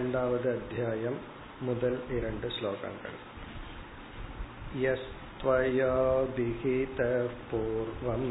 பன்னிரெண்டாவது 0.07 0.49
அத்தியாயம் 0.49 1.17
முதல் 1.59 1.97
இரண்டு 2.17 2.47
ஸ்லோகங்கள் 2.47 3.15
यस्त्वया 4.83 5.95
विहितः 6.35 7.25
पूर्वम् 7.49 8.29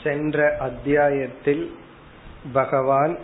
சென்ற 0.02 0.58
அத்தியாயத்தில் 0.58 1.76
பகவான் 2.52 3.18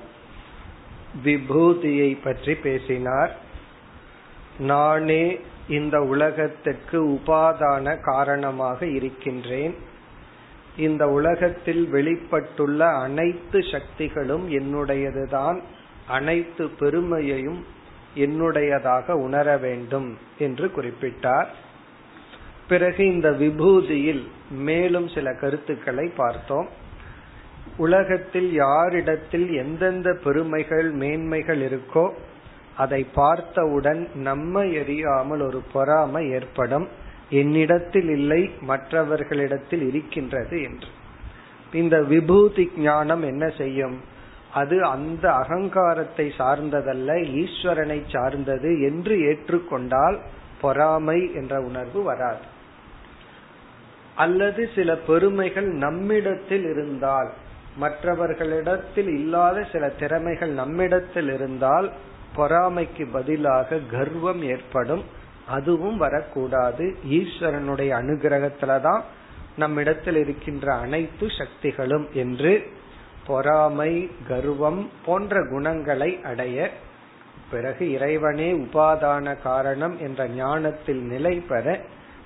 விபூதியை 1.24 2.22
பற்றி 2.22 2.54
பேசினார் 2.54 3.36
நானே 4.58 5.38
இந்த 5.68 6.02
உலகத்திற்கு 6.02 7.10
உபாதான 7.10 8.00
காரணமாக 8.00 8.86
இருக்கின்றேன் 8.86 9.74
இந்த 10.77 11.07
உலகத்தில் 11.07 11.89
வெளிப்பட்டுள்ள 11.89 12.87
அனைத்து 12.87 13.59
சக்திகளும் 13.71 14.51
என்னுடையதுதான் 14.51 15.61
அனைத்து 16.07 16.69
பெருமையையும் 16.69 17.65
என்னுடையதாக 18.15 19.11
உணர 19.11 19.57
வேண்டும் 19.57 20.17
என்று 20.37 20.71
குறிப்பிட்டார். 20.75 21.45
பிறகு 22.67 23.05
இந்த 23.13 23.31
விபூதியில் 23.31 24.27
மேலும் 24.51 25.07
சில 25.07 25.33
கருத்துக்களை 25.33 26.11
பார்த்தோம். 26.15 26.67
உலகத்தில் 27.77 28.53
யாரிடத்தில் 28.53 29.53
எந்தெந்த 29.53 30.17
பெருமைகள் 30.23 30.93
மேன்மைகள் 30.93 31.61
இருக்கோ 31.61 32.13
அதை 32.77 33.07
பார்த்தவுடன் 33.13 34.09
நம்மை 34.15 34.77
எறியாமல் 34.77 35.45
ஒரு 35.45 35.61
பொறாமை 35.73 36.29
ஏற்படும். 36.29 36.87
என்னிடத்தில் 37.29 38.09
இல்லை 38.09 38.51
மற்றவர்களிடத்தில் 38.61 39.87
இருக்கின்றது 39.87 40.61
என்று. 40.61 40.87
இந்த 41.73 42.01
விபூதி 42.01 42.71
ஞானம் 42.77 43.21
என்ன 43.21 43.49
செய்யும்? 43.49 44.01
அது 44.53 44.83
அந்த 44.83 45.33
அகங்காரத்தை 45.33 46.33
சார்ந்ததல்ல 46.37 47.21
ஈஸ்வரனை 47.21 48.01
சார்ந்தது 48.07 48.81
என்று 48.81 49.17
ஏற்றுக்கொண்டால் 49.17 50.19
பொறாமை 50.61 51.33
என்ற 51.33 51.61
உணர்வு 51.61 52.03
வராது. 52.03 52.51
அல்லது 54.15 54.69
சில 54.75 54.95
பெருமைகள் 54.95 55.67
நம்மிடத்தில் 55.67 56.63
இருந்தால் 56.63 57.31
மற்றவர்களிடத்தில் 57.79 59.07
இல்லாத 59.07 59.63
சில 59.71 59.89
திறமைகள் 59.89 60.49
நம்மிடத்தில் 60.49 61.33
இருந்தால் 61.33 61.91
பொறாமைக்கு 62.35 63.07
பதிலாக 63.11 63.79
கர்வம் 63.91 64.41
ஏற்படும் 64.41 65.03
அதுவும் 65.47 65.97
வரக்கூடாது. 65.97 66.95
ஈஸ்வரனுடைய 67.09 67.91
அனுகிரகத்துலதான் 68.01 69.01
நம்மிடத்தில் 69.57 70.15
இருக்கின்ற 70.15 70.73
அனைத்து 70.73 71.27
சக்திகளும் 71.37 72.07
என்று 72.13 72.71
பொறாமை 73.27 74.11
கர்வம் 74.27 74.89
போன்ற 75.05 75.47
குணங்களை 75.49 76.19
அடைய 76.23 76.69
பிறகு 77.51 77.91
இறைவனே 77.91 78.53
உபாதான 78.53 79.41
காரணம் 79.41 79.99
என்ற 79.99 80.27
ஞானத்தில் 80.27 81.01
நிலை 81.01 81.39
பெற 81.39 81.79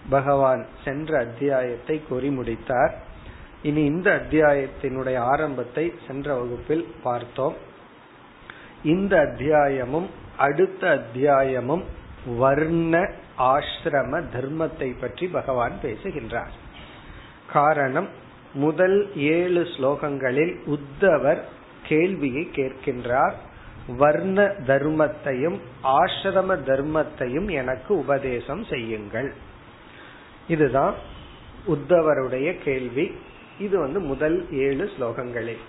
பகவான் 0.10 0.66
சென்ற 0.84 1.20
அத்தியாயத்தை 1.20 2.04
கூறி 2.10 2.30
முடித்தார். 2.30 2.94
இனி 3.62 3.84
இந்த 3.84 4.22
அத்தியாயத்தினுடைய 4.22 5.16
ஆரம்பத்தை 5.16 5.94
சென்ற 6.08 6.34
வகுப்பில் 6.36 6.94
பார்த்தோம். 7.04 7.54
இந்த 8.84 9.20
அத்தியாயமும் 9.20 10.10
அடுத்த 10.38 10.90
அத்தியாயமும் 10.90 11.84
வர்ண 12.36 13.10
ஆசிரம 13.38 14.22
தர்மத்தை 14.34 15.00
பற்றி 15.00 15.28
பகவான் 15.28 15.80
பேசுகின்றார். 15.82 16.50
காரணம் 17.52 18.08
முதல் 18.54 19.16
ஏழு 19.16 19.62
ஸ்லோகங்களில் 19.62 20.78
உத்தவர் 20.78 21.42
கேள்வியை 21.88 22.50
கேட்கின்றார். 22.54 23.34
வர்ண 23.98 24.42
தர்மத்தையும் 24.44 25.60
ஆசிரம 25.84 26.58
தர்மத்தையும் 26.66 27.52
எனக்கு 27.52 27.98
உபதேசம் 27.98 28.64
செய்யுங்கள். 28.64 29.34
இதுதான் 30.48 30.94
உத்தவருடைய 31.68 32.58
கேள்வி. 32.64 33.12
இது 33.60 33.80
வந்து 33.80 34.00
முதல் 34.00 34.52
ஏழு 34.52 34.90
ஸ்லோகங்களில். 35.00 35.64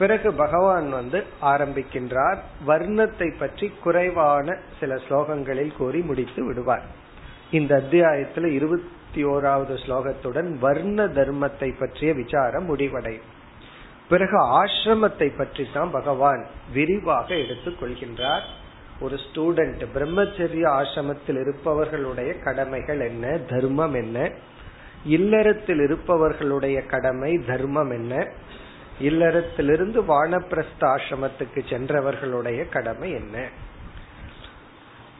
பிறகு 0.00 0.28
பகவான் 0.32 0.88
வந்து 0.90 1.18
ஆரம்பிக்கின்றார். 1.42 2.40
வர்ணத்தை 2.66 3.28
பற்றி 3.38 3.66
குறைவான 3.82 4.56
சில 4.80 4.94
ஸ்லோகங்களில் 4.94 5.76
கூறி 5.76 6.00
முடித்து 6.00 6.44
விடுவார். 6.44 6.86
இந்த 7.50 7.82
அத்தியாயத்துல 7.82 8.46
இருபத்தி 8.52 9.24
ஓராவது 9.24 9.74
ஸ்லோகத்துடன் 9.84 10.50
வர்ண 10.58 11.06
தர்மத்தை 11.18 11.68
பற்றிய 11.78 12.12
விசாரம் 12.12 12.64
முடிவடையும். 12.64 13.28
பிறகு 14.08 14.36
ஆசிரமத்தை 14.62 15.28
பற்றி 15.36 15.66
தான் 15.72 15.90
பகவான் 15.90 16.46
விரிவாக 16.72 17.34
எடுத்துக் 17.34 17.78
கொள்கின்றார். 17.82 18.46
ஒரு 19.00 19.16
ஸ்டூடெண்ட் 19.26 19.82
பிரம்மச்சரிய 19.94 20.64
ஆசிரமத்தில் 20.78 21.40
இருப்பவர்களுடைய 21.40 22.30
கடமைகள் 22.38 23.00
என்ன? 23.00 23.38
தர்மம் 23.50 23.94
என்ன? 23.94 24.30
இல்லறத்தில் 25.04 25.80
இருப்பவர்களுடைய 25.80 26.78
கடமை 26.86 27.32
தர்மம் 27.46 27.90
என்ன? 27.90 28.14
இல்லறத்திலிருந்து 29.00 30.00
வானப்பிரஸ்த 30.02 30.80
ஆசிரமத்துக்கு 30.80 31.60
சென்றவர்களுடைய 31.68 32.68
கடமை 32.68 33.10
என்ன? 33.10 33.48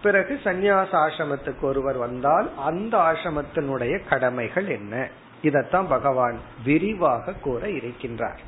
பிறகு 0.03 0.41
சந்நியாச 0.45 0.89
ஆசிரமத்துக்கு 0.93 1.61
ஒருவர் 1.61 1.97
வந்தால் 1.97 2.51
அந்த 2.57 2.99
ஆசிரமத்தினுடைய 2.99 4.09
கடமைகள் 4.09 4.69
என்ன? 4.69 5.09
இதத்தான் 5.43 5.89
பகவான் 5.89 6.39
விரிவாக 6.65 7.33
கூற 7.33 7.67
இருக்கின்றார். 7.67 8.39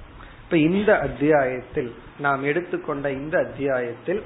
இப்ப 0.45 0.57
இந்த 0.57 0.99
அத்தியாயத்தில் 0.99 1.95
நாம் 2.19 2.45
எடுத்துக்கொண்ட 2.45 3.11
இந்த 3.11 3.39
அத்தியாயத்தில் 3.39 4.23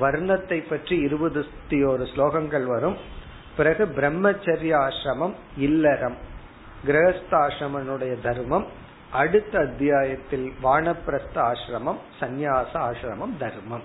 வர்ணத்தை 0.00 0.68
பற்றி 0.68 0.96
இருபத்தி 0.98 1.84
ஒரு 1.84 2.04
ஸ்லோகங்கள் 2.04 2.64
வரும். 2.64 2.96
பிறகு 3.56 3.84
பிரம்மச்சரிய 3.86 4.88
ஆசிரமம் 4.88 5.34
இல்லறம் 5.56 6.16
கிரகஸ்தாசிரமனுடைய 6.86 8.20
தர்மம் 8.20 8.86
அடுத்த 9.12 9.58
அத்தியாயத்தில் 9.58 10.52
வானப்பிரஸ்த 10.62 11.34
ஆசிரமம் 11.34 11.96
சந்நியாச 12.20 12.66
ஆசிரமம் 12.72 13.36
தர்மம். 13.38 13.82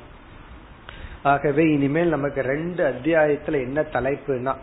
ஆகவே 1.23 1.63
இனிமேல் 1.63 2.07
நமக்கு 2.07 2.41
ரெண்டு 2.41 2.89
அத்தியாயத்துல 2.89 3.51
என்ன 3.51 3.81
தலைப்புனா 3.81 4.55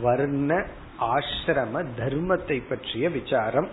வர்ண 0.00 0.66
ஆசிரம 1.00 1.86
தர்மத்தை 1.98 2.62
பற்றிய 2.68 3.10
விசாரம். 3.10 3.68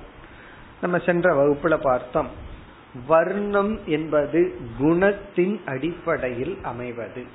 நம்ம 0.81 0.97
சென்ற 0.97 1.33
வகுப்புல 1.33 1.77
பார்த்தோம். 1.81 2.27
வர்ணம் 3.07 3.79
என்பது 3.85 4.59
குணத்தின் 4.79 5.63
அடிப்படையில் 5.65 6.57
அமைவது. 6.63 7.25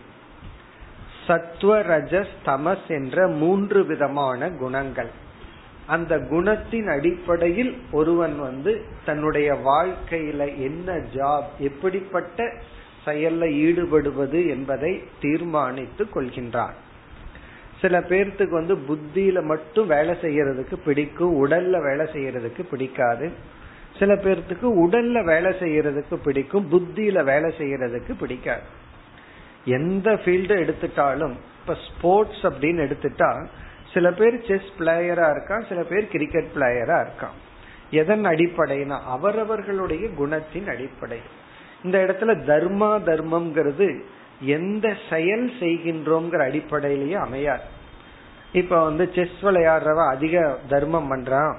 சத்வ 1.27 1.81
ரஜஸ் 1.83 2.35
தமஸ் 2.45 2.87
என்ற 2.89 3.27
மூன்று 3.27 3.87
விதமான 3.87 4.51
குணங்கள். 4.51 5.11
அந்த 5.91 6.15
குணத்தின் 6.33 6.89
அடிப்படையில் 6.97 7.73
ஒருவன் 7.93 8.37
வந்து 8.41 8.73
தன்னுடைய 9.05 9.49
வாழ்க்கையில 9.69 10.43
என்ன 10.59 10.89
ஜாப் 11.15 11.49
எப்படிப்பட்ட 11.59 12.47
செயல்ல 13.07 13.45
ஈடுபடுவது 13.65 14.41
என்பதை 14.49 14.93
தீர்மானித்து 15.21 16.05
கொள்கின்றான். 16.15 16.77
சில 17.81 18.01
பேர்த்துக்கு 18.01 18.55
வந்து 18.61 18.75
புத்தியில 18.89 19.39
மட்டும் 19.43 19.87
வேலை 19.87 20.15
செய்யறதுக்கு 20.23 20.77
பிடிக்கும் 20.85 21.35
உடல்ல 21.43 21.75
வேலை 21.89 22.07
செய்யறதுக்கு 22.15 22.63
பிடிக்காது. 22.71 23.29
சில 23.99 24.15
பேர்த்துக்கு 24.15 24.69
உடல்ல 24.85 25.19
வேலை 25.25 25.51
செய்யறதுக்கு 25.63 26.17
பிடிக்கும் 26.25 26.69
புத்தியில 26.73 27.25
வேலை 27.25 27.51
செய்யறதுக்கு 27.59 28.13
பிடிக்காது. 28.21 28.67
எந்த 29.79 30.09
ஃபீல்டு 30.23 30.55
எடுத்துட்டாலும் 30.63 31.35
இப்ப 31.61 31.77
ஸ்போர்ட்ஸ் 31.87 32.45
அப்படின்னு 32.45 32.85
எடுத்துட்டா 32.87 33.31
சில 33.93 34.13
பேர் 34.13 34.47
செஸ் 34.47 34.71
பிளேயரா 34.79 35.27
இருக்கான் 35.35 35.69
சில 35.69 35.83
பேர் 35.83 36.09
கிரிக்கெட் 36.09 36.51
பிளேயரா 36.55 37.07
இருக்கான். 37.07 37.37
எதன் 37.91 38.25
அடிப்படைனா 38.25 38.99
அவரவர்களுடைய 39.05 40.09
குணத்தின் 40.19 40.69
அடிப்படை. 40.69 41.21
இந்த 41.85 41.99
இடத்துல 41.99 42.33
தர்மா 42.45 42.91
தர்மம்ங்கிறது 43.09 44.01
எந்த 44.41 44.95
செயல் 45.11 45.53
செய்கின்றோங்கிற 45.61 46.43
அடிப்படையிலேயே 46.43 47.15
அமையாது. 47.15 47.63
இப்ப 48.53 48.85
வந்து 48.85 49.11
செஸ் 49.15 49.43
விளையாடுறவன் 49.43 50.09
அதிக 50.09 50.59
தர்மம் 50.69 51.11
பண்றான் 51.13 51.57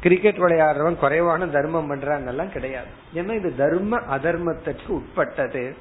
கிரிக்கெட் 0.00 0.36
விளையாடுறவன் 0.36 0.96
குறைவான 0.96 1.46
தர்மம் 1.46 1.90
பண்றாங்கலாம் 1.90 2.50
கிடையாது. 2.50 2.86
ஏன்னா 3.14 3.34
இது 3.34 3.56
தர்ம 3.56 3.96
அதர்மத்திற்கு 3.96 4.88
உட்பட்டது. 4.88 5.76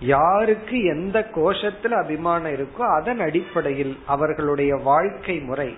யாருக்கு 0.00 0.84
எந்த 0.84 1.26
கோஷத்துல 1.34 1.88
அபிமானம் 1.88 2.52
இருக்கோ 2.52 2.96
அதன் 2.96 3.20
அடிப்படையில் 3.20 3.98
அவர்களுடைய 4.06 4.76
வாழ்க்கை 4.76 5.38
முறை 5.38 5.76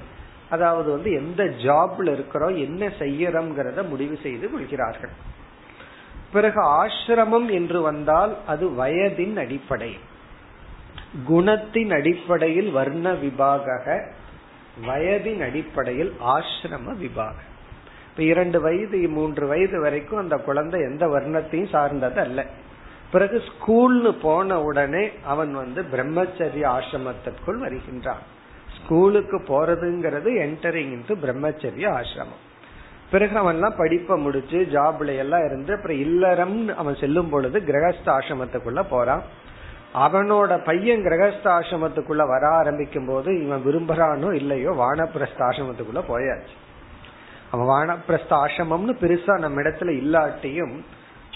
அதாவது 0.48 0.90
வந்து 0.90 1.12
எந்த 1.12 1.44
ஜாப்ல 1.44 2.12
இருக்கிறோம் 2.12 2.56
என்ன 2.56 2.86
செய்யறோம்ங்கிறத 2.86 3.88
முடிவு 3.88 4.18
செய்து 4.22 4.50
கொள்கிறார்கள். 4.50 5.10
பிறகு 6.32 6.62
ஆசிரமம் 6.62 7.50
என்று 7.50 7.80
வந்தால் 7.80 8.36
அது 8.46 8.68
வயதின் 8.68 9.36
அடிப்படை. 9.36 9.96
குணத்தின் 11.28 11.90
அடிப்படையில் 11.90 12.70
வர்ண 12.70 13.12
விபாக 13.12 14.04
வயதின் 14.86 15.42
அடிப்படையில் 15.46 16.12
ஆசிரம 16.26 16.94
விபாகம் 16.94 17.46
இப்ப 18.10 18.22
இரண்டு 18.22 18.60
வயது 18.60 19.08
மூன்று 19.08 19.46
வயது 19.46 19.80
வரைக்கும் 19.80 20.18
அந்த 20.18 20.36
குழந்தை 20.36 20.80
எந்த 20.80 21.06
வர்ணத்தையும் 21.06 21.68
சார்ந்தது 21.68 22.20
அல்ல 22.20 22.46
பிறகு 23.12 23.42
ஸ்கூல்னு 23.48 24.10
போன 24.22 24.60
உடனே 24.60 25.10
அவன் 25.24 25.52
வந்து 25.54 25.80
பிரம்மச்சரிய 25.92 26.64
ஆசிரமத்திற்குள் 26.76 27.58
வருகின்றான். 27.64 28.24
ஸ்கூலுக்கு 28.76 29.38
போறதுங்கிறது 29.48 30.30
என்டரிங் 30.44 30.92
இன்டு 30.96 31.14
பிரம்மச்சரிய 31.24 31.86
ஆசிரமம். 32.00 32.42
பிறகு 33.10 33.34
அவன்லாம் 33.42 33.76
படிப்பை 33.76 34.16
முடிச்சு 34.18 34.58
ஜாப்ல 34.72 35.16
எல்லாம் 35.16 35.44
இருந்து 35.44 35.72
அப்புறம் 35.74 36.00
இல்லறம்னு 36.06 36.74
அவன் 36.74 36.94
செல்லும் 36.94 37.28
பொழுது 37.28 37.58
கிரகஸ்த 37.60 38.06
ஆசிரமத்துக்குள்ள 38.06 38.82
போறான். 38.90 39.22
அவனோட 39.94 40.64
பையன் 40.64 41.04
கிரகஸ்த 41.04 41.46
ஆசிரமத்துக்குள்ள 41.58 42.24
வர 42.26 42.44
ஆரம்பிக்கும் 42.48 43.06
போது 43.06 43.30
இவன் 43.44 43.64
விரும்புறானோ 43.64 44.30
இல்லையோ 44.32 44.70
வானப்பிரஸ்த 44.84 45.40
ஆசிரமத்துக்குள்ள 45.48 46.02
போயாச்சு. 46.08 46.54
அவன் 47.50 47.70
வானப்பிரஸ்த 47.74 48.32
ஆசிரமம்னு 48.44 48.94
பெருசா 49.02 49.34
நம்ம 49.38 49.62
இடத்துல 49.62 49.92
இல்லாட்டியும் 50.02 50.76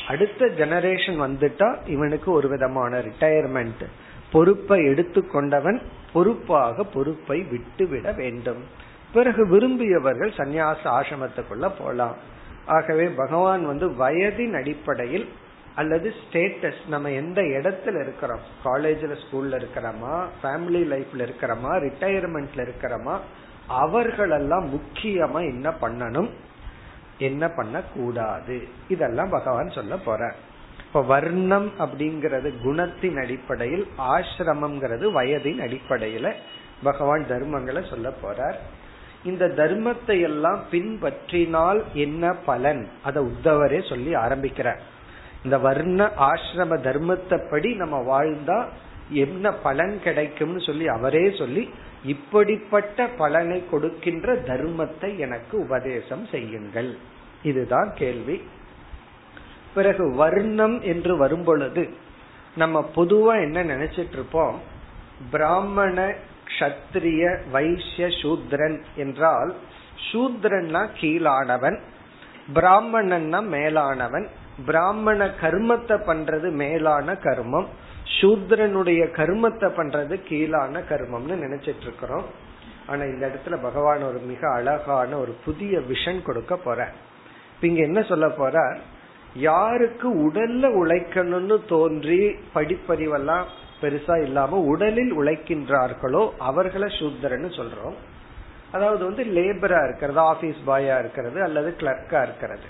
அடுத்த 0.09 0.47
ஜெனரேஷன் 0.47 1.21
வந்துட்டா 1.21 1.89
இவனுக்கு 1.89 2.33
ஒரு 2.33 2.49
விதமான 2.49 2.99
ரிட்டையர்மெண்ட் 2.99 3.87
பொறுப்பை 4.33 4.81
எடுத்துக்கொண்டவன் 4.81 5.83
பொறுப்பாக 6.13 6.85
பொறுப்பை 6.85 7.41
விட்டுவிட 7.41 8.13
வேண்டும். 8.13 8.65
பிறகு 9.13 9.47
விரும்பியவர்கள் 9.47 10.31
சந்நியாச 10.37 10.85
ஆசிரமத்துக்குள்ள 10.85 11.73
போலாம். 11.79 12.17
ஆகவே 12.67 13.09
பகவான் 13.09 13.67
வந்து 13.67 13.91
வயதின் 13.91 14.53
அடிப்படையில் 14.53 15.29
அல்லது 15.75 16.13
ஸ்டேட்டஸ் 16.23 16.89
நம்ம 16.89 17.11
எந்த 17.11 17.43
இடத்துல 17.43 18.01
இருக்கிறோம்? 18.01 18.41
காலேஜ்ல 18.65 19.17
ஸ்கூல்ல 19.17 19.63
இருக்கிறோமா? 19.63 20.27
ஃபேமிலி 20.43 20.83
லைஃப்ல 20.85 21.29
இருக்கிறோமா? 21.29 21.93
ரிட்டையர்மெண்ட்ல 21.93 22.69
இருக்கிறோமா? 22.69 23.19
அவர்களெல்லாம் 23.69 24.71
முக்கியமா 24.75 25.41
என்ன 25.41 25.71
பண்ணணும்? 25.71 26.31
என்ன 27.23 27.45
பண்ண 27.49 27.77
கூடாது 27.95 28.57
இதெல்லாம் 28.89 29.31
பகவான் 29.31 29.71
சொல்ல 29.71 29.97
போற 29.97 30.23
இப்ப 30.87 31.03
வர்ணம் 31.03 31.69
அப்படிங்கறது 31.79 32.49
குணத்தின் 32.65 33.19
அடிப்படையில் 33.23 33.85
ஆசிரமம்ங்கிறது 33.99 35.07
வயதின் 35.19 35.61
அடிப்படையில 35.67 36.29
பகவான் 36.83 37.25
தர்மங்களை 37.29 37.83
சொல்ல 37.89 38.09
போறார். 38.23 38.57
இந்த 39.25 39.45
தர்மத்தை 39.61 40.17
எல்லாம் 40.21 40.61
பின்பற்றினால் 40.71 41.81
என்ன 42.05 42.33
பலன்? 42.47 42.83
அதை 43.03 43.21
உத்தவரே 43.25 43.81
சொல்லி 43.89 44.13
ஆரம்பிக்கிறார். 44.15 44.81
இந்த 45.45 45.57
வர்ண 45.59 46.01
ஆசிரம 46.29 46.79
தர்மத்தைப்படி 46.89 47.71
நம்ம 47.77 47.97
வாழ்ந்தா 48.13 48.59
என்ன 49.25 49.53
பலன் 49.67 49.95
கிடைக்கும்னு 50.05 50.61
சொல்லி 50.61 50.87
அவரே 50.89 51.25
சொல்லி 51.39 51.65
இப்படிப்பட்ட 52.05 53.07
பலனை 53.23 53.59
கொடுக்கின்ற 53.71 54.35
தர்மத்தை 54.51 55.11
எனக்கு 55.19 55.55
உபதேசம் 55.65 56.25
செய்யுங்கள். 56.31 56.93
இதுதான் 57.43 57.93
கேள்வி. 57.95 58.43
பிறகு 59.75 60.15
வர்ணம் 60.15 60.81
என்று 60.81 61.17
வரும்பொழுது 61.17 61.89
நம்ம 62.57 62.91
பொதுவா 62.97 63.35
என்ன 63.41 63.65
நினைச்சிட்டு 63.65 64.13
இருப்போம்? 64.13 64.61
பிராமண 65.31 66.15
கஷத்திரிய 66.49 67.39
வைசிய 67.51 68.07
சூத்ரன் 68.07 68.81
என்றால் 68.97 69.55
சூத்ரன்னா 70.13 70.83
கீழானவன் 71.01 71.79
பிராமணன்னா 72.55 73.41
மேலானவன் 73.47 74.27
பிராமண 74.67 75.27
கர்மத்தை 75.27 75.97
பண்றது 76.09 76.51
மேலான 76.51 77.13
கர்மம் 77.13 77.67
சூத்ரனுடைய 78.21 79.03
கர்மத்தை 79.19 79.69
பண்றது 79.77 80.15
கீழான 80.29 80.83
கர்மம்னு 80.89 81.37
நினைச்சிட்டு 81.45 81.81
இருக்கிறோம். 81.81 82.25
ஆனா 82.87 83.03
இந்த 83.03 83.25
இடத்துல 83.27 83.63
பகவான் 83.63 84.03
ஒரு 84.03 84.19
மிக 84.19 84.53
அழகான 84.53 85.17
ஒரு 85.17 85.37
புதிய 85.45 85.79
விஷன் 85.79 86.23
கொடுக்க 86.23 86.57
போற 86.57 86.91
இங்க 87.63 87.83
என்ன 87.83 88.03
சொல்ல 88.03 88.29
போற? 88.29 88.79
யாருக்கு 89.35 90.31
உடல்ல 90.31 90.67
உழைக்கணும்னு 90.83 91.59
தோன்றி 91.69 92.37
படிப்பறிவெல்லாம் 92.55 93.45
பெருசா 93.81 94.23
இல்லாம 94.23 94.59
உடலில் 94.59 95.19
உழைக்கின்றார்களோ 95.19 96.31
அவர்களை 96.39 96.89
சூத்திரன்னு 96.89 97.51
சொல்றோம். 97.57 97.95
அதாவது 98.73 99.05
வந்து 99.05 99.25
லேபரா 99.25 99.85
இருக்கிறது 99.85 100.21
ஆபீஸ் 100.21 100.57
பாயா 100.67 100.99
இருக்கிறது 100.99 101.43
அல்லது 101.43 101.75
கிளர்க்கா 101.79 102.23
இருக்கிறது. 102.23 102.69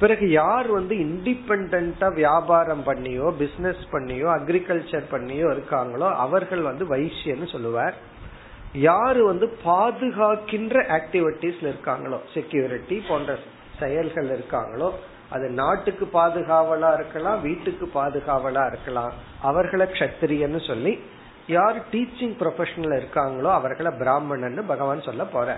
பிறகு 0.00 0.30
யார் 0.30 0.66
வந்து 0.66 0.94
இண்டிபெண்டா 0.94 2.14
வியாபாரம் 2.14 2.82
பண்ணியோ 2.86 3.34
பிசினஸ் 3.38 3.84
பண்ணியோ 3.92 4.28
அக்ரிகல்ச்சர் 4.38 5.04
பண்ணியோ 5.10 5.46
இருக்காங்களோ 5.54 6.14
அவர்கள் 6.14 6.60
வந்து 6.60 6.84
வைசியன்னு 6.84 7.52
சொல்லுவார். 7.52 7.94
யாரு 8.72 9.24
வந்து 9.24 9.56
பாதுகாக்கின்ற 9.64 11.00
ஆக்டிவிட்டிஸ்ல 11.00 11.72
இருக்காங்களோ 11.72 12.18
செக்யூரிட்டி 12.34 13.02
போன்ற 13.08 13.38
செயல்கள் 13.78 14.28
இருக்காங்களோ 14.36 14.88
அது 15.30 15.50
நாட்டுக்கு 15.50 16.08
பாதுகாவலா 16.12 16.94
இருக்கலாம் 16.94 17.40
வீட்டுக்கு 17.40 17.90
பாதுகாவலா 17.94 18.66
இருக்கலாம். 18.66 19.12
அவர்களை 19.42 19.86
கஷத்திரியன்னு 19.86 20.66
சொல்லி 20.66 20.92
யார் 21.46 21.78
டீச்சிங் 21.92 22.36
ப்ரொஃபஷனல் 22.40 22.96
இருக்காங்களோ 23.00 23.50
அவர்களை 23.52 23.92
பிராமணன் 23.98 24.66
பகவான் 24.66 25.08
சொல்ல 25.08 25.24
போற 25.24 25.56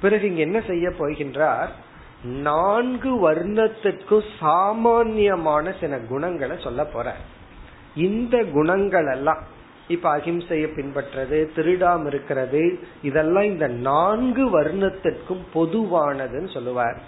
பிறகு 0.00 0.28
இங்க 0.28 0.40
என்ன 0.40 0.60
செய்ய 0.60 0.88
போகின்றார்? 0.88 1.68
நான்கு 2.22 3.30
வர்ணத்திற்கும் 3.30 4.26
சாமான்யமான 4.38 5.72
சில 5.80 5.98
குணங்களை 5.98 6.56
சொல்ல 6.58 6.84
போற 6.84 7.14
இந்த 7.94 8.44
குணங்கள் 8.44 9.06
எல்லாம் 9.06 9.42
இப்ப 9.88 10.16
அகிம்சையை 10.16 10.68
பின்பற்றது 10.74 11.50
திருடாம 11.56 12.06
இருக்கிறது 12.06 12.78
இதெல்லாம் 13.02 13.44
இந்த 13.44 13.66
நான்கு 13.68 14.60
வர்ணத்திற்கும் 14.60 15.42
பொதுவானதுன்னு 15.54 16.52
சொல்லுவார். 16.52 16.98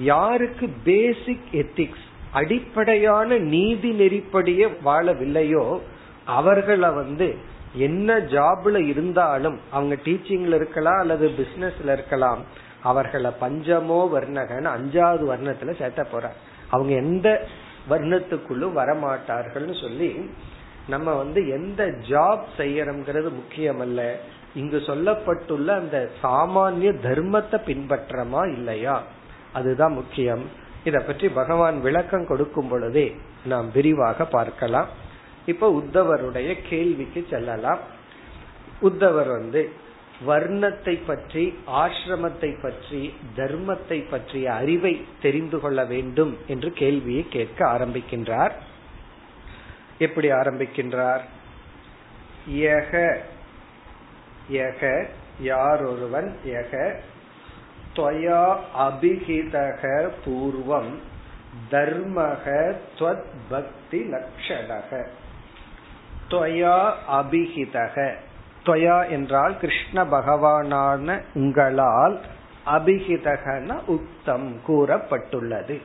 யாருக்கு 0.00 0.68
பேசிக் 0.84 1.48
எத்திக்ஸ் 1.52 2.06
அடிப்படையான 2.32 3.38
நீதி 3.38 3.90
நெறிப்படியே 3.90 4.66
வாழவில்லையோ 4.84 5.78
அவர்களை 6.24 6.90
வந்து 6.90 7.34
என்ன 7.74 8.18
ஜாப்ல 8.18 8.86
இருந்தாலும் 8.86 9.58
அவங்க 9.70 9.94
டீச்சிங்ல 10.04 10.54
இருக்கலாம் 10.54 10.98
அல்லது 10.98 11.30
பிசினஸ்ல 11.38 11.92
இருக்கலாம் 11.92 12.42
அவர்களை 12.82 13.30
பஞ்சமோ 13.40 14.00
வர்ணகன் 14.14 14.68
அஞ்சாவது 14.76 15.24
வர்ணத்துல 15.32 15.78
சேர்த்த 15.78 16.04
போற 16.04 16.32
அவங்க 16.70 16.94
எந்த 16.94 17.28
வர்ணத்துக்குள்ளும் 17.90 18.76
வரமாட்டார்கள்னு 18.76 19.80
சொல்லி 19.80 20.30
நம்ம 20.88 21.14
வந்து 21.14 21.48
எந்த 21.48 21.84
ஜாப் 22.08 22.44
செய்யறோம்ங்கிறது 22.56 23.30
முக்கியம் 23.30 23.80
அல்ல 23.80 24.00
இங்கு 24.54 24.76
சொல்லப்பட்டுள்ள 24.76 25.66
அந்த 25.66 26.10
சாமானிய 26.22 26.90
தர்மத்தை 27.02 27.58
பின்பற்றமா 27.66 28.52
இல்லையா? 28.52 29.02
அதுதான் 29.52 29.92
முக்கியம். 29.92 30.44
இத 30.84 30.98
பற்றி 30.98 31.28
பகவான் 31.28 31.80
விளக்கம் 31.80 32.26
கொடுக்கும் 32.26 32.68
பொழுதே 32.68 33.16
நாம் 33.44 33.72
விரிவாக 33.72 34.24
பார்க்கலாம். 34.24 34.88
இப்ப 35.46 35.82
உத்தவருடைய 35.82 36.56
கேள்விக்கு 36.68 37.26
செல்லலாம். 37.30 37.78
உத்தவர் 38.82 39.30
வந்து 39.30 39.70
வர்ணத்தை 40.26 40.98
பற்றி 41.06 41.54
ஆசிரமத்தை 41.72 42.62
பற்றி 42.62 43.14
தர்மத்தை 43.36 43.98
பற்றிய 44.10 44.52
அறிவை 44.52 45.06
தெரிந்து 45.22 45.60
கொள்ள 45.60 45.84
வேண்டும் 45.84 46.36
என்று 46.46 46.72
கேள்வியை 46.72 47.24
கேட்க 47.28 47.66
ஆரம்பிக்கின்றார். 47.66 48.52
எப்படி 49.98 50.30
ஆரம்பிக்கின்றார்? 50.30 51.20
யக 52.50 53.18
யக 54.50 55.06
யார் 55.40 55.84
ஒருவன் 55.84 56.36
யக 56.46 56.96
துவயா 57.96 58.56
அபிஹிதக 58.78 60.10
பூர்வம் 60.24 60.98
தர்மக 61.70 62.74
துவத் 62.98 63.24
பக்தி 63.48 64.10
லக்ஷணக. 64.12 65.06
துவயா 66.30 66.92
அபிஹிதக. 67.12 68.14
துவயா 68.64 69.10
என்றால் 69.10 69.58
கிருஷ்ண 69.58 70.04
பகவானான 70.04 71.20
உங்களால் 71.34 72.20
அபிஹிதகன 72.66 73.84
உத்தம் 73.86 74.60
கூறப்பட்டுள்ளது. 74.68 75.82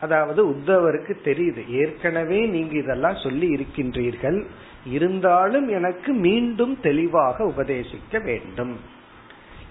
அதாவது 0.00 0.50
உத்தவருக்கு 0.50 1.12
தெரியுது. 1.24 1.68
ஏற்கனவே 1.68 2.46
நீங்க 2.46 2.74
இதெல்லாம் 2.76 3.16
சொல்லி 3.16 3.54
இருக்கின்றீர்கள். 3.56 4.44
இருந்தாலும் 4.86 5.68
எனக்கு 5.68 6.12
மீண்டும் 6.12 6.80
தெளிவாக 6.80 7.44
உபதேசிக்க 7.44 8.24
வேண்டும். 8.24 8.76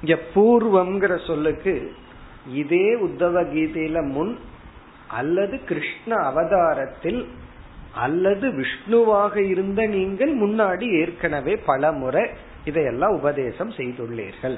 இங்க 0.02 0.22
பூர்வம்ங்கிற 0.36 1.26
சொல்லுக்கு 1.26 1.92
இதே 2.54 2.94
உத்தவ 2.96 3.44
கீதையில 3.44 4.12
முன் 4.12 4.38
அல்லது 5.08 5.64
கிருஷ்ண 5.64 6.16
அவதாரத்தில் 6.16 7.26
அல்லது 7.94 8.52
விஷ்ணுவாக 8.52 9.36
இருந்த 9.38 9.88
நீங்கள் 9.88 10.38
முன்னாடி 10.38 10.92
ஏற்கனவே 11.00 11.56
பல 11.56 11.92
முறை 11.92 12.30
இதையெல்லாம் 12.66 13.12
உபதேசம் 13.12 13.72
செய்துள்ளீர்கள். 13.72 14.58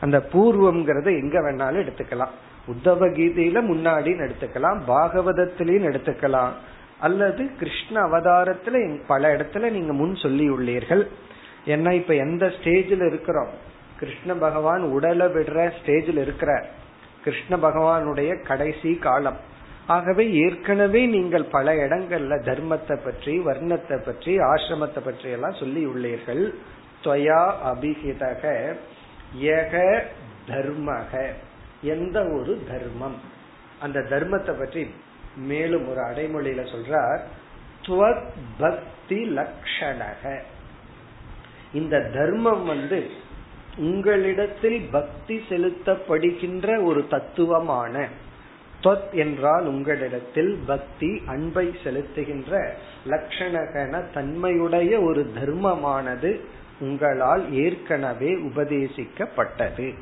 அந்த 0.00 0.28
பூர்வம்ங்கிறத 0.32 1.08
எங்க 1.20 1.38
வேணாலும் 1.40 1.82
எடுத்துக்கலாம். 1.84 2.34
உத்தவ 2.72 3.08
கீதையில 3.18 3.58
முன்னாடின்னு 3.70 4.24
எடுத்துக்கலாம் 4.26 4.80
பாகவதத்திலையும் 4.92 5.88
எடுத்துக்கலாம். 5.90 6.54
அல்லது 7.06 7.42
கிருஷ்ண 7.60 7.96
அவதாரத்துல 8.08 8.76
பல 9.10 9.22
இடத்துல 9.36 9.70
நீங்க 9.76 9.92
முன் 10.00 10.14
சொல்லி 10.24 10.46
உள்ளீர்கள் 10.56 11.02
ஏன்னா 11.72 11.90
இப்ப 12.00 12.12
எந்த 12.24 12.44
ஸ்டேஜில் 12.56 13.04
இருக்கிறோம்? 13.10 13.52
கிருஷ்ண 14.00 14.34
பகவான் 14.46 14.82
உடலை 14.96 15.26
விடுற 15.36 15.58
ஸ்டேஜில் 15.78 16.20
இருக்கிற 16.24 16.52
கிருஷ்ண 17.24 17.52
பகவானுடைய 17.66 18.30
கடைசி 18.48 18.90
காலம். 19.06 19.38
ஆகவே 19.96 20.24
ஏற்கனவே 20.42 21.02
நீங்கள் 21.14 21.44
பல 21.54 21.74
இடங்கள்ல 21.84 22.36
தர்மத்தை 22.48 22.96
பற்றி 23.04 23.34
வர்ணத்தை 23.48 23.96
பற்றி 24.06 24.32
ஆசிரமத்தை 24.50 25.00
பற்றி 25.06 25.28
எல்லாம் 25.36 25.60
சொல்லி 25.60 25.82
உள்ளீர்கள் 25.92 26.42
துவயா 27.04 27.42
அபிஹிதக 27.70 28.42
யக 29.46 29.74
தர்மக. 30.50 31.12
எந்த 31.82 32.24
ஒரு 32.24 32.62
தர்மம். 32.68 33.14
அந்த 33.80 34.00
தர்மத்தை 34.00 34.58
பற்றி 34.58 34.90
மேலும் 35.36 35.88
ஒரு 35.88 36.00
அடைமொழியில 36.00 36.74
சொல்றார் 36.74 37.20
பக்தி 38.58 39.36
லக்ஷணக. 39.36 40.40
இந்த 41.72 42.00
தர்மம் 42.00 42.64
வந்து 42.64 43.10
உங்களிடத்தில் 43.76 44.88
பக்தி 44.90 45.44
செலுத்தப்படுகின்ற 45.48 46.84
ஒரு 46.84 47.06
தத்துவமான 47.06 48.08
தொத் 48.82 49.12
என்றால் 49.12 49.66
உங்களிடத்தில் 49.66 50.58
பக்தி 50.66 51.22
அன்பை 51.26 51.78
செலுத்துகின்ற 51.84 52.70
லட்சணகன 53.06 54.12
தன்மையுடைய 54.12 55.00
ஒரு 55.00 55.32
தர்மமானது 55.34 56.40
உங்களால் 56.80 57.52
ஏற்கனவே 57.52 58.34
உபதேசிக்கப்பட்டது. 58.34 59.94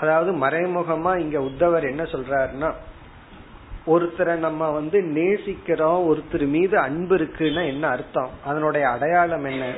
அதாவது 0.00 0.32
மறைமுகமா 0.32 1.18
இங்க 1.18 1.38
உத்தவர் 1.38 1.88
என்ன 1.88 2.02
சொல்றாருன்னா 2.02 2.72
ஒருத்தரை 3.86 4.36
நம்ம 4.36 4.70
வந்து 4.70 5.00
நேசிக்கிறோம் 5.00 6.00
ஒருத்தர் 6.08 6.46
மீது 6.46 6.78
அன்பு 6.78 7.16
இருக்குன்னா 7.16 7.66
என்ன 7.66 7.88
அர்த்தம்? 7.88 8.30
அதனுடைய 8.44 8.88
அடையாளம் 8.88 9.44
என்ன? 9.44 9.74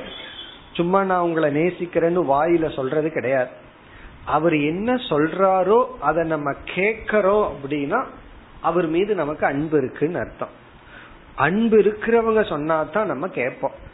சும்மா 0.73 1.03
நான் 1.03 1.19
உங்களை 1.19 1.55
நேசிக்கிறேன்னு 1.55 2.23
வாயில 2.29 2.75
சொல்றது 2.75 3.11
கிடையாது. 3.11 3.49
அவர் 4.25 4.55
என்ன 4.57 4.93
சொல்றாரோ 4.93 5.85
அதை 5.99 6.27
நம்ம 6.27 6.51
கேட்கறோம் 6.75 7.49
அப்படின்னா 7.51 8.05
அவர் 8.61 8.87
மீது 8.87 9.15
நமக்கு 9.15 9.45
அன்பு 9.45 9.77
இருக்குன்னு 9.77 10.19
அர்த்தம். 10.19 10.59
அன்பு 11.35 11.77
இருக்கிறவங்க 11.77 12.49
சொன்னா 12.49 12.83
தான் 12.83 13.07
நம்ம 13.07 13.27
கேட்போம். 13.27 13.89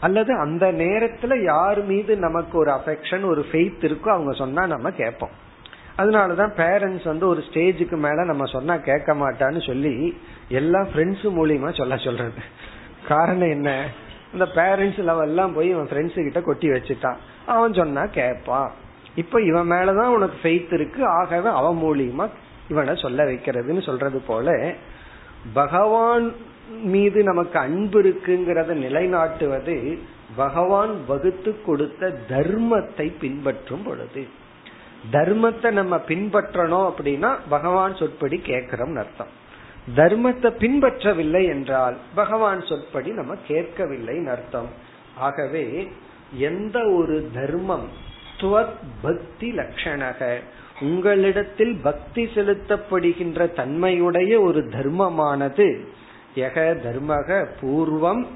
அல்லது 0.00 0.38
அந்த 0.38 0.72
நேரத்துல 0.72 1.42
யார் 1.42 1.84
மீது 1.84 2.16
நமக்கு 2.16 2.58
ஒரு 2.58 2.70
அஃபெக்ஷன் 2.70 3.24
ஒரு 3.24 3.46
ஃபெய்த் 3.52 3.80
இருக்கோ 3.80 4.08
அவங்க 4.08 4.32
சொன்னா 4.32 4.66
நம்ம 4.66 4.90
கேட்போம். 4.90 5.46
அதனாலதான் 5.98 6.52
பேரண்ட்ஸ் 6.56 7.04
வந்து 7.04 7.28
ஒரு 7.28 7.40
ஸ்டேஜுக்கு 7.40 7.96
மேல 7.96 8.24
நம்ம 8.24 8.44
சொன்னா 8.44 8.76
கேட்க 8.76 9.14
மாட்டான்னு 9.14 9.66
சொல்லி 9.66 10.18
எல்லா 10.48 10.80
ஃப்ரெண்ட்ஸ் 10.80 11.22
மூலியமா 11.22 11.76
சொல்ல 11.76 11.96
சொல்றது. 11.96 12.40
காரணம் 13.08 13.48
என்ன? 13.48 13.88
இந்த 14.32 14.48
பேரண்ட்ஸ் 14.54 15.00
லெவல்லாம் 15.00 15.54
போய் 15.54 15.68
இவன் 15.68 15.88
ஃப்ரெண்ட்ஸ் 15.88 16.22
கிட்ட 16.22 16.40
கொட்டி 16.40 16.68
வச்சுட்டான். 16.68 17.16
அவன் 17.46 17.74
சொன்னா 17.74 18.06
கேட்பான். 18.06 18.72
இப்ப 19.14 19.42
இவன் 19.42 19.70
மேலதான் 19.70 20.06
உனக்கு 20.06 20.48
ஃபெய்த் 20.48 20.72
இருக்கு. 20.72 21.06
ஆகவே 21.06 21.48
அவன் 21.48 21.82
மூலியமா 21.82 22.28
இவனை 22.68 22.94
சொல்ல 22.96 23.24
வைக்கிறதுன்னு 23.24 23.82
சொல்றது 23.82 24.20
போல 24.20 24.72
பகவான் 25.52 26.32
மீது 26.82 27.22
நமக்கு 27.22 27.58
அன்பு 27.58 28.02
இருக்குங்கிறத 28.02 28.72
நிலைநாட்டுவது 28.74 29.98
பகவான் 30.36 31.06
வகுத்து 31.06 31.62
கொடுத்த 31.62 32.18
தர்மத்தை 32.28 33.12
பின்பற்றும் 33.20 33.82
பொழுது. 33.82 34.26
தர்மத்தை 35.12 35.70
நம்ம 35.70 35.96
பின்பற்றணும் 35.96 36.86
அப்படின்னா 36.90 37.36
பகவான் 37.48 37.96
சொற்படி 37.96 38.38
கேட்கிறோம் 38.38 38.96
அர்த்தம். 38.96 39.32
தர்மத்தை 39.96 40.50
பின்பற்றவில்லை 40.62 41.46
என்றால் 41.46 41.96
பகவான் 42.14 42.62
சொற்படி 42.62 43.10
நம்ம 43.10 43.34
கேட்கவில்லைன்னு 43.48 44.26
அர்த்தம். 44.26 44.68
ஆகவே 45.16 45.88
எந்த 46.32 46.78
ஒரு 46.88 47.30
தர்மம் 47.34 48.06
பக்தி 49.02 49.52
லட்சணக 49.52 50.38
உங்களிடத்தில் 50.80 51.80
பக்தி 51.82 52.24
செலுத்தப்படுகின்ற 52.24 53.52
தன்மையுடைய 53.52 54.40
ஒரு 54.40 54.60
தர்மமானது 54.60 55.84
எக 56.34 56.76
தர்மக 56.84 57.46
பூர்வம் 57.60 58.26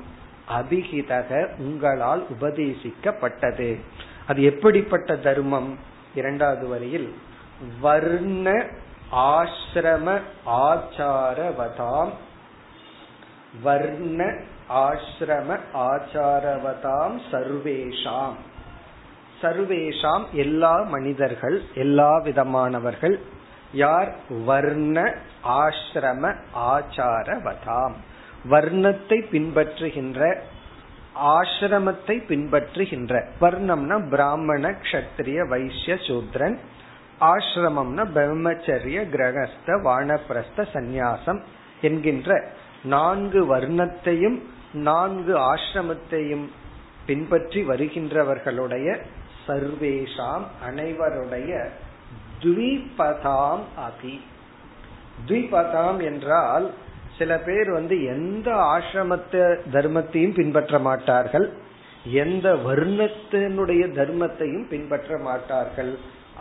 அபிகிதக 0.49 1.49
உங்களால் 1.59 2.27
உபதேசிக்கப்பட்டது. 2.41 3.79
அது 4.27 4.43
எப்படிப்பட்ட 4.43 5.17
தர்மம்? 5.17 5.79
இரண்டாவது 6.15 6.67
வரியில் 6.69 7.09
வர்ண 7.81 8.49
ஆசிரம 9.31 10.07
ஆச்சாரவதாம் 10.67 12.13
வர்ண 13.65 14.21
ஆசிரம 14.83 15.59
ஆச்சாரவதாம் 15.89 17.17
சர்வேஷாம் 17.33 18.39
சர்வேஷாம் 19.43 20.25
எல்லா 20.37 20.75
மனிதர்கள் 20.87 21.57
எல்லா 21.75 22.11
விதமானவர்கள் 22.25 23.17
யார் 23.75 24.11
வர்ண 24.45 24.99
ஆசிரம 25.61 26.33
ஆச்சாரவதாம் 26.73 27.95
வர்ணத்தை 28.51 29.19
பின்பற்றுகின்ற 29.31 30.21
ஆசிரமத்தை 31.15 32.17
பின்பற்றுகின்ற. 32.29 33.25
வர்ணம்னா 33.41 34.09
பிராமண 34.09 34.71
கஷத்திரிய 34.71 35.49
வைசிய 35.49 35.95
சூத்ரன். 35.95 36.57
ஆசிரமம்னா 37.21 38.05
பிரம்மச்சரிய 38.15 38.99
கிரகஸ்த 39.09 39.67
வானப்பிரஸ்த 39.67 40.67
சந்நியாசம் 40.73 41.41
என்கின்ற 41.81 42.49
நான்கு 42.85 43.57
வர்ணத்தையும் 43.57 44.39
நான்கு 44.73 45.39
ஆசிரமத்தையும் 45.39 46.49
பின்பற்றி 47.07 47.65
வருகின்றவர்களுடைய 47.69 49.01
சர்வேஷாம் 49.49 50.45
அனைவருடைய 50.67 51.69
துவிபதாம் 52.41 53.61
அபி. 53.79 54.21
துவிபதாம் 55.29 56.03
என்றால் 56.03 56.71
சில 57.19 57.39
பேர் 57.39 57.71
வந்து 57.71 57.97
எந்த 58.05 58.49
ஆசிரமத்த 58.75 59.59
தர்மத்தையும் 59.73 60.35
பின்பற்ற 60.35 60.79
மாட்டார்கள். 60.79 61.47
எந்த 62.05 62.55
வர்ணத்தினுடைய 62.55 63.83
தர்மத்தையும் 63.99 64.67
பின்பற்ற 64.69 65.19
மாட்டார்கள். 65.19 65.99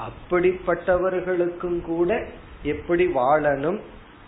அப்படிப்பட்டவர்களுக்கும் 0.08 1.82
கூட 1.82 2.26
எப்படி 2.64 3.06
வாழணும் 3.06 3.80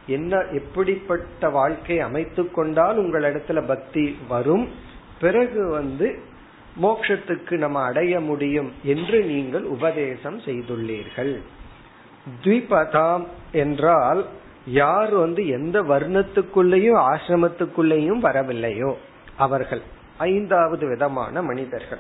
என்ன 0.07 0.39
எப்படிப்பட்ட 0.51 1.49
வாழ்க்கை 1.49 1.99
அமைத்து 1.99 2.51
கொண்டால் 2.51 2.97
உங்களிடத்துல 2.99 3.67
பக்தி 3.67 4.17
வரும் 4.27 4.65
பிறகு 5.19 5.69
வந்து 5.69 6.07
மோக்ஷத்துக்கு 6.81 7.57
நம்ம 7.57 7.83
அடைய 7.83 8.19
முடியும் 8.19 8.71
என்று 8.83 9.23
நீங்கள் 9.23 9.63
உபதேசம் 9.63 10.39
செய்துள்ளீர்கள். 10.39 11.33
த்விபதாம் 12.43 13.25
என்றால் 13.51 14.25
யார் 14.65 15.13
வந்து 15.13 15.47
எந்த 15.47 15.81
வர்ணத்துக்குள்ளேயும் 15.81 16.99
ஆசிரமத்துக்குள்ளேயும் 17.11 18.19
வரவில்லையோ 18.19 18.93
அவர்கள். 19.37 19.81
ஐந்தாவது 20.17 20.87
விதமான 20.87 21.41
மனிதர்கள். 21.41 21.97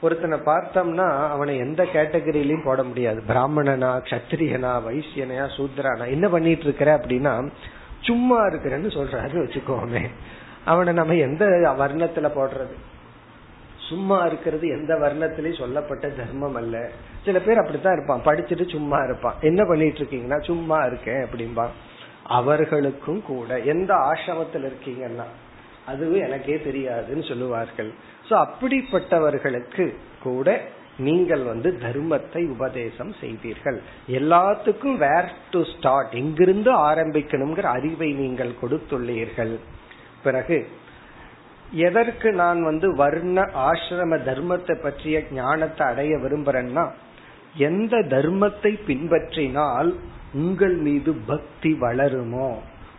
ஒருத்தனை 0.00 0.38
பார்த்தோம்னா 0.38 1.28
அவனை 1.28 1.56
எந்த 1.56 1.84
கேட்டகரியிலையும் 1.84 2.64
போட 2.64 2.82
முடியாது. 2.82 3.22
பிராமணனா 3.26 3.96
கத்திரியனா 3.96 4.80
வைசியனையா 4.88 5.48
சூத்ரானா 5.56 6.06
என்ன 6.06 6.28
பண்ணிட்டு 6.28 6.62
இருக்கிற 6.62 6.96
அப்படின்னா 6.96 7.50
சும்மா 8.00 8.46
இருக்கிறேன்னு 8.46 8.90
சொல்றாரு 8.90 9.38
வச்சுக்கோமே. 9.44 10.08
அவனை 10.64 10.92
நம்ம 10.92 11.14
எந்த 11.14 11.46
வர்ணத்துல 11.78 12.30
போடுறது? 12.36 12.74
சும்மா 13.88 14.26
இருக்கிறது 14.26 14.68
எந்த 14.68 14.94
வர்ணத்திலையும் 14.94 15.58
சொல்லப்பட்ட 15.58 16.08
தர்மம் 16.08 16.54
அல்ல. 16.54 16.90
சில 17.24 17.38
பேர் 17.46 17.60
அப்படித்தான் 17.62 17.96
இருப்பான். 17.96 18.26
படிச்சுட்டு 18.28 18.64
சும்மா 18.74 18.98
இருப்பான். 19.06 19.36
என்ன 19.48 19.60
பண்ணிட்டு 19.70 20.00
இருக்கீங்கன்னா 20.02 20.38
சும்மா 20.50 20.78
இருக்கேன் 20.90 21.22
அப்படின்பா 21.26 21.66
அவர்களுக்கும் 22.38 23.22
கூட 23.32 23.58
எந்த 23.72 23.90
ஆசிரமத்தில் 24.10 24.66
இருக்கீங்கன்னா 24.70 25.26
அதுவும் 25.90 26.24
எனக்கே 26.26 26.56
தெரியாதுன்னு 26.68 27.24
சொல்லுவார்கள். 27.30 27.90
சோ 28.28 28.34
அப்படிப்பட்டவர்களுக்கு 28.44 29.84
கூட 30.26 30.56
நீங்கள் 31.06 31.42
வந்து 31.50 31.68
தர்மத்தை 31.84 32.42
உபதேசம் 32.54 33.12
செய்தீர்கள். 33.20 33.78
எல்லாத்துக்கும் 34.18 34.96
வேர் 35.04 35.30
டு 35.52 35.60
ஸ்டார்ட் 35.72 36.12
எங்கிருந்து 36.20 36.70
ஆரம்பிக்கணுங்கிற 36.90 37.66
அறிவை 37.78 38.10
நீங்கள் 38.22 38.52
கொடுத்துள்ளீர்கள். 38.60 39.54
பிறகு 40.26 40.58
எதற்கு 41.88 42.28
நான் 42.42 42.60
வந்து 42.62 42.88
வர்ண 43.02 43.40
ஆசிரம 43.68 44.18
தர்மத்தை 44.28 44.74
பற்றிய 44.82 45.22
ஞானத்தை 45.38 45.84
அடைய 45.92 46.14
விரும்புறேன்னா 46.24 46.84
எந்த 47.56 47.96
தர்மத்தை 47.96 48.62
பின்பற்றினால் 48.62 49.94
உங்கள் 50.32 50.76
மீது 50.76 51.12
பக்தி 51.12 51.76
வளருமோ 51.80 52.56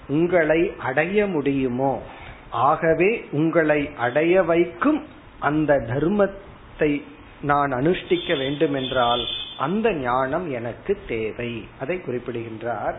உங்களை 0.08 0.74
அடைய 0.78 1.28
முடியுமோ 1.28 2.02
ஆகவே 2.50 3.26
உங்களை 3.32 3.90
அடைய 3.98 4.44
வைக்கும் 4.44 5.04
அந்த 5.40 5.74
தர்மத்தை 5.74 7.02
நான் 7.42 7.72
அனுஷ்டிக்க 7.72 8.38
வேண்டும் 8.38 8.74
என்றால் 8.74 9.26
அந்த 9.58 9.94
ஞானம் 9.94 10.52
எனக்கு 10.52 10.98
தேவை. 11.08 11.68
அதை 11.80 12.02
குறிப்பிடுகின்றார். 12.02 12.96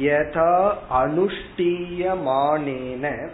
யதா 0.00 0.74
அனுஷ்டீயமானேன 0.90 3.30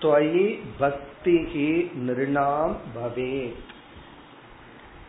துவயி 0.00 0.58
பக்திகி 0.80 1.90
நிருணாம் 2.06 2.74
பவேத். 2.94 3.76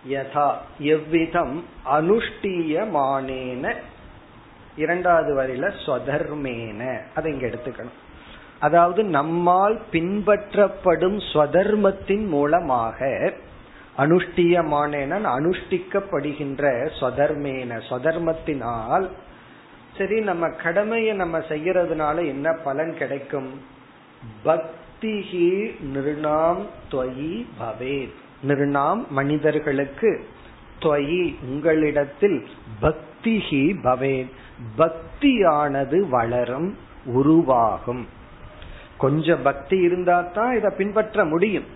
யதா 0.08 0.54
எவ்விதம் 0.80 1.66
அனுஷ்டீயமானேன? 1.92 3.76
இரண்டாவது 4.78 5.42
வரையில 5.42 5.72
ஸ்வதர்மேன. 5.86 7.02
அதை 7.16 7.32
இங்க 7.32 7.48
எடுத்துக்கணும். 7.48 7.98
அதாவது 8.60 9.04
நம்மால் 9.04 9.82
பின்பற்றப்படும் 9.92 11.22
ஸ்வதர்மத்தின் 11.34 12.28
மூலமாக 12.28 13.34
அனுஷ்டியமான 13.98 15.22
அனுஷ்டிக்கப்படுகின்ற 15.24 16.90
ஸ்வதர்மேன 17.00 17.82
ஸ்வதர்மத்தினால். 17.90 19.10
சரி 19.98 20.20
நம்ம 20.20 20.50
கடமையை 20.50 21.16
நம்ம 21.16 21.38
செய்யறதுனால 21.38 22.16
என்ன 22.16 22.54
பலன் 22.54 22.98
கிடைக்கும்? 22.98 23.62
பக்திஹி 24.46 25.76
நிருணாம் 25.94 26.66
துவயி 26.92 27.46
பவேத். 27.60 28.14
நிருணாம் 28.48 29.08
மனிதர்களுக்கு 29.10 30.26
துவயி 30.80 31.36
உங்களிடத்தில் 31.42 32.48
பக்திஹி 32.82 33.64
பவேன் 33.84 34.30
பக்தியானது 34.78 36.10
வளரும் 36.10 36.78
உருவாகும். 37.06 38.08
கொஞ்சம் 38.98 39.42
பக்தி 39.42 39.78
இருந்தா 39.78 40.22
தான் 40.22 40.56
இதை 40.56 40.72
பின்பற்ற 40.78 41.26
முடியும். 41.26 41.68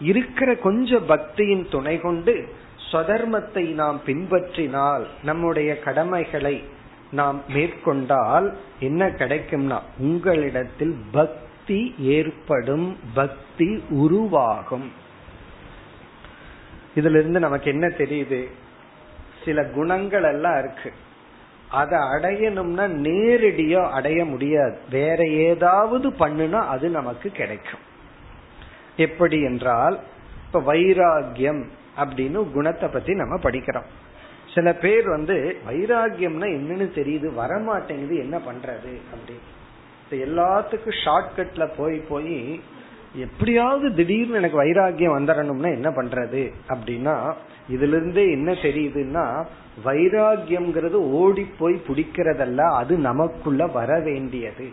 இருக்கிற 0.00 0.54
கொஞ்ச 0.54 0.98
பக்தியின் 1.08 1.68
துணை 1.68 2.00
கொண்டு 2.00 2.48
ஸ்வதர்மத்தை 2.92 3.74
நாம் 3.74 4.00
பின்பற்றினால் 4.06 5.04
நம்முடைய 5.22 5.78
கடமைகளை 5.78 6.62
நாம் 7.10 7.42
மேற்கொண்டால் 7.48 8.54
என்ன 8.80 9.08
கிடைக்கும்னா 9.08 9.78
உங்களிடத்தில் 9.98 10.96
பக்தி 11.12 11.94
ஏற்படும் 11.98 12.96
பக்தி 13.14 13.82
உருவாகும். 13.88 15.04
இதுல 16.96 17.18
இருந்து 17.18 17.40
நமக்கு 17.40 17.70
என்ன 17.70 17.86
தெரியுது? 17.86 18.46
சில 19.44 19.64
குணங்கள் 19.64 20.22
எல்லாம் 20.22 20.58
இருக்கு. 20.58 20.92
அதை 21.70 21.98
அடையணும்னா 21.98 22.84
நேரடியா 23.08 23.90
அடைய 23.90 24.24
முடியாது. 24.24 24.78
வேற 24.90 25.24
ஏதாவது 25.24 26.10
பண்ணுனா 26.10 26.66
அது 26.66 26.88
நமக்கு 26.88 27.30
கிடைக்கும். 27.30 27.84
எப்படி 28.96 29.42
என்றால் 29.42 30.00
இப்ப 30.46 30.74
வைராகியம் 30.74 31.64
அப்படின்னு 31.96 32.52
குணத்தை 32.52 32.88
பத்தி 32.88 33.14
நம்ம 33.14 33.36
படிக்கிறோம். 33.36 33.88
சில 34.54 34.72
பேர் 34.72 35.08
வந்து 35.08 35.58
வைராகியம்னா 35.68 36.46
என்னன்னு 36.48 36.88
தெரியுது 36.94 37.30
வரமாட்டேங்குது 37.38 38.18
என்ன 38.18 38.38
பண்றது 38.38 39.00
அப்படின்னு. 39.12 39.54
எல்லாத்துக்கும் 40.10 40.96
ஷார்ட்கட்ல 41.04 41.70
போய் 41.76 41.98
போய் 41.98 42.60
எப்படியாவது 43.16 43.94
திடீர்னு 43.94 44.36
எனக்கு 44.36 44.62
வைராகியம் 44.62 45.16
வந்துடணும்னா 45.16 45.70
என்ன 45.72 45.90
பண்றது? 45.90 46.52
அப்படின்னா 46.68 47.32
இதுல 47.70 47.88
இருந்தே 47.88 48.30
என்ன 48.30 48.52
தெரியுதுன்னா 48.52 49.44
வைராகியம்ங்கிறது 49.84 50.98
ஓடி 51.20 51.46
போய் 51.58 51.82
பிடிக்கிறதல்ல 51.88 52.60
அது 52.74 52.98
நமக்குள்ள 52.98 53.66
வர 53.66 54.00
வேண்டியது. 54.00 54.68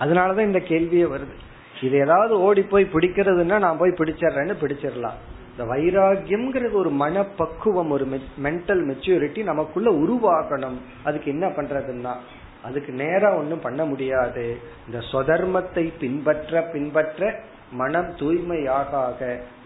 அதனாலதான் 0.00 0.40
இந்த 0.40 0.58
கேள்வியே 0.58 1.06
வருது. 1.12 1.34
இது 1.82 1.98
ஏதாவது 1.98 2.40
ஓடி 2.40 2.62
போய் 2.62 2.88
பிடிக்கிறதுன்னா 2.92 3.58
நான் 3.58 3.78
போய் 3.78 3.90
பிடிச்சிடுறேன்னு 3.90 4.54
பிடிச்சிடலாம் 4.60 5.18
இந்த 5.50 5.64
வைராகியம்ங்கிறது 5.74 6.72
ஒரு 6.72 6.90
மனப்பக்குவம் 6.90 7.90
ஒரு 7.90 8.06
மென்டல் 8.42 8.82
மெச்சூரிட்டி 8.90 9.42
நமக்குள்ள 9.42 9.90
உருவாக்கணும். 9.90 10.78
அதுக்கு 11.04 11.30
என்ன 11.30 11.48
பண்றதுன்னா 11.48 12.14
அதுக்கு 12.62 12.92
நேரா 12.92 13.36
ஒன்றும் 13.36 13.60
பண்ண 13.60 13.84
முடியாது. 13.84 14.58
இந்த 14.86 14.98
சொதர்மத்தை 15.12 15.92
பின்பற்ற 16.00 16.62
பின்பற்ற 16.72 17.40
மனம் 17.72 18.16
தூய்மையாக 18.16 19.16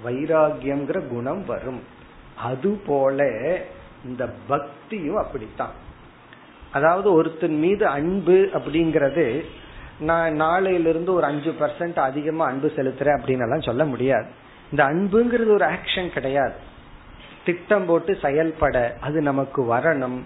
வைராகியம்ங்கிற 0.05 1.09
குணம் 1.09 1.47
வரும். 1.47 1.83
அது 2.43 2.71
போல 2.87 3.25
இந்த 4.05 4.31
பக்தியும் 4.47 5.17
அப்படித்தான். 5.17 5.85
அதாவது 6.73 7.13
ஒருத்தன் 7.13 7.59
மீது 7.59 7.87
அன்பு 7.87 8.49
அப்படிங்கறது 8.53 9.45
நான் 10.01 10.41
நாளையிலிருந்து 10.41 11.11
ஒரு 11.11 11.25
அஞ்சு 11.25 11.55
பர்சன்ட் 11.61 11.99
அதிகமா 11.99 12.47
அன்பு 12.47 12.73
செலுத்துறேன் 12.77 13.19
அப்படின்னு 13.21 13.41
எல்லாம் 13.41 13.61
சொல்ல 13.61 13.85
முடியாது. 13.85 14.27
இந்த 14.71 14.85
அன்புங்கிறது 14.85 15.53
ஒரு 15.53 15.67
ஆக்ஷன் 15.67 16.09
கிடையாது. 16.09 16.53
திட்டம் 17.45 17.87
போட்டு 17.87 18.19
செயல்பட 18.23 18.97
அது 19.01 19.21
நமக்கு 19.21 19.63
வரணும். 19.63 20.21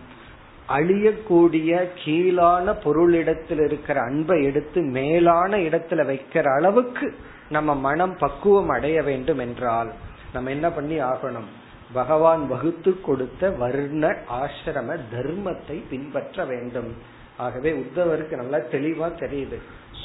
அழியக்கூடிய 0.69 1.89
கீழான 2.05 2.73
பொருளிடத்தில் 2.73 3.65
இருக்கிற 3.65 4.01
அன்பை 4.01 4.45
எடுத்து 4.45 4.83
மேலான 4.83 5.57
இடத்துல 5.57 6.05
வைக்கிற 6.13 6.55
அளவுக்கு 6.55 7.15
நம்ம 7.51 7.75
மனம் 7.75 8.17
பக்குவம் 8.17 8.69
அடைய 8.69 9.03
வேண்டும் 9.03 9.39
என்றால் 9.39 9.93
நம்ம 10.33 10.51
என்ன 10.51 10.71
பண்ணி 10.71 10.99
ஆகணும்? 11.03 11.49
பகவான் 11.93 12.47
வகுத்து 12.47 13.01
கொடுத்த 13.01 13.51
வர்ண 13.51 14.09
ஆசிரம 14.33 14.99
தர்மத்தை 15.15 15.83
பின்பற்ற 15.91 16.45
வேண்டும். 16.45 16.91
ஆகவே 17.37 17.71
உத்தவருக்கு 17.73 18.37
நல்லா 18.37 18.57
தெளிவா 18.57 19.09
தெரியுது. 19.23 19.59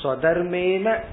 சொதர்மேன 0.04 1.04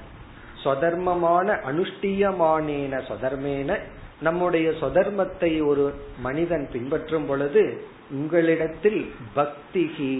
சொதர்மமான 0.63 1.47
அனுஷ்டியமானேன 1.69 3.01
சொதர்மேன 3.09 3.77
நம்முடைய 4.21 4.69
சொதர்மத்தை 4.69 5.65
ஒரு 5.65 5.85
மனிதன் 6.19 6.69
பின்பற்றும் 6.71 7.25
பொழுது 7.25 7.85
உங்களிடத்தில் 8.11 9.13
பக்திகி 9.35 10.13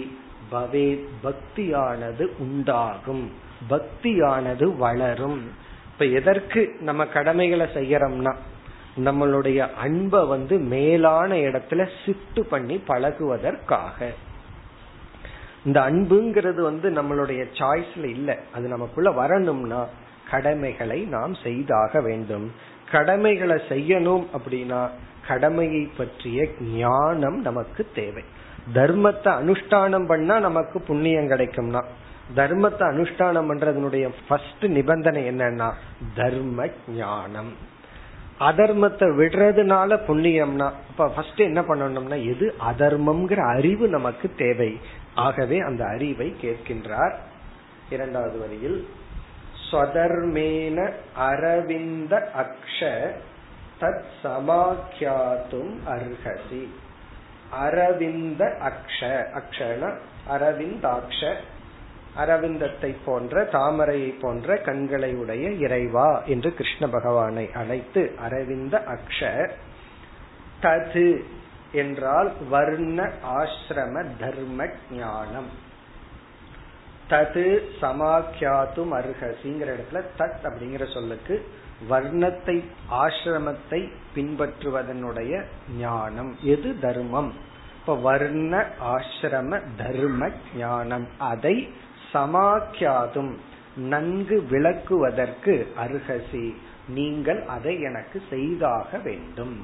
பவே 0.52 0.88
பக்தியானது 1.22 2.24
உண்டாகும். 2.38 3.32
பக்தியானது 3.70 4.76
வளரும். 4.76 5.62
இப்ப 5.94 6.06
எதற்கு 6.06 6.76
நம்ம 6.80 7.06
கடமைகளை 7.06 7.66
செய்யறோம்னா 7.66 8.34
நம்மளுடைய 9.04 9.74
அன்பை 9.74 10.26
வந்து 10.26 10.58
மேலான 10.58 11.34
இடத்துல 11.34 11.88
சிட்டு 12.06 12.40
பண்ணி 12.40 12.82
பழகுவதற்காக. 12.88 14.10
இந்த 15.64 15.80
அன்புங்கிறது 15.80 16.60
வந்து 16.60 16.90
நம்மளுடைய 16.90 17.44
சாய்ஸ்ல 17.58 18.04
இல்ல. 18.04 18.38
அது 18.54 18.68
நமக்குள்ள 18.68 19.10
வரணும்னா 19.10 19.86
கடமைகளை 20.30 21.00
நாம் 21.00 21.34
செய்தாக 21.34 22.00
வேண்டும். 22.00 22.52
கடமைகளை 22.90 23.62
செய்யணும் 23.68 24.26
அப்படின்னா 24.38 24.88
கடமையை 25.28 25.90
பற்றிய 25.96 26.48
ஞானம் 26.60 27.40
நமக்கு 27.40 27.86
தேவை. 27.94 28.24
தர்மத்தை 28.74 29.32
அனுஷ்டானம் 29.40 30.06
பண்ணா 30.06 30.38
நமக்கு 30.38 30.80
புண்ணியம் 30.80 31.30
கிடைக்கும்னா 31.30 31.84
தர்மத்தை 32.36 32.84
அனுஷ்டானம் 32.92 33.48
பண்றதுனுடைய 33.50 34.08
ஃபர்ஸ்ட் 34.28 34.64
நிபந்தனை 34.64 35.28
என்னன்னா 35.28 35.72
தர்ம 36.14 36.68
ஞானம் 36.88 37.52
அதர்மத்தை 38.40 39.08
விடுறதுனால 39.18 39.98
புண்ணியம்னா 40.08 40.72
இப்ப 40.90 41.08
ஃபர்ஸ்ட் 41.08 41.40
என்ன 41.40 41.60
பண்ணணும்னா 41.60 42.24
எது 42.24 42.54
அதர்மம்ங்கிற 42.70 43.56
அறிவு 43.56 43.88
நமக்கு 43.88 44.34
தேவை. 44.36 44.80
ஆகவே 45.14 45.58
அந்த 45.58 45.84
அறிவை 45.84 46.34
கேட்கின்றார். 46.42 47.14
இரண்டாவது 47.90 48.38
வரியில் 48.38 48.88
ஸ்வதர்மேன 49.70 50.92
அரவிந்த 51.16 52.30
அக்ஷ 52.36 53.10
தத் 53.80 54.04
சமாக்கியாத்தும் 54.22 55.72
அர்ஹசி. 55.88 56.68
அரவிந்த 57.52 58.56
அக்ஷ 58.62 59.24
அக்ஷன 59.40 59.94
அரவிந்தாக்ஷ. 60.30 61.34
அரவிந்தத்தை 62.16 62.96
போன்ற 63.04 63.48
தாமரையை 63.52 64.10
போன்ற 64.20 64.56
கண்களை 64.56 65.14
உடைய 65.14 65.50
இறைவா 65.50 66.22
என்று 66.22 66.54
கிருஷ்ண 66.54 66.88
பகவானை 66.88 67.50
அழைத்து 67.52 68.14
அரவிந்த 68.18 68.84
அக்ஷ 68.86 69.50
தது 70.60 71.22
என்றால் 71.72 72.32
வர்ண 72.50 73.12
ஆசிரம 73.24 74.06
தர்ம 74.18 74.68
ஞானம். 74.90 75.48
தது 77.10 77.62
சமாக்கியாத்தும் 77.80 78.92
அருகசிங்கிற 78.98 79.68
இடத்துல 79.76 80.02
தத் 80.18 80.42
அப்படிங்கிற 80.42 80.94
சொல்லுக்கு 80.94 81.46
வர்ணத்தை 81.90 82.64
ஆசிரமத்தை 82.90 83.88
பின்பற்றுவதனுடைய 84.14 85.42
ஞானம். 85.78 86.36
எது 86.42 86.80
தர்மம்? 86.80 87.32
இப்ப 87.80 87.96
வர்ண 87.96 88.66
ஆசிரம 88.84 89.60
தர்ம 89.76 90.30
ஞானம். 90.56 91.08
அதை 91.18 91.72
சமாக்கியாதும். 92.14 93.32
நன்கு 93.76 94.36
விளக்குவதற்கு 94.50 95.66
அருகசி. 95.84 96.54
நீங்கள் 96.88 97.42
அதை 97.46 97.80
எனக்கு 97.80 98.22
செய்தாக 98.30 98.98
வேண்டும். 98.98 99.56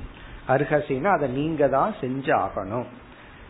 அருகசினா 0.49 1.05
அதை 1.05 1.29
நீங்க 1.29 1.69
தான் 1.69 1.95
செஞ்சாகணும். 2.01 2.89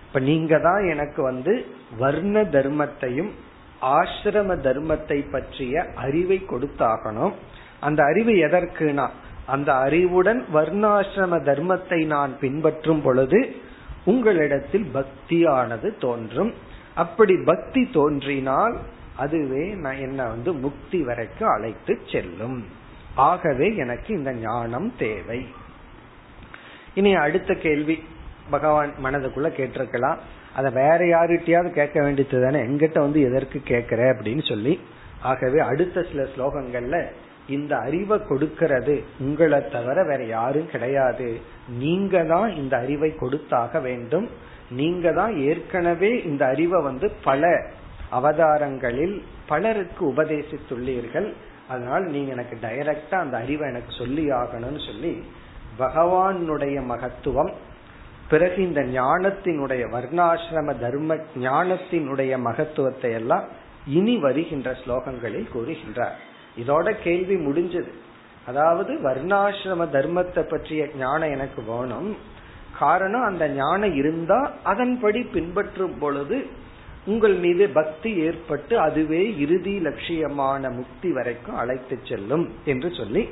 இப்ப 0.07 0.19
நீங்க 0.21 0.59
தான் 0.59 0.89
எனக்கு 0.89 1.23
வந்து 1.23 1.67
வர்ண 1.99 2.43
தர்மத்தையும் 2.43 3.31
ஆசிரம 3.83 4.57
தர்மத்தை 4.57 5.31
பற்றிய 5.31 5.87
அறிவை 5.95 6.43
கொடுத்தாகணும். 6.51 7.33
அந்த 7.81 8.05
அறிவு 8.05 8.33
எதற்குனா 8.33 9.09
அந்த 9.47 9.75
அறிவுடன் 9.75 10.45
வர்ணாசிரம 10.55 11.39
தர்மத்தை 11.43 12.07
நான் 12.07 12.39
பின்பற்றும் 12.39 13.03
பொழுது 13.03 13.57
உங்களிடத்தில் 14.05 14.91
பக்தியானது 14.95 15.99
தோன்றும். 15.99 16.53
அப்படி 16.95 17.37
பக்தி 17.45 17.91
தோன்றினால் 17.93 18.79
அதுவே 19.17 19.69
நான் 19.69 19.97
என்ன 19.97 20.27
வந்து 20.27 20.53
முக்தி 20.53 21.03
வரைக்கும் 21.03 21.49
அழைத்து 21.49 21.99
செல்லும். 22.13 22.67
ஆகவே 23.15 23.77
எனக்கு 23.77 24.15
இந்த 24.15 24.33
ஞானம் 24.33 24.93
தேவை. 24.99 25.47
இனி 26.95 27.15
அடுத்த 27.15 27.55
கேள்வி. 27.55 28.03
பகவான் 28.51 28.93
மனதுக்குள்ள 29.05 29.49
கேட்டிருக்கலாம். 29.57 30.17
அதை 30.55 30.73
வேற 30.73 30.99
யாருகிட்டயாவது 30.99 31.71
கேட்க 31.71 32.03
வேண்டியது 32.03 32.43
தானே 32.43 32.63
எங்கிட்ட 32.63 32.99
வந்து 32.99 33.21
எதற்கு 33.21 33.61
கேட்கிற 33.65 34.15
அப்படின்னு 34.15 34.49
சொல்லி. 34.49 34.81
ஆகவே 35.21 35.59
அடுத்த 35.59 36.03
சில 36.03 36.23
ஸ்லோகங்கள்ல 36.23 37.07
இந்த 37.49 37.77
அறிவை 37.77 38.27
கொடுக்கிறது 38.27 39.03
உங்களை 39.21 39.69
தவிர 39.69 40.05
வேற 40.05 40.25
யாரும் 40.25 40.71
கிடையாது. 40.71 41.41
நீங்க 41.69 42.25
தான் 42.25 42.55
இந்த 42.55 42.77
அறிவை 42.77 43.15
கொடுத்தாக 43.15 43.81
வேண்டும். 43.81 44.29
நீங்க 44.71 45.13
தான் 45.13 45.37
ஏற்கனவே 45.37 46.23
இந்த 46.23 46.47
அறிவை 46.47 46.83
வந்து 46.83 47.11
பல 47.25 47.71
அவதாரங்களில் 48.13 49.23
பலருக்கு 49.47 50.03
உபதேசித்துள்ளீர்கள். 50.13 51.33
அதனால் 51.69 52.05
நீங்க 52.05 52.31
எனக்கு 52.33 52.57
டைரக்டா 52.63 53.15
அந்த 53.15 53.37
அறிவை 53.37 53.69
எனக்கு 53.69 53.93
சொல்லி 53.93 54.31
ஆகணும்னு 54.31 54.87
சொல்லி 54.87 55.23
பகவானுடைய 55.79 56.77
மகத்துவம் 56.87 57.53
பிறகு 58.29 58.63
இந்த 58.63 58.81
ஞானத்தினுடைய 58.81 59.83
வர்ணாசிரம 59.97 60.79
தர்ம 60.79 61.17
ஞானத்தினுடைய 61.35 62.39
மகத்துவத்தை 62.39 63.13
எல்லாம் 63.13 63.47
இனி 63.87 64.17
வருகின்ற 64.17 64.71
ஸ்லோகங்களில் 64.71 65.49
கூறுகின்றார். 65.55 66.17
இதோட 66.59 66.91
கேள்வி 67.03 67.35
முடிஞ்சது. 67.35 67.91
அதாவது 68.47 68.93
வர்ணாசிரம 68.95 69.87
தர்மத்தை 69.97 70.43
பற்றிய 70.43 70.89
ஞானம் 70.99 71.31
எனக்கு 71.31 71.63
வேணும். 71.63 72.17
காரணம் 72.81 73.23
அந்த 73.23 73.49
ஞானம் 73.49 73.95
இருந்தா 73.95 74.41
அதன்படி 74.63 75.21
பின்பற்றும் 75.35 75.99
பொழுது 75.99 76.39
உங்கள் 77.05 77.35
மீது 77.35 77.65
பக்தி 77.69 78.11
ஏற்பட்டு 78.27 78.75
அதுவே 78.81 79.23
இறுதி 79.37 79.75
லட்சியமான 79.81 80.63
முக்தி 80.71 81.11
வரைக்கும் 81.13 81.57
அழைத்து 81.57 81.97
செல்லும் 82.05 82.47
என்று 82.65 82.91
சொல்லி 82.91 83.23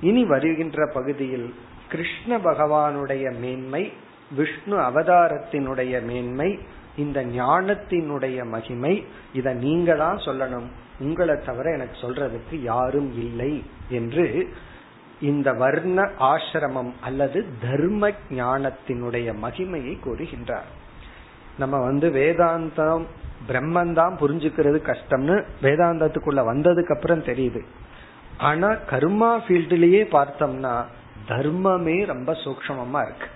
இனி 0.00 0.24
வருகின்ற 0.24 0.86
பகுதியில் 0.94 1.48
கிருஷ்ண 1.88 2.38
பகவானுடைய 2.38 3.24
மேன்மை 3.40 3.82
விஷ்ணு 4.30 4.76
அவதாரத்தினுடைய 4.78 5.94
மேன்மை 6.04 6.50
இந்த 6.96 7.18
ஞானத்தினுடைய 7.34 8.38
மகிமை 8.44 8.94
இதை 9.32 9.54
நீங்களா 9.54 10.06
தான் 10.06 10.24
சொல்லணும். 10.24 10.68
உங்களை 11.00 11.34
தவிர 11.46 11.72
எனக்கு 11.72 11.96
சொல்றதுக்கு 12.00 12.56
யாரும் 12.62 13.10
இல்லை 13.16 13.52
என்று 13.90 14.24
இந்த 15.20 15.52
வர்ண 15.52 16.10
ஆசிரமம் 16.20 16.92
அல்லது 17.00 17.44
தர்ம 17.60 18.10
ஞானத்தினுடைய 18.30 19.34
மகிமையை 19.42 19.98
கூறுகின்றார். 20.04 20.68
நம்ம 21.58 21.78
வந்து 21.78 22.10
வேதாந்தம் 22.10 23.04
பிரம்மந்தான் 23.48 24.16
புரிஞ்சுக்கிறது 24.20 24.78
கஷ்டம்னு 24.80 25.44
வேதாந்தத்துக்குள்ள 25.62 26.40
வந்ததுக்கு 26.52 26.94
அப்புறம் 26.94 27.24
தெரியுது. 27.24 27.60
ஆனா 28.38 28.68
கர்மா 28.68 29.40
ஃபீல்ட்லயே 29.48 30.04
பார்த்தோம்னா 30.04 30.84
தர்மமே 31.28 32.06
ரொம்ப 32.06 32.32
சூக்ஷமமா 32.32 33.02
இருக்கு. 33.02 33.26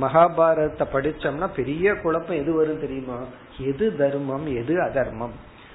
மகாபாரதத்தை 0.00 0.86
படிச்சோம்னா 0.92 1.48
பெரிய 1.56 1.94
குழப்பம் 1.94 2.36
எது 2.36 2.52
வரும் 2.54 2.80
தெரியுமா? 2.80 3.18
எது 3.58 3.96
தர்மம் 3.96 4.56
எது 4.56 4.82
அதர்மம்? 4.82 5.32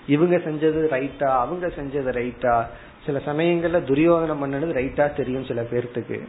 இவங்க 0.07 0.37
செஞ்சது 0.37 0.87
ரைட்டா 0.91 1.23
அவங்க 1.23 1.67
செஞ்சது 1.67 2.11
ரைட்டா 2.11 2.65
சில 3.07 3.19
சமயங்கள்ல 3.25 3.79
துரியோகனம் 3.89 4.41
பண்ணது 4.43 4.77
ரைட்டா 4.79 5.05
தெரியும் 5.19 5.49
சில 5.51 5.61
பேர்த்துக்கு. 5.71 6.19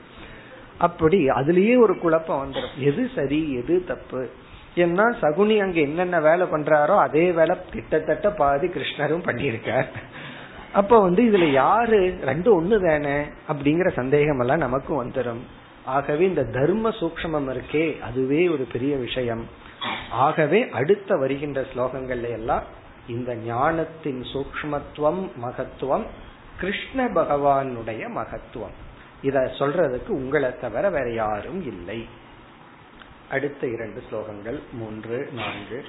அப்படி 0.86 1.18
அதுலயே 1.38 1.74
ஒரு 1.84 1.94
குழப்பம் 1.98 2.42
வந்துடும் 2.42 2.76
எது 2.88 3.04
சரி 3.14 3.40
எது 3.60 3.76
தப்பு? 3.86 4.20
ஏன்னா 4.84 5.06
சகுனி 5.22 5.56
அங்க 5.64 5.78
என்னென்ன 5.80 6.16
வேலை 6.26 6.44
பண்றாரோ 6.52 6.96
அதே 7.06 7.24
வேலை 7.38 7.54
கிட்டத்தட்ட 7.70 8.28
பாதி 8.40 8.66
கிருஷ்ணரும் 8.66 9.26
பண்ணியிருக்கார். 9.28 9.88
அப்ப 10.72 11.00
வந்து 11.00 11.22
இதுல 11.28 11.46
யாரு? 11.52 12.00
ரெண்டு 12.30 12.48
ஒண்ணு 12.58 12.76
தானே 12.86 13.16
அப்படிங்கிற 13.50 13.88
சந்தேகம் 13.92 14.42
எல்லாம் 14.42 14.64
நமக்கு 14.66 14.92
வந்துடும் 15.04 15.42
ஆகவே 15.96 16.24
இந்த 16.26 16.42
தர்ம 16.56 16.90
சூக்மம் 17.00 17.48
இருக்கே 17.54 17.84
அதுவே 18.08 18.40
ஒரு 18.48 18.64
பெரிய 18.72 18.94
விஷயம். 19.06 19.44
ஆகவே 20.24 20.60
அடுத்த 20.78 21.10
வருகின்ற 21.16 21.60
ஸ்லோகங்கள்ல 21.70 22.30
எல்லாம் 22.38 22.64
இந்த 23.08 23.30
ஞானத்தின் 23.46 24.22
சூக்மத்துவம் 24.32 25.22
மகத்துவம் 25.44 26.06
கிருஷ்ண 26.60 27.06
பகவானுடைய 27.06 28.08
மகத்துவம். 28.08 28.76
இத 29.22 29.52
சொல்றதுக்கு 29.58 30.08
உங்களை 30.08 30.58
தவிர 30.58 30.90
வேற 30.90 31.12
யாரும் 31.12 31.66
இல்லை. 31.66 32.06
அடுத்த 33.30 33.66
இரண்டு 33.66 34.02
ஸ்லோகங்கள் 34.10 34.60
மூன்று 34.72 35.30
நான்கு. 35.32 35.84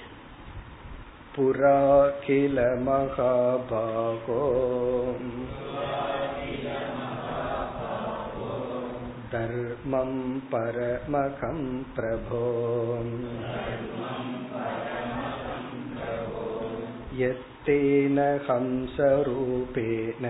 புராகில 1.35 2.57
மகாபாகோ 2.87 4.41
தர்மம் 9.31 10.43
பரமகம் 10.51 11.85
பிரபோ 11.95 12.97
यत्तेन 17.18 18.18
हंसरूपेण 18.18 20.24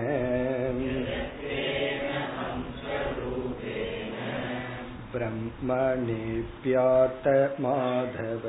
ब्रह्मणेऽप्यात 5.13 7.27
माधव 7.59 8.47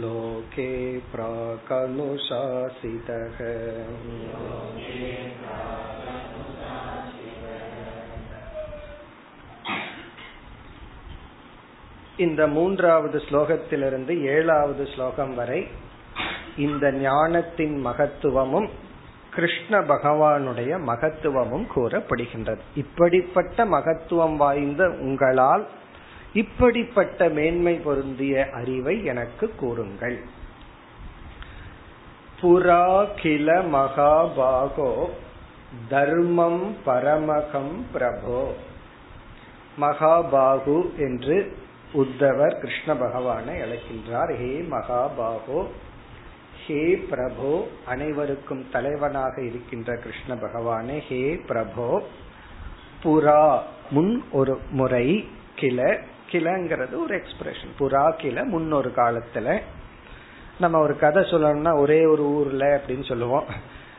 लोके 0.01 0.71
प्राकनुशासितः 1.13 2.19
இந்த 12.19 12.43
மூன்றாவது 12.47 13.19
ஸ்லோகத்திலிருந்து 13.19 14.13
ஏழாவது 14.35 14.85
ஸ்லோகம் 14.87 15.35
வரை 15.35 15.61
இந்த 16.57 16.85
ஞானத்தின் 17.01 17.77
மகத்துவமும் 17.87 18.69
கிருஷ்ண 19.36 19.80
பகவானுடைய 19.80 20.80
மகத்துவமும் 20.80 21.68
கூறப்படுகின்றது. 21.76 22.60
இப்படிப்பட்ட 22.76 23.66
மகத்துவம் 23.66 24.36
வாய்ந்த 24.36 24.90
உங்களால் 24.90 25.68
இப்படிப்பட்ட 26.34 27.30
மேன்மை 27.30 27.76
பொருந்திய 27.76 28.50
அறிவை 28.54 29.06
எனக்கு 29.06 29.54
கூறுங்கள். 29.56 30.20
புராகில 32.42 33.64
மகாபாகோ 33.74 35.10
தர்மம் 35.90 36.76
பரமகம் 36.86 37.82
பிரபோ. 37.94 38.48
மகாபாகு 39.82 40.96
என்று 40.98 41.58
உத்தவர் 41.94 42.60
கிருஷ்ண 42.60 42.96
பகவானை 42.96 43.56
அழைக்கின்றார். 43.62 44.36
ஹே 44.36 44.68
மகாபாகோ 44.70 45.68
ஹே 46.68 47.06
பிரபோ 47.12 47.68
அனைவருக்கும் 47.86 48.66
தலைவனாக 48.72 49.42
இருக்கின்ற 49.42 49.98
கிருஷ்ண 49.98 50.36
பகவானே 50.36 51.00
ஹே 51.00 51.42
பிரபோ. 51.48 52.02
புரா 53.04 53.60
முன் 53.90 54.24
ஒரு 54.32 54.60
முறை 54.72 55.28
கிள 55.56 56.00
கிளங்கிறது 56.32 57.04
ஒரு 57.04 57.18
எக்ஸ்பிரஷன் 57.18 57.80
புறா 57.80 58.14
கிள 58.16 58.44
முன் 58.44 58.72
ஒரு 58.72 58.94
காலத்துல. 58.96 59.60
நம்ம 60.60 60.80
ஒரு 60.80 60.98
கதை 60.98 61.24
சொல்லணும்னா 61.24 61.78
ஒரே 61.78 62.06
ஒரு 62.06 62.24
ஊர்ல 62.24 62.78
அப்படின்னு 62.78 63.06
சொல்லுவோம். 63.06 63.46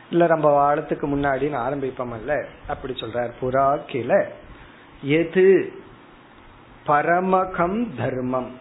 இல்ல 0.09 0.27
நம்ம 0.27 0.49
வாழத்துக்கு 0.49 1.07
முன்னாடின்னு 1.07 1.59
ஆரம்பிப்போம்ல 1.67 2.45
அப்படி 2.67 2.93
சொல்றார். 2.93 3.31
புறா 3.41 3.79
கிள. 3.87 4.25
எது? 5.01 5.71
பரமகம் 6.87 7.87
தர்மம். 7.97 8.51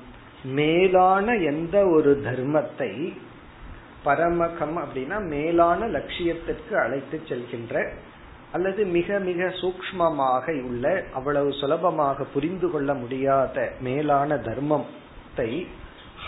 மேலான 0.45 1.35
எந்த 1.35 1.87
ஒரு 1.87 2.23
தர்மத்தை 2.25 3.17
பரமகம் 4.05 4.77
அப்படின்னா 4.77 5.19
மேலான 5.29 5.87
லட்சியத்திற்கு 5.87 6.75
அழைத்து 6.75 7.21
செல்கின்ற 7.29 7.89
அல்லது 8.53 8.85
மிக 8.85 9.19
மிக 9.19 9.45
சூக்மமாக 9.45 10.63
உள்ள 10.63 11.05
அவ்வளவு 11.15 11.53
சுலபமாக 11.53 12.25
புரிந்து 12.25 12.71
கொள்ள 12.71 12.95
முடியாத 12.95 13.73
மேலான 13.81 14.35
தர்மத்தை 14.35 15.51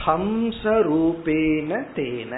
ஹம்ச 0.07 0.63
ரூபேன 0.63 1.71
தேன. 1.97 2.35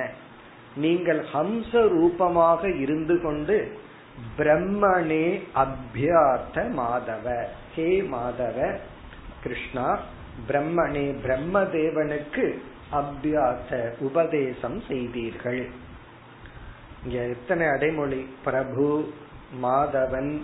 நீங்கள் 0.77 1.25
ஹம்ச 1.33 1.89
ரூபமாக 1.89 2.69
இருந்து 2.69 3.21
கொண்டு 3.21 3.57
பிரம்மனே 4.39 5.27
அபியார்த்த 5.55 6.63
மாதவ. 6.77 7.27
ஹே 7.75 7.89
மாதவ 8.13 8.59
கிருஷ்ணா 9.43 9.89
பிரம்மனே 10.49 11.07
பிரம்மதேவனுக்கு 11.25 12.47
அபியாச 12.93 13.95
உபதேசம் 14.01 14.83
செய்தீர்கள். 14.89 15.69
இங்க 17.05 17.27
எத்தனை 17.27 17.67
அடைமொழி? 17.67 18.27
பிரபு 18.45 19.13
மாதவன் 19.63 20.41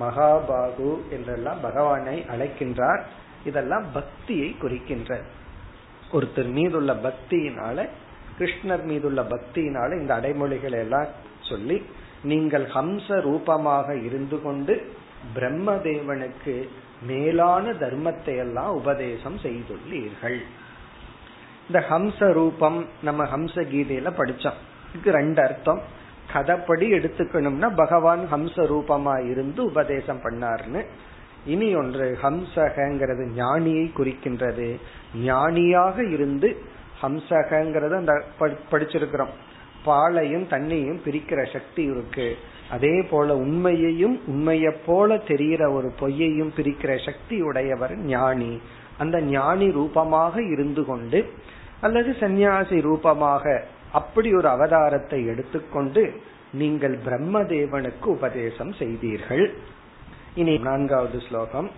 மகாபாகு 0.00 0.90
என்றெல்லாம் 1.10 1.60
பகவானை 1.60 2.24
அழைக்கின்றார். 2.28 3.02
இதெல்லாம் 3.44 3.86
பக்தியை 3.92 4.58
குறிக்கின்ற 4.58 5.20
ஒருத்தர் 6.12 6.50
மீதுள்ள 6.50 6.94
பக்தியினால 6.94 7.88
கிருஷ்ணர் 8.38 8.84
மீதுள்ள 8.84 9.22
பக்தியினால 9.22 10.00
இந்த 10.00 10.14
அடைமொழிகளை 10.14 10.78
எல்லாம் 10.78 11.06
சொல்லி 11.40 11.82
நீங்கள் 12.22 12.66
ஹம்ச 12.66 13.20
ரூபமாக 13.20 13.96
இருந்து 13.96 14.42
கொண்டு 14.42 14.92
பிரம்மதேவனுக்கு 15.34 16.68
மேலான 17.06 17.72
தர்மத்தை 17.72 18.36
எல்லாம் 18.36 18.74
உபதேசம் 18.74 19.38
செய்துள்ளீர்கள். 19.38 20.40
இந்த 21.68 21.86
ஹம்ச 21.90 22.32
ரூபம் 22.32 22.86
நம்ம 23.02 23.24
ஹம்ச 23.24 23.54
கீதையில 23.54 24.10
படிச்சோம். 24.18 24.58
இதுக்கு 24.90 25.10
ரெண்டு 25.10 25.42
அர்த்தம். 25.42 25.80
கதப்படி 26.32 26.86
எடுத்துக்கணும்னா 26.98 27.74
பகவான் 27.76 28.22
ஹம்ச 28.32 28.56
ரூபமா 28.72 29.30
இருந்து 29.30 29.64
உபதேசம் 29.64 30.20
பண்ணார்னு 30.22 30.84
இனி 31.46 31.74
ஒன்று 31.74 32.18
ஹம்சகங்கிறது 32.22 33.24
ஞானியை 33.36 33.84
குறிக்கின்றது. 33.98 34.68
ஞானியாக 35.16 36.04
இருந்து 36.04 36.48
ஹம்சகங்கிறத 37.02 37.94
அந்த 37.94 38.22
படிச்சிருக்கிறோம். 38.70 39.34
பாலையும் 39.84 40.46
தண்ணியும் 40.48 41.00
பிரிக்கிற 41.06 41.52
சக்தி 41.52 41.82
இருக்கு. 41.82 42.36
அதே 42.70 43.02
போல 43.10 43.36
உண்மையையும் 43.36 44.20
உண்மைய 44.26 44.74
போல 44.86 45.18
தெரிகிற 45.18 45.70
ஒரு 45.70 45.92
பொய்யையும் 46.00 46.54
பிரிக்கிற 46.56 47.04
சக்தி 47.04 47.40
உடையவர் 47.40 47.94
ஞானி. 47.96 48.60
அந்த 48.98 49.20
ஞானி 49.20 49.70
ரூபமாக 49.70 50.42
இருந்து 50.42 50.84
கொண்டு 50.84 51.18
அல்லது 51.80 52.16
சந்நியாசி 52.20 52.80
ரூபமாக 52.80 53.64
அப்படி 53.92 54.34
ஒரு 54.34 54.48
அவதாரத்தை 54.48 55.26
எடுத்துக்கொண்டு 55.26 56.20
நீங்கள் 56.52 56.98
பிரம்மதேவனுக்கு 57.06 58.04
உபதேசம் 58.04 58.72
செய்தீர்கள். 58.72 59.54
இனி 60.34 60.58
நான்காவது 60.58 61.20
ஸ்லோகம். 61.20 61.70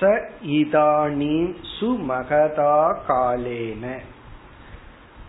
ச 0.00 0.20
இதானீம் 0.42 1.54
சுமகதா 1.80 2.96
காலேன. 3.08 3.98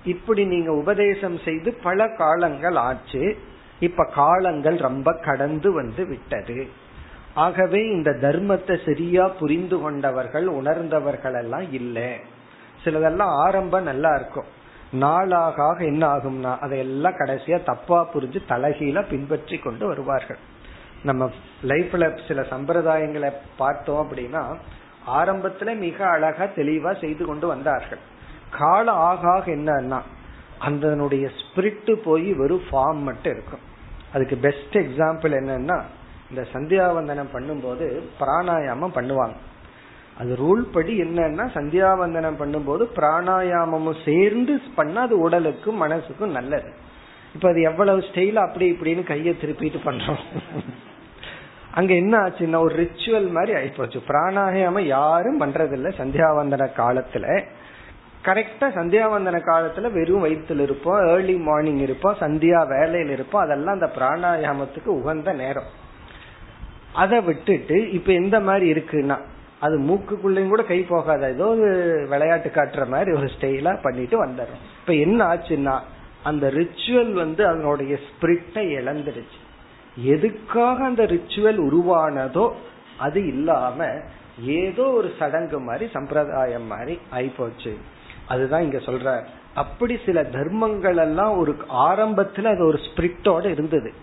இப்படி 0.05 0.45
நீங்க 0.45 0.71
உபதேசம் 0.71 1.37
செய்து 1.37 1.73
பல 1.73 2.07
காலங்கள் 2.07 2.75
ஆச்சு. 2.75 3.37
இப்ப 3.79 4.05
காலங்கள் 4.15 4.77
ரொம்ப 4.77 5.13
கடந்து 5.13 5.71
வந்து 5.71 6.05
விட்டது. 6.05 6.67
ஆகவே 7.33 7.87
இந்த 7.87 8.11
தர்மத்தை 8.11 8.85
சரியா 8.85 9.27
புரிந்து 9.27 9.79
கொண்டவர்கள் 9.79 10.47
உணர்ந்தவர்கள் 10.47 11.33
எல்லாம் 11.33 11.71
இல்லை. 11.71 12.19
சிலதெல்லாம் 12.85 13.33
ஆரம்பம் 13.45 13.89
நல்லா 13.91 14.11
இருக்கும். 14.15 14.49
நாளாக 15.03 15.67
என்ன 15.91 16.03
ஆகும்னா 16.15 16.51
அதையெல்லாம் 16.59 17.19
கடைசியா 17.19 17.57
தப்பா 17.63 17.99
புரிஞ்சு 18.13 18.39
தலைகீழ 18.51 19.01
பின்பற்றி 19.09 19.57
கொண்டு 19.57 19.85
வருவார்கள். 19.87 20.41
நம்ம 21.03 21.29
லைஃப்ல 21.71 22.05
சில 22.27 22.41
சம்பிரதாயங்களை 22.51 23.29
பார்த்தோம் 23.57 24.01
அப்படின்னா 24.03 24.43
ஆரம்பத்துல 25.19 25.73
மிக 25.77 25.97
அழகா 26.07 26.45
தெளிவா 26.59 26.91
செய்து 26.99 27.23
கொண்டு 27.25 27.47
வந்தார்கள். 27.47 28.01
கால 28.59 28.91
ஆக 28.91 29.21
ஆக 29.33 29.51
என்னன்னா 29.51 29.99
அதனுடைய 30.59 31.25
ஸ்பிரிட் 31.39 31.91
போய் 32.03 32.29
வெறும் 32.33 32.65
ஃபார்ம் 32.71 33.01
மட்டும் 33.09 33.33
இருக்கும். 33.33 33.63
அதுக்கு 34.13 34.35
பெஸ்ட் 34.37 34.77
எக்ஸாம்பிள் 34.83 35.33
என்னன்னா 35.41 35.77
இந்த 36.29 36.43
சந்தியாவந்தனம் 36.53 37.33
பண்ணும்போது 37.33 37.85
பிராணாயாமம் 38.19 38.95
பண்ணுவாங்க. 38.97 39.35
அது 40.19 40.35
ரூல் 40.35 40.61
படி 40.71 41.01
என்னன்னா 41.01 41.45
சந்தியாவந்தனம் 41.53 42.39
பண்ணும்போது 42.39 42.83
பிராணாயாமமும் 42.95 44.03
சேர்ந்து 44.05 44.59
பண்ணா 44.75 45.01
அது 45.01 45.29
உடலுக்கும் 45.29 45.81
மனசுக்கும் 45.83 46.35
நல்லது. 46.37 46.69
இப்ப 47.33 47.49
அது 47.49 47.61
எவ்வளவு 47.61 47.99
ஸ்டைல 47.99 48.35
அப்படி 48.35 48.71
இப்படின்னு 48.71 49.03
கையை 49.03 49.37
திருப்பிட்டு 49.41 49.79
பண்றோம். 49.85 50.21
அங்க 51.71 51.93
என்ன 51.93 52.17
ஆச்சுன்னா 52.17 52.55
ஒரு 52.55 52.75
ரிச்சுவல் 52.75 53.29
மாதிரி 53.31 53.53
ஆயிப்போச்சு. 53.59 53.99
பிராணாயாமம் 54.07 54.79
யாரும் 54.79 55.41
பண்றதில்ல 55.41 55.89
சந்தியாவந்தன 55.97 56.69
காலத்துல. 56.77 57.43
கரெக்டா 58.23 58.67
சந்தியாவந்தன 58.75 59.39
காலத்துல 59.45 59.91
வெறும் 59.91 60.25
வயிற்றுல 60.25 60.59
இருப்போம் 60.59 61.07
ஏர்லி 61.07 61.35
மார்னிங் 61.37 61.77
இருப்போம் 61.77 62.15
சந்தியா 62.19 62.61
வேலையில 62.71 63.09
இருப்போம். 63.09 63.41
அதெல்லாம் 63.41 63.73
அந்த 63.73 63.91
பிராணாயாமத்துக்கு 63.97 64.87
உகந்த 64.87 65.33
நேரம். 65.33 65.69
அதை 66.93 67.21
விட்டுட்டு 67.21 67.91
இப்ப 67.91 68.11
எந்த 68.11 68.39
மாதிரி 68.39 68.65
இருக்குன்னா 68.71 69.17
அது 69.59 69.79
மூக்குக்குள்ளேயும் 69.79 70.47
கூட 70.47 70.63
கை 70.63 70.81
போகாத? 70.81 71.29
ஏதோ 71.29 71.45
ஒரு 71.45 72.05
விளையாட்டு 72.09 72.49
காட்டுற 72.49 72.87
மாதிரி 72.87 73.11
ஒரு 73.17 73.29
ஸ்டைலா 73.39 73.81
பண்ணிட்டு 73.81 74.25
வந்துடும் 74.25 74.63
இப்ப 74.81 74.93
என்ன 74.93 75.25
ஆச்சுன்னா 75.25 75.79
அந்த 76.23 76.51
ரிச்சுவல் 76.51 77.11
வந்து 77.11 77.47
அதனுடைய 77.47 77.99
ஸ்பிரிட்டை 78.07 78.63
இழந்துருச்சு 78.79 79.41
எதுக்காக 79.95 80.85
அந்த 80.85 81.03
ரிச்சுவல் 81.03 81.59
உருவானதோ 81.69 82.51
அது 82.97 83.27
இல்லாம 83.27 83.87
ஏதோ 84.41 84.83
ஒரு 84.83 85.13
சடங்கு 85.19 85.59
மாதிரி 85.59 85.91
சம்பிரதாயம் 85.91 86.65
மாதிரி 86.65 86.99
ஆயிப்போச்சு. 87.11 87.73
அதுதான் 88.27 88.61
இங்க 88.61 88.77
சொல்ற 88.77 89.23
அப்படி 89.53 89.99
சில 90.05 90.23
தர்மங்கள் 90.23 90.97
எல்லாம் 90.97 91.37
ஒரு 91.37 91.57
ஆரம்பத்துல 91.69 92.43
அது 92.43 92.65
ஒரு 92.65 92.77
ஸ்பிரிட்டோட 92.77 93.45
இருந்தது. 93.45 93.93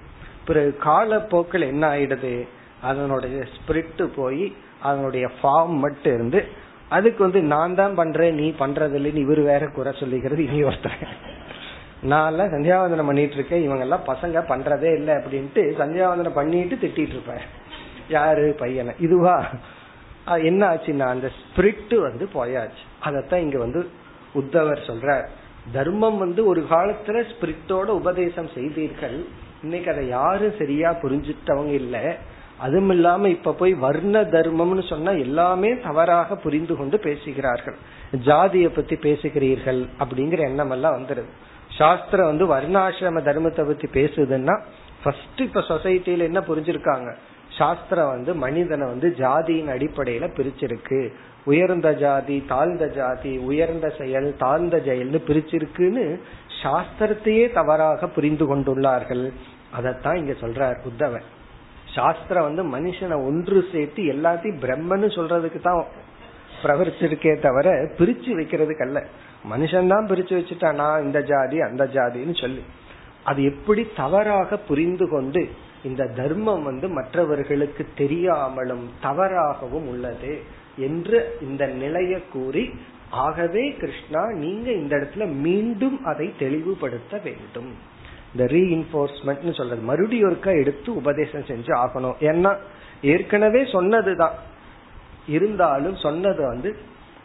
பிறகு 0.45 0.77
காலப்போக்கில் 0.77 1.63
என்ன 1.63 1.97
ஆயிடுது? 1.97 2.49
அதனுடைய 2.83 3.45
ஸ்பிரிட் 3.55 4.05
போய் 4.15 4.55
அதனுடைய 4.83 5.31
ஃபார்ம் 5.37 5.77
மட்டும் 5.85 6.15
இருந்து 6.15 6.41
அதுக்கு 6.89 7.23
வந்து 7.23 7.41
நான் 7.43 7.75
தான் 7.75 7.95
பண்றேன் 7.95 8.35
நீ 8.35 8.47
பண்றதில்லைன்னு 8.59 9.25
இவர் 9.27 9.41
வேற 9.43 9.67
குறை 9.67 9.93
சொல்லிக்கிறது 9.93 10.39
இனி 10.39 10.63
ஒருத்தர் 10.63 11.05
நான் 12.03 12.29
எல்லாம் 12.31 12.53
சந்தியாவந்தனம் 12.53 13.09
பண்ணிட்டு 13.11 13.35
இருக்கேன் 13.35 13.63
இவங்க 13.63 13.83
எல்லாம் 13.83 14.07
பசங்க 14.07 14.39
பண்றதே 14.49 14.91
இல்லை 14.95 15.15
அப்படின்ட்டு 15.15 15.63
சந்தியாவந்தனம் 15.81 16.39
பண்ணிட்டு 16.41 16.75
திட்டிட்டு 16.75 17.15
இருப்பேன். 17.17 17.45
யாரு 18.09 18.55
பையனை? 18.59 18.93
இதுவா? 18.99 19.37
என்ன 20.27 20.63
ஆச்சுன்னா 20.69 21.07
அந்த 21.07 21.29
ஸ்பிரிட் 21.39 21.95
வந்து 22.01 22.25
போயாச்சு. 22.35 22.83
அதத்தான் 23.05 23.45
இங்க 23.47 23.59
வந்து 23.59 23.81
உத்தவர் 24.35 24.87
சொல்ற 24.87 25.25
தர்மம் 25.73 26.19
வந்து 26.19 26.45
ஒரு 26.45 26.61
காலத்துல 26.71 27.25
ஸ்பிரிட்டோட 27.33 27.89
உபதேசம் 28.01 28.51
செய்தீர்கள். 28.55 29.25
இன்னைக்கு 29.63 29.91
அதை 29.93 30.09
யாரும் 30.09 30.59
சரியா 30.59 30.91
புரிஞ்சிட்டவங்க 31.03 31.75
இல்லை. 31.83 32.17
அதுவும் 32.63 32.91
இல்லாம 32.91 33.29
இப்ப 33.29 33.53
போய் 33.53 33.73
வர்ண 33.75 34.21
தர்மம்னு 34.21 34.85
சொன்னா 34.89 35.13
எல்லாமே 35.27 35.71
தவறாக 35.81 36.37
புரிந்து 36.37 36.77
கொண்டு 36.77 36.99
பேசுகிறார்கள். 36.99 37.79
ஜாதியை 38.25 38.71
பத்தி 38.71 38.97
பேசுகிறீர்கள் 38.97 39.81
அப்படிங்கிற 39.99 40.39
எண்ணம் 40.39 40.71
எல்லாம் 40.71 40.97
வந்துருது. 40.97 41.31
சாஸ்திரம் 41.79 42.31
வந்து 42.31 42.47
வர்ணாசிரம 42.55 43.21
தர்மத்தை 43.29 43.65
பத்தி 43.67 43.89
பேசுதுன்னா 44.01 44.57
ஃபர்ஸ்ட் 45.03 45.41
இப்ப 45.41 45.61
சொசைட்டில 45.61 46.23
என்ன 46.23 46.41
புரிஞ்சிருக்காங்க? 46.41 47.11
சாஸ்திரம் 47.59 48.13
வந்து 48.15 48.35
மனிதனை 48.35 48.87
வந்து 48.87 49.09
ஜாதியின் 49.19 49.73
அடிப்படையில 49.75 50.27
பிரிச்சிருக்கு. 50.37 51.01
உயர்ந்த 51.45 51.89
ஜாதி 51.95 52.37
தாழ்ந்த 52.49 52.85
ஜாதி 52.89 53.33
உயர்ந்த 53.51 53.87
செயல் 53.99 54.29
தாழ்ந்த 54.39 54.77
செயல்னு 54.87 55.21
பிரிச்சிருக்குன்னு 55.29 56.07
சாஸ்திரத்தையே 56.63 57.47
தவறாக 57.53 58.09
புரிந்து 58.09 58.47
கொண்டுள்ளார்கள். 58.51 59.25
அதைத்தான் 59.71 60.17
இங்க 60.17 60.35
சொல்றார் 60.41 60.79
உத்தவன். 60.91 61.27
சாஸ்திரம் 61.95 62.47
வந்து 62.49 62.63
மனுஷனை 62.77 63.17
ஒன்று 63.29 63.59
சேர்த்து 63.73 64.03
எல்லாத்தையும் 64.15 64.63
பிரம்மன்னு 64.65 65.09
சொல்றதுக்கு 65.17 65.61
தான் 65.61 65.83
பிரவர்த்திருக்கே 66.63 67.33
தவிர 67.47 67.69
பிரிச்சு 67.99 68.31
வைக்கிறதுக்கு 68.39 68.85
அல்ல. 68.87 68.99
மனுஷன் 69.51 69.93
தான் 69.93 70.09
பிரிச்சு 70.11 70.35
வச்சுட்டானா 70.39 70.89
இந்த 71.05 71.21
ஜாதி 71.31 71.61
அந்த 71.61 71.85
ஜாதின்னு 71.95 72.35
சொல்லி. 72.41 72.63
அது 73.31 73.41
எப்படி 73.45 73.83
தவறாக 73.97 74.57
புரிந்து 74.69 75.07
கொண்டு 75.09 75.43
இந்த 75.83 76.03
தர்மம் 76.19 76.63
வந்து 76.63 76.89
மற்றவர்களுக்கு 76.89 77.85
தெரியாமலும் 78.01 78.85
தவறாகவும் 79.03 79.89
உள்ளது 79.93 80.35
என்று 80.87 81.19
இந்த 81.47 81.67
நிலையை 81.83 82.21
கூறி 82.33 82.65
ஆகவே 83.25 83.65
கிருஷ்ணா 83.81 84.23
நீங்க 84.45 84.69
இந்த 84.83 84.93
இடத்துல 84.97 85.25
மீண்டும் 85.47 85.99
அதை 86.11 86.27
தெளிவுபடுத்த 86.39 87.21
வேண்டும். 87.25 87.73
இந்த 88.37 88.53
ரீஇன்போர்ஸ்மெண்ட் 88.53 89.55
சொல்றது. 89.55 89.83
மறுபடியும் 89.83 90.33
ஒருக்கா 90.33 90.61
எடுத்து 90.61 90.97
உபதேசம் 90.97 91.41
செஞ்சு 91.41 91.71
ஆகணும். 91.85 92.15
ஏன்னா 92.21 92.57
ஏற்கனவே 93.03 93.65
சொன்னதுதான். 93.73 94.35
இருந்தாலும் 95.27 95.97
சொன்னது 95.97 96.47
வந்து 96.47 96.77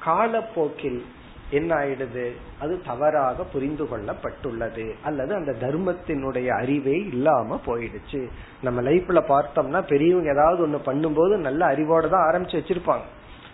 காலப்போக்கில் 0.03 1.05
என்ன 1.49 1.75
ஆயிடுது? 1.75 2.31
அது 2.59 2.81
தவறாக 2.85 3.43
புரிந்து 3.43 3.83
கொள்ளப்பட்டுள்ளது. 3.83 4.95
அல்லது 5.03 5.35
அந்த 5.35 5.51
தர்மத்தினுடைய 5.51 6.47
அறிவே 6.47 6.97
இல்லாம 6.97 7.59
போயிடுச்சு. 7.65 8.27
நம்ம 8.61 8.81
லைஃப்ல 8.81 9.21
பார்த்தோம்னா 9.27 9.81
பெரியவங்க 9.87 10.31
ஏதாவது 10.31 10.67
ஒண்ணு 10.67 10.79
பண்ணும்போது 10.85 11.37
நல்ல 11.37 11.65
அறிவோட 11.65 12.09
தான் 12.09 12.33
ஆரம்பிச்சு 12.33 12.61
வச்சிருப்பாங்க. 12.61 13.05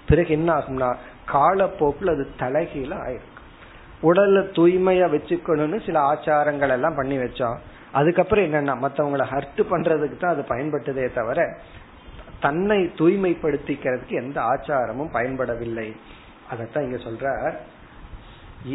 பிறகு 0.07 0.29
என்ன 0.29 0.53
ஆகும்னா 0.53 0.95
காலப்போக்கில் 1.25 2.07
அது 2.07 2.29
தலைகீழ 2.39 2.93
ஆயிடும் 2.97 3.32
உடல்ல 4.03 4.39
தூய்மையா 4.57 5.07
வச்சுக்கணும்னு 5.15 5.77
சில 5.85 5.97
ஆச்சாரங்கள் 6.11 6.73
எல்லாம் 6.77 6.95
பண்ணி 6.95 7.17
வச்சோம். 7.17 7.57
அதுக்கப்புறம் 7.91 8.45
என்னன்னா 8.45 8.73
மத்தவங்களை 8.85 9.25
ஹர்ட் 9.33 9.61
பண்றதுக்கு 9.71 10.17
தான் 10.17 10.33
அது 10.35 10.43
பயன்பட்டதே 10.49 11.05
தவிர 11.13 11.39
தன்னை 12.39 12.79
தூய்மைப்படுத்திக்கிறதுக்கு 12.99 14.15
எந்த 14.23 14.37
ஆச்சாரமும் 14.41 15.13
பயன்படவில்லை. 15.17 15.87
அதத்தான் 16.51 16.85
இங்க 16.87 16.99
சொல்ற 17.07 17.27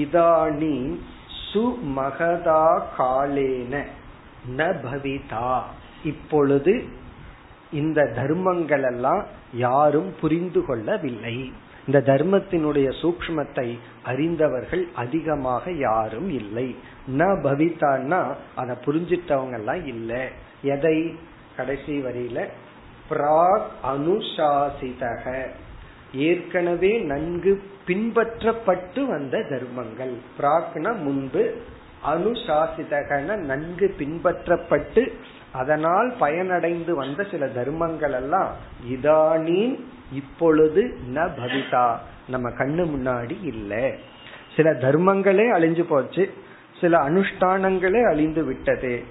இதானி 0.03 0.77
சுமகதா 1.51 2.63
காலேன 2.99 3.75
ந 4.59 4.61
பவிதா. 4.85 5.51
இப்பொழுது 6.05 6.75
இந்த 7.71 8.01
தர்மங்கள் 8.17 8.83
எல்லாம் 8.83 9.23
யாரும் 9.53 10.11
புரிந்து 10.21 10.61
கொள்ளவில்லை. 10.65 11.37
இந்த 11.89 12.15
தர்மத்தினுடைய 12.15 12.89
சூக்மத்தை 13.03 13.79
அறிந்தவர்கள் 14.05 14.89
அதிகமாக 14.95 15.71
யாரும் 15.71 16.31
இல்லை. 16.31 16.77
ந 17.19 17.21
பவித்தான்னா 17.21 18.35
அதை 18.55 18.77
புரிஞ்சிட்டவங்க 18.85 19.53
எல்லாம் 19.53 19.87
இல்லை. 19.87 20.21
எதை? 20.63 21.15
கடைசி 21.57 22.03
வரியில 22.03 22.49
பிராக் 23.11 23.69
அனுசாசிதக. 23.87 25.47
ஏற்கனவே 26.15 26.99
நன்கு 26.99 27.63
பின்பற்றப்பட்டு 27.87 29.07
வந்த 29.07 29.43
தர்மங்கள். 29.43 30.15
பிராக்னா 30.39 30.97
முன்பு 30.97 31.57
அனுசாசிதகன 32.07 33.37
நன்கு 33.37 33.95
பின்பற்றப்பட்டு 33.99 35.13
அதனால் 35.53 36.15
பயனடைந்து 36.21 36.91
வந்த 36.91 37.27
சில 37.31 37.47
தர்மங்கள் 37.47 38.13
எல்லாம் 38.13 38.51
இதானீன் 38.91 39.79
இப்பொழுது 40.13 40.99
ந 41.15 41.19
பவிதா. 41.19 41.97
நம்ம 42.29 42.49
கண்ணு 42.51 42.87
முன்னாடி 42.87 43.45
இல்லை. 43.45 43.95
சில 44.57 44.71
தர்மங்களே 44.71 45.53
அழிஞ்சு 45.53 45.83
போச்சு. 45.83 46.33
சில 46.81 46.99
அனுஷ்டானங்களே 46.99 48.09
அழிந்து 48.09 48.45
விட்டது. 48.45 49.03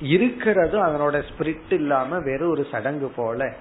இருக்கிறது 0.00 0.86
அதனோட 0.86 1.22
ஸ்பிரிட் 1.22 1.72
இல்லாம 1.72 2.18
வேற 2.18 2.46
ஒரு 2.46 2.66
சடங்கு 2.70 3.08
போல. 3.08 3.54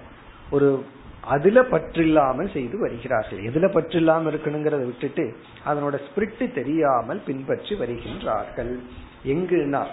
ஒரு 0.51 0.85
அதுல 1.21 1.61
பற்றில்லாமல் 1.61 2.51
செய்து 2.51 2.79
வருகிறார்கள். 2.79 3.39
எதுல 3.39 3.73
பற்றில்லாம 3.73 4.31
இருக்கணுங்கிறத 4.31 4.85
விட்டுட்டு 4.85 5.35
அதனோட 5.65 5.99
ஸ்பிரிட் 6.05 6.53
தெரியாமல் 6.53 7.21
பின்பற்றி 7.25 7.75
வருகின்றார்கள். 7.75 8.79
எங்குனா 9.25 9.85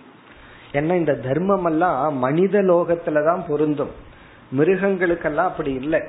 ஏன்னா 0.74 0.96
இந்த 0.96 1.14
தர்மம் 1.16 1.66
எல்லாம் 1.66 2.18
மனித 2.18 2.62
லோகத்துலதான் 2.62 3.42
பொருந்தும். 3.48 3.94
மிருகங்களுக்கெல்லாம் 4.58 5.50
அப்படி 5.52 5.74
இல்லை. 5.74 6.02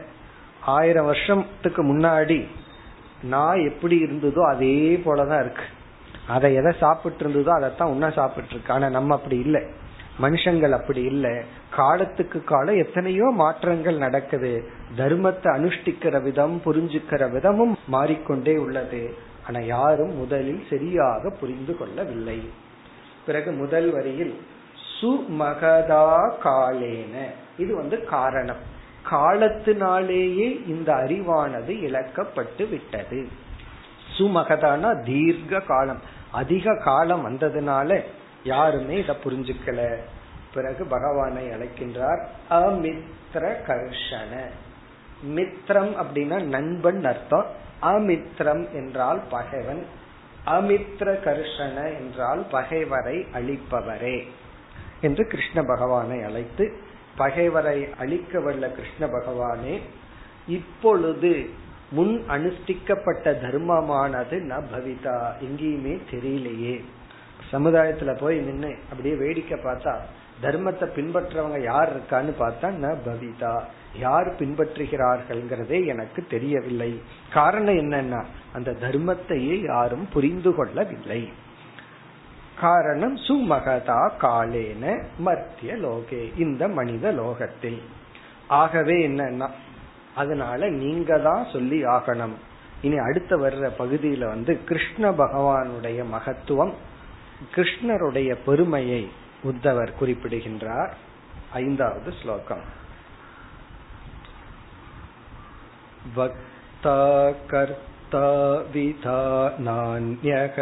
ஆயிரம் 0.60 1.04
வருஷத்துக்கு 1.04 1.82
முன்னாடி 1.84 2.46
நான் 3.22 3.60
எப்படி 3.70 3.96
இருந்ததோ 4.02 4.42
அதே 4.54 5.02
போலதான் 5.04 5.40
இருக்கு. 5.40 5.64
அதை 6.28 6.54
எதை 6.54 6.72
சாப்பிட்டு 6.78 7.22
இருந்ததோ 7.24 7.50
அதைத்தான் 7.50 7.88
உன்ன 7.88 8.10
சாப்பிட்டு 8.10 8.50
இருக்கு 8.50 8.72
ஆனா 8.72 8.88
நம்ம 8.88 9.14
அப்படி 9.14 9.38
இல்லை. 9.38 9.62
மனுஷங்கள் 10.20 10.70
அப்படி 10.70 11.02
இல்லை. 11.02 11.34
காலத்துக்கு 11.70 12.44
காலம் 12.44 12.76
எத்தனையோ 12.76 13.26
மாற்றங்கள் 13.34 13.96
நடக்குது. 13.96 14.52
தர்மத்தை 14.96 15.48
அனுஷ்டிக்கிற 15.58 16.22
விதம் 16.22 16.60
புரிஞ்சுக்கிற 16.64 17.30
விதமும் 17.30 17.74
மாறிக்கொண்டே 17.86 18.56
உள்ளது. 18.56 19.14
ஆனா 19.46 19.60
யாரும் 19.66 20.16
முதலில் 20.16 20.64
சரியாக 20.70 21.30
புரிந்து 21.40 21.76
கொள்ளவில்லை. 21.76 22.38
பிறகு 23.26 23.52
முதல் 23.52 23.90
வரியில் 23.90 24.34
சுமகதா 25.02 26.32
காலேன 26.44 27.24
இது 27.58 27.76
வந்து 27.76 28.04
காரணம். 28.04 28.70
காலத்தினாலேயே 29.10 30.66
இந்த 30.66 30.92
அறிவானது 30.92 31.68
இழக்கப்பட்டு 31.68 32.68
விட்டது. 32.68 33.28
சுமகதானா 34.18 35.04
தீர்க்க 35.04 35.60
காலம். 35.60 36.00
அதிக 36.32 36.76
காலம் 36.76 37.28
வந்ததுனால 37.28 38.00
யாருமே 38.44 38.98
இத 38.98 39.16
புரிஞ்சுக்கல. 39.24 39.96
பிறகு 40.54 40.84
பகவானை 40.84 41.48
அழைக்கின்றார் 41.48 42.24
அமித்ர 42.50 43.54
கர்ஷன. 43.66 44.44
மித்ரம் 45.34 45.94
அப்படின்னா 46.02 46.42
நண்பன் 46.42 47.04
அர்த்தம். 47.04 47.46
அமித்ரம் 47.82 48.72
என்றால் 48.72 49.22
பகைவன். 49.30 49.86
அமித்ர 50.46 51.18
கர்ஷன 51.24 51.84
என்றால் 51.98 52.46
பகைவரை 52.50 53.26
அழிப்பவரே. 53.32 54.26
என்று 55.02 55.26
கிருஷ்ண 55.26 55.62
பகவானை 55.62 56.22
அழைத்து 56.22 56.64
பகைவரை 57.16 57.78
அழிக்க 57.98 58.40
வல்ல 58.40 58.70
கிருஷ்ண 58.70 59.06
பகவானே 59.06 59.74
இப்பொழுது 60.46 61.32
முன் 61.90 62.14
அனுஷ்டிக்கப்பட்ட 62.28 63.32
தர்மமானது 63.44 64.36
ந 64.50 64.60
பவிதா 64.72 65.16
எங்கேயுமே 65.46 65.94
தெரியலையே. 66.10 66.76
சமுதாயத்துல 67.52 68.10
போய் 68.20 68.38
நின்று 68.38 68.72
அப்படியே 68.90 69.14
வேடிக்கை 69.14 69.58
பார்த்தா 69.58 69.94
தர்மத்தை 70.42 70.86
பின்பற்றவங்க 70.96 71.58
யார் 71.62 71.90
இருக்கான்னு 71.94 72.32
பார்த்தா 72.38 72.68
ந 72.84 72.94
பவிதா. 73.06 73.54
யார் 73.98 74.28
பின்பற்றுகிறார்கள்ங்கிறதே 74.34 75.78
எனக்கு 75.86 76.20
தெரியவில்லை. 76.30 76.92
காரணம் 77.32 77.80
என்னன்னா 77.82 78.20
அந்த 78.52 78.70
தர்மத்தையே 78.80 79.56
யாரும் 79.64 80.08
புரிந்து 80.12 80.54
கொள்ளவில்லை. 80.54 81.22
காரணம் 82.62 83.16
சுமகதா 83.16 84.00
காலேன 84.20 84.84
மத்திய 85.18 85.74
லோகே 85.74 86.22
இந்த 86.38 86.68
மனித 86.68 87.12
லோகத்தில். 87.12 87.80
ஆகவே 88.48 88.96
என்னன்னா 89.08 89.48
அதனால 90.14 90.68
நீங்க 90.68 91.18
தான் 91.18 91.46
சொல்லி 91.52 91.78
ஆகணும். 91.84 92.36
இனி 92.82 92.98
அடுத்த 92.98 93.36
வர்ற 93.36 93.70
பகுதியில 93.78 94.28
வந்து 94.28 94.52
கிருஷ்ண 94.64 95.10
பகவானுடைய 95.10 96.00
மகத்துவம் 96.08 96.72
கிருஷ்ணருடைய 97.54 98.30
பெருமையை 98.46 99.02
உத்தவர் 99.44 99.96
குறிப்பிடுகின்றார். 99.98 100.94
ஐந்தாவது 101.52 102.12
ஸ்லோகம். 102.22 102.66
வக்தா 106.16 107.00
கர்த்தா 107.46 108.30
விதானான்யக 108.74 110.56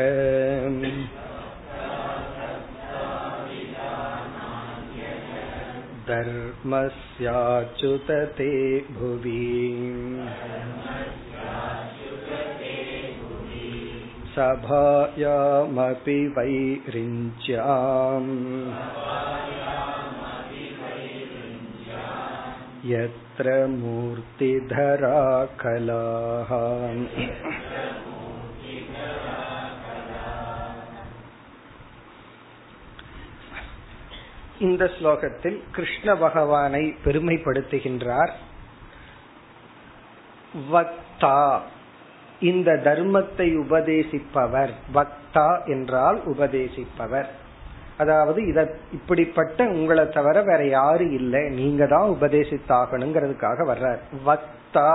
धर्मस्याच्युत 6.09 8.11
ते 8.37 8.51
भुवि 8.97 9.41
सभायामपि 14.35 16.19
वैरिञ्च्याम् 16.37 18.31
यत्र 22.89 23.53
मूर्तिधरा 23.67 25.21
कलाः 25.61 26.51
இந்த 34.60 34.84
ஸ்லோகத்தில் 34.98 35.58
கிருஷ்ண 35.72 36.14
பகவானை 36.14 36.94
பெருமைப்படுத்துகின்றார். 37.04 38.32
வக்தா 40.70 41.60
இந்த 42.40 42.70
தர்மத்தை 42.72 43.46
உபதேசிப்பவர். 43.58 44.72
வக்தா 44.94 45.66
என்றால் 45.66 46.18
உபதேசிப்பவர். 46.24 47.28
அதாவது 47.96 48.40
இத 48.46 48.60
இப்படிப்பட்ட 48.92 49.64
உங்களை 49.66 50.08
தவிர 50.08 50.42
வேற 50.42 50.62
யாரும் 50.66 51.10
இல்லை. 51.10 51.42
நீங்க 51.50 51.86
தான் 51.86 52.08
உபதேசித்தாகணுங்கிறதுக்காக 52.08 53.64
வர்றார். 53.72 54.00
வக்தா 54.24 54.92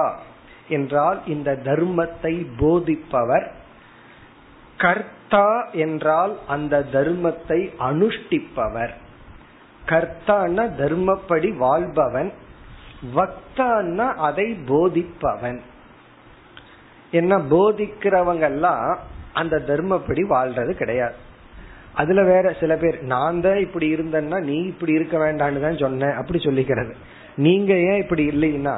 என்றால் 0.68 1.20
இந்த 1.26 1.51
தர்மத்தை 1.63 2.34
போதிப்பவர். 2.57 3.47
கர்த்தா 4.78 5.49
என்றால் 5.72 6.39
அந்த 6.47 6.80
தர்மத்தை 6.91 7.59
அனுஷ்டிப்பவர். 7.80 8.93
கர்த்தான 9.92 10.66
தர்மப்படி 10.82 11.50
வாழ்பவன் 11.58 12.32
வக்தான்னா 13.16 14.08
அதை 14.28 14.48
போதிப்பவன். 14.68 15.60
என்ன 17.12 17.38
போதிக்கிறவங்க 17.54 18.46
எல்லாம் 18.54 19.00
அந்த 19.34 19.56
தர்மப்படி 19.68 20.24
வாழ்றது 20.36 20.72
கிடையாது. 20.72 21.18
அதுல 21.94 22.22
வேற 22.24 22.46
சில 22.60 22.74
பேர் 22.76 22.98
நான் 23.14 23.42
தான் 23.42 23.58
இப்படி 23.58 23.88
இருந்தேன்னா 23.96 24.40
நீ 24.40 24.58
இப்படி 24.64 24.94
இருக்க 24.94 25.18
வேண்டான்னு 25.18 25.60
தான் 25.60 25.84
சொன்னேன் 25.84 26.18
அப்படி 26.20 26.40
சொல்லிக்கிறது. 26.44 26.94
நீங்க 27.36 27.74
ஏன் 27.90 28.02
இப்படி 28.04 28.24
இல்லைன்னா 28.30 28.76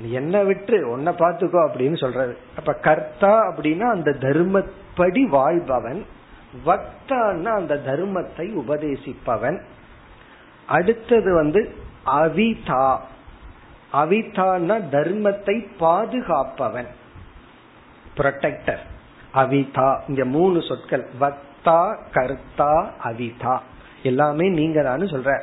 என்ன 0.00 0.36
விட்டு 0.42 0.76
உன்னை 0.90 1.12
பாத்துக்கோ 1.12 1.58
அப்படின்னு 1.66 1.98
சொல்றது. 2.00 2.34
அப்ப 2.56 2.72
கர்த்தா 2.86 3.34
அப்படின்னா 3.50 3.86
அந்த 3.96 4.10
தர்மப்படி 4.20 5.22
வாழ்பவன் 5.36 6.02
வக்தான்னா 6.66 7.50
அந்த 7.60 7.74
தர்மத்தை 7.86 8.46
உபதேசிப்பவன். 8.62 9.58
அடுத்தது 10.66 11.34
வந்து 11.34 11.74
அவிதா. 12.06 12.98
அவிதான்னா 13.92 14.80
தர்மத்தை 14.90 15.66
பாதுகாப்பவன். 15.80 16.86
புரொட்டக்டர் 18.16 18.80
அவிதா. 19.34 19.98
இங்க 20.08 20.24
மூணு 20.24 20.62
சொற்கள். 20.62 21.08
வக்தா 21.20 21.96
கர்த்தா 22.12 22.90
அவிதா. 23.04 23.58
எல்லாமே 24.02 24.48
நீங்க 24.48 24.82
தான் 24.82 25.00
சொல்ற. 25.00 25.40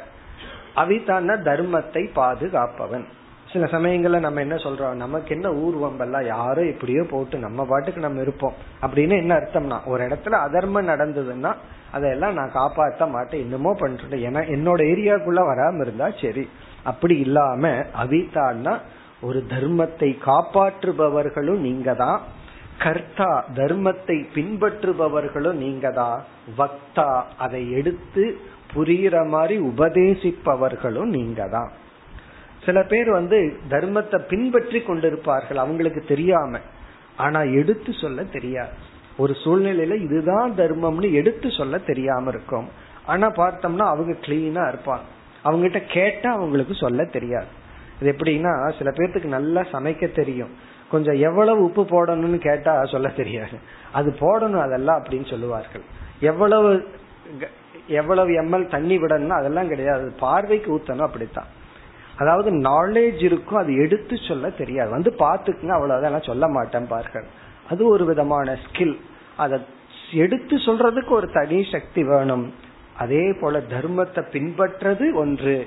அவிதான்னா 0.75 1.41
தர்மத்தை 1.41 2.11
பாதுகாப்பவன். 2.15 3.05
சில 3.51 3.65
சமயங்கள்ல 3.65 4.19
நம்ம 4.19 4.41
என்ன 4.41 4.55
சொல்றோம்? 4.55 4.93
நமக்கு 4.93 5.29
என்ன 5.35 5.47
ஊர்வம்பெல்லாம் 5.63 6.25
யாரோ 6.25 6.61
எப்படியோ 6.65 7.03
போட்டு 7.03 7.35
நம்ம 7.39 7.65
பாட்டுக்கு 7.65 8.01
நம்ம 8.01 8.21
இருப்போம். 8.21 8.55
அப்படின்னு 8.81 9.15
என்ன 9.17 9.33
அர்த்தம்னா 9.39 9.77
ஒரு 9.85 10.01
இடத்துல 10.07 10.39
அதர்மம் 10.47 10.89
நடந்ததுன்னா 10.89 11.51
அதையெல்லாம் 11.91 12.33
நான் 12.33 12.51
காப்பாற்ற 12.51 13.05
மாட்டேன் 13.07 13.41
என்னமோ 13.41 13.71
பண்றேன். 13.73 14.23
ஏன்னா 14.27 14.41
என்னோட 14.55 14.79
ஏரியாக்குள்ள 14.93 15.43
வராம 15.51 15.81
இருந்தா 15.81 16.09
சரி. 16.21 16.43
அப்படி 16.83 17.15
இல்லாம 17.19 17.71
அவிதான்னா 18.03 18.73
ஒரு 19.21 19.39
தர்மத்தை 19.49 20.09
காப்பாற்றுபவர்களும் 20.29 21.63
நீங்க 21.67 21.93
தான் 21.93 22.19
கர்த்தா 22.77 23.31
தர்மத்தை 23.55 24.17
பின்பற்றுபவர்களும் 24.35 25.57
நீங்க 25.63 25.87
தான் 25.91 26.19
வக்தா 26.57 27.09
அதை 27.37 27.61
எடுத்து 27.71 28.23
புரிகிற 28.73 29.15
மாதிரி 29.27 29.55
உபதேசிப்பவர்களும் 29.71 31.11
நீங்க 31.17 31.47
தான் 31.47 31.69
சில 32.65 32.83
பேர் 32.83 33.09
வந்து 33.11 33.57
தர்மத்தை 33.69 34.19
பின்பற்றி 34.27 34.79
கொண்டிருப்பார்கள் 34.79 35.55
அவங்களுக்கு 35.55 36.03
தெரியாம. 36.07 36.59
ஆனா 37.17 37.41
எடுத்து 37.41 37.93
சொல்ல 37.93 38.23
தெரியாது. 38.23 38.69
ஒரு 39.17 39.35
சூழ்நிலையில 39.43 40.01
இதுதான் 40.01 40.51
தர்மம்னு 40.51 41.11
எடுத்து 41.11 41.51
சொல்ல 41.51 41.77
தெரியாம 41.77 42.29
இருக்கும். 42.29 42.67
ஆனா 43.05 43.29
பார்த்தோம்னா 43.29 43.85
அவங்க 43.93 44.11
கிளீனா 44.11 44.73
இருப்பாங்க. 44.73 45.05
அவங்ககிட்ட 45.43 45.83
கேட்டா 45.93 46.33
அவங்களுக்கு 46.33 46.73
சொல்ல 46.73 47.05
தெரியாது. 47.05 47.45
இது 48.01 48.11
எப்படின்னா 48.11 48.77
சில 48.77 48.91
பேர்த்துக்கு 48.91 49.23
நல்லா 49.23 49.61
சமைக்க 49.61 50.11
தெரியும். 50.11 50.49
கொஞ்சம் 50.89 51.19
எவ்வளவு 51.19 51.63
உப்பு 51.63 51.83
போடணும்னு 51.83 52.37
கேட்டா 52.37 52.85
சொல்ல 52.85 53.07
தெரியாது. 53.07 53.57
அது 53.91 54.15
போடணும் 54.19 54.61
அதெல்லாம் 54.61 55.03
அப்படின்னு 55.03 55.29
சொல்லுவார்கள். 55.29 55.81
எவ்வளவு 56.19 56.87
எவ்வளவு 57.87 58.29
எம்எல் 58.29 58.69
தண்ணி 58.69 58.97
விடணும்னா 58.97 59.37
அதெல்லாம் 59.37 59.67
கிடையாது. 59.67 60.13
பார்வைக்கு 60.19 60.77
ஊத்தணும் 60.77 61.07
அப்படித்தான். 61.07 61.57
அதாவது 62.19 62.49
நாலேஜ் 62.69 63.21
இருக்கும் 63.27 63.61
அது 63.61 63.73
எடுத்து 63.83 64.15
சொல்ல 64.27 64.49
தெரியாது. 64.61 64.89
வந்து 64.89 65.11
பாத்துக்குங்க 65.19 65.75
அவ்வளவுதான். 65.77 66.27
சொல்ல 66.29 66.47
மாட்டேன் 66.47 66.87
பார்கள் 66.87 67.27
அது 67.69 67.81
ஒரு 67.87 68.03
விதமான 68.05 68.57
ஸ்கில் 68.63 68.95
அதை 69.37 69.57
எடுத்து 70.23 70.55
சொல்றதுக்கு 70.57 71.13
ஒரு 71.19 71.27
தனி 71.31 71.59
சக்தி 71.71 72.01
வேணும். 72.03 72.45
அதே 72.97 73.25
போல 73.41 73.59
தர்மத்தை 73.73 74.21
பின்பற்றது 74.35 75.05
ஒன்று. 75.13 75.57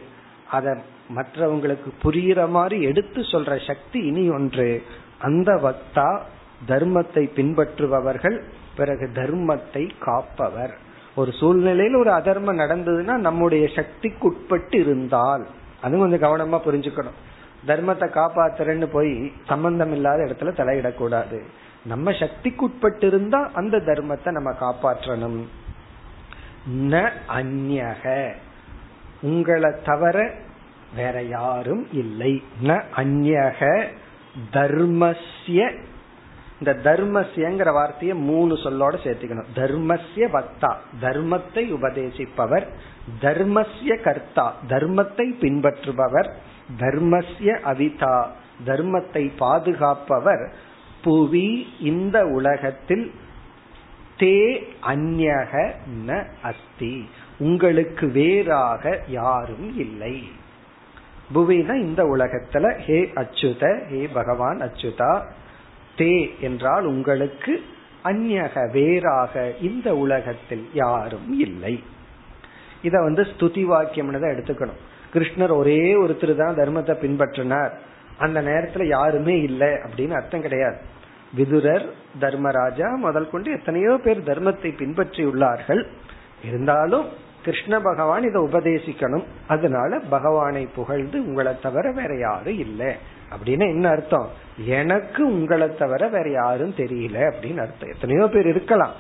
அதை 0.51 0.73
மற்றவங்களுக்கு 1.17 1.89
புரிகிற 2.03 2.41
மாதிரி 2.49 2.77
எடுத்து 2.83 3.21
சொல்ற 3.33 3.53
சக்தி 3.67 4.01
இனி 4.11 4.25
ஒன்று. 4.31 4.69
அந்த 5.19 5.51
வக்தா 5.67 6.11
தர்மத்தை 6.69 7.25
பின்பற்றுபவர்கள் 7.39 8.37
பிறகு 8.77 9.07
தர்மத்தை 9.15 9.85
காப்பவர். 10.01 10.75
ஒரு 11.15 11.31
சூழ்நிலையில் 11.33 11.97
ஒரு 11.97 12.11
அதர்மம் 12.11 12.59
நடந்ததுன்னா 12.59 13.17
நம்முடைய 13.27 13.65
சக்திக்கு 13.75 14.27
உட்பட்டு 14.29 14.79
இருந்தால். 14.81 15.45
அதுவும் 15.83 16.19
கொஞ்சம் 16.19 16.31
கவனமா 16.31 16.57
புரிஞ்சுக்கணும். 16.57 17.19
தர்மத்தை 17.67 18.09
காப்பாத்துறேன்னு 18.11 18.87
போய் 18.87 19.33
சம்பந்தம் 19.47 19.93
இல்லாத 19.93 20.25
இடத்துல 20.25 20.61
தலையிடக்கூடாது. 20.61 21.41
நம்ம 21.85 22.11
சக்திக்குட்பட்டு 22.11 23.05
இருந்தா 23.05 23.51
அந்த 23.53 23.77
தர்மத்தை 23.77 24.31
நம்ம 24.31 24.51
காப்பாற்றணும். 24.51 25.45
ந 26.73 27.11
அந்நக. 27.37 28.33
உங்களை 29.23 29.71
தவிர 29.85 30.35
வேற 30.95 31.23
யாரும் 31.23 31.89
இல்லை. 31.93 32.43
ந 32.63 32.83
அந்நக 32.97 33.85
தர்மஸ்ய 34.53 35.79
இந்த 36.63 36.73
தர்மசியங்கிற 36.85 37.73
வார்த்தையை 37.73 38.17
மூணு 38.17 38.55
சொல்லோட 38.55 38.95
சேர்த்துக்கணும். 39.05 39.51
தர்மசிய 39.55 40.29
வக்தா. 40.29 40.73
தர்மத்தை 41.01 41.65
உபதேசிப்பவர் 41.77 42.67
தர்மஸ்ய 43.21 44.01
கர்த்தா. 44.03 44.47
தர்மத்தை 44.69 45.27
பின்பற்றுபவர் 45.41 46.29
தர்மஸ்ய 46.79 47.57
அவிதா. 47.73 48.27
தர்மத்தை 48.67 49.25
பாதுகாப்பவர் 49.37 50.45
புவி 51.03 51.49
இந்த 51.81 52.27
உலகத்தில் 52.27 53.13
தே 54.19 54.63
அந்யக 54.87 55.75
ந 56.07 56.27
அஸ்தி. 56.43 57.09
உங்களுக்கு 57.39 58.07
வேறாக 58.07 59.01
யாரும் 59.09 59.69
இல்லை. 59.79 60.17
புவினா 61.35 61.75
இந்த 61.75 62.03
உலகத்துல 62.05 62.79
ஹே 62.79 62.99
அச்சுத 63.15 63.65
ஹே 63.89 64.09
பகவான் 64.13 64.61
அச்சுதா 64.61 65.13
தே 65.97 66.41
என்றால் 66.41 66.85
உங்களுக்கு 66.85 67.53
அந்நக 68.05 68.55
வேறாக 68.73 69.35
இந்த 69.61 69.89
உலகத்தில் 69.95 70.65
யாரும் 70.75 71.29
இல்லை. 71.39 71.75
இத 72.83 72.95
வந்து 73.01 73.23
ஸ்துதி 73.23 73.63
வாக்கியம் 73.65 74.11
தான் 74.15 74.35
எடுத்துக்கணும். 74.35 74.81
கிருஷ்ணர் 75.15 75.53
ஒரே 75.57 75.83
ஒருத்தர் 75.95 76.35
தான் 76.35 76.59
தர்மத்தை 76.61 76.95
பின்பற்றினார். 77.05 77.73
அந்த 78.19 78.39
நேரத்துல 78.43 78.87
யாருமே 78.87 79.37
இல்லை 79.41 79.71
அப்படின்னு 79.85 80.15
அர்த்தம் 80.21 80.41
கிடையாது. 80.41 80.79
விதுரர் 81.37 81.87
தர்மராஜா 82.21 82.89
முதல் 82.97 83.31
கொண்டு 83.31 83.51
எத்தனையோ 83.53 83.93
பேர் 84.05 84.21
தர்மத்தை 84.21 84.71
பின்பற்றி 84.77 85.23
உள்ளார்கள் 85.25 85.83
இருந்தாலும் 86.49 87.07
கிருஷ்ண 87.43 87.81
பகவான் 87.81 88.23
இதை 88.23 88.43
உபதேசிக்கணும். 88.43 89.25
அதனால 89.47 89.99
பகவானை 89.99 90.69
புகழ்ந்து 90.75 91.27
உங்களை 91.27 91.53
தவிர 91.63 91.91
வேற 91.91 92.17
யாரும் 92.17 92.59
இல்லை. 92.59 92.95
அப்படின்னு 93.35 93.61
என்ன 93.61 93.89
அர்த்தம்? 93.89 94.29
எனக்கு 94.67 95.27
உங்களை 95.27 95.77
தவிர 95.77 96.09
வேற 96.09 96.31
யாரும் 96.31 96.75
தெரியல 96.77 97.15
அப்படின்னு 97.15 97.59
அர்த்தம். 97.59 97.91
எத்தனையோ 97.91 98.27
பேர் 98.27 98.47
இருக்கலாம். 98.47 98.93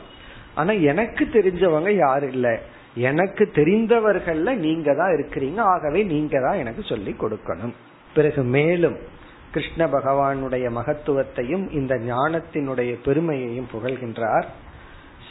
ஆனா 0.54 0.72
எனக்கு 0.72 1.24
தெரிஞ்சவங்க 1.24 1.90
யாரும் 1.90 2.30
இல்லை. 2.30 2.58
எனக்கு 2.94 3.50
தெரிந்தவர்கள்ல 3.54 4.54
நீங்க 4.54 4.94
தான் 4.94 5.10
இருக்கிறீங்க. 5.10 5.58
ஆகவே 5.58 6.02
நீங்க 6.02 6.40
தான் 6.40 6.56
எனக்கு 6.56 6.82
சொல்லி 6.82 7.16
கொடுக்கணும். 7.20 7.72
பிறகு 8.14 8.42
மேலும் 8.42 8.96
கிருஷ்ண 9.50 9.86
பகவானுடைய 9.86 10.70
மகத்துவத்தையும் 10.70 11.72
இந்த 11.72 11.94
ஞானத்தினுடைய 11.94 12.96
பெருமையையும் 13.04 13.68
புகழ்கின்றார். 13.72 14.44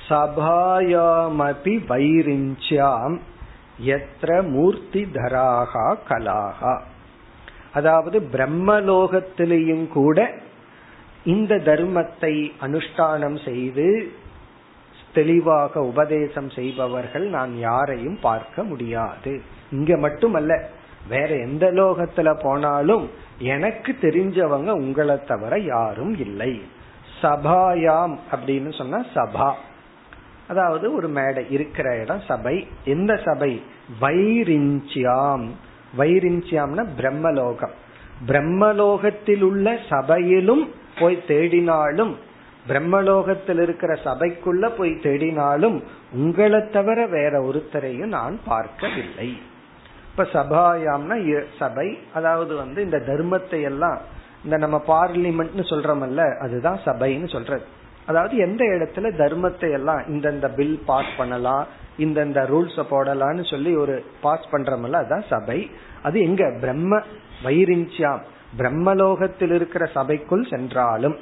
சபாயாமபி 0.09 1.75
வைரிஞ்சாம் 1.89 3.17
எத்திர 3.85 4.47
மூர்த்தி 4.49 5.03
தராகா 5.13 5.97
கலாகா. 6.09 6.81
அதாவது 7.73 8.29
பிரம்மலோகத்திலேயும் 8.31 9.87
கூட 9.87 10.31
இந்த 11.23 11.55
தர்மத்தை 11.55 12.51
அனுஷ்டானம் 12.61 13.43
செய்து 13.45 14.11
தெளிவாக 15.13 15.81
உபதேசம் 15.81 16.49
செய்பவர்கள் 16.49 17.25
நான் 17.27 17.57
யாரையும் 17.57 18.19
பார்க்க 18.21 18.63
முடியாது. 18.63 19.41
இங்க 19.71 19.97
மட்டுமல்ல 19.97 20.69
வேற 21.09 21.35
எந்த 21.35 21.71
லோகத்துல 21.71 22.41
போனாலும் 22.43 23.09
எனக்கு 23.37 23.97
தெரிஞ்சவங்க 24.01 24.69
உங்களை 24.69 25.25
தவிர 25.25 25.59
யாரும் 25.59 26.19
இல்லை. 26.19 26.61
சபாயாம் 27.21 28.15
அப்படின்னு 28.31 28.77
சொன்னா 28.77 28.99
சபா. 29.13 29.53
அதாவது 30.51 30.95
ஒரு 30.95 31.07
மேடை 31.07 31.45
இருக்கிற 31.49 31.97
இடம் 31.97 32.21
சபை. 32.27 32.67
எந்த 32.85 33.19
சபை? 33.25 33.63
வைரிஞ்சியாம். 34.01 35.45
வைரிஞ்சியாம்னா 35.97 36.83
பிரம்மலோகம். 36.97 37.75
பிரம்மலோகத்தில் 38.27 39.41
உள்ள 39.41 39.77
சபையிலும் 39.89 40.71
போய் 40.99 41.23
தேடினாலும் 41.27 42.15
பிரம்மலோகத்தில் 42.67 43.61
இருக்கிற 43.61 43.93
சபைக்குள்ள 43.93 44.69
போய் 44.77 44.91
தேடினாலும் 44.91 45.81
உங்களை 46.13 46.69
தவிர 46.69 47.07
வேற 47.07 47.41
ஒருத்தரையும் 47.41 48.11
நான் 48.17 48.39
பார்க்கவில்லை. 48.45 49.37
இப்ப 50.09 50.23
சபாயாம்னா 50.33 51.43
சபை. 51.59 51.97
அதாவது 52.13 52.55
வந்து 52.55 52.83
இந்த 52.83 52.97
தர்மத்தை 52.97 53.61
எல்லாம் 53.61 54.01
இந்த 54.43 54.57
நம்ம 54.57 54.83
பார்லிமெண்ட்னு 54.87 55.63
சொல்றோம்ல 55.69 56.39
அதுதான் 56.39 56.79
சபைன்னு 56.85 57.31
சொல்றது. 57.31 57.79
அதாவது 58.11 58.35
எந்த 58.37 58.63
இடத்துல 58.65 59.07
தர்மத்தை 59.21 59.71
எல்லாம் 59.71 60.01
இந்தந்த 60.07 60.47
பில் 60.55 60.77
பாஸ் 60.85 61.13
பண்ணலாம் 61.17 61.67
இந்தந்த 61.97 62.39
ரூல்ஸ் 62.53 62.83
போடலாம்னு 62.91 63.49
சொல்லி 63.49 63.71
ஒரு 63.75 63.95
பாஸ் 64.21 64.51
பண்றோம்ல 64.51 64.99
அதான் 65.01 65.23
சபை. 65.29 65.59
அது 66.03 66.17
எங்க? 66.21 66.43
பிரம்ம 66.59 67.01
வைரிஞ்சியாம் 67.43 68.21
பிரம்மலோகத்தில் 68.57 69.53
இருக்கிற 69.53 69.83
சபைக்குள் 69.93 70.49
சென்றாலும். 70.49 71.17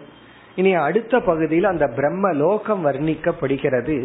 இனி 0.55 0.71
அடுத்த 0.73 1.19
பகுதியில் 1.19 1.63
அந்த 1.63 1.87
பிரம்ம 1.95 2.31
லோகம் 2.33 2.85
வர்ணிக்கப்படுகிறது. 2.85 3.97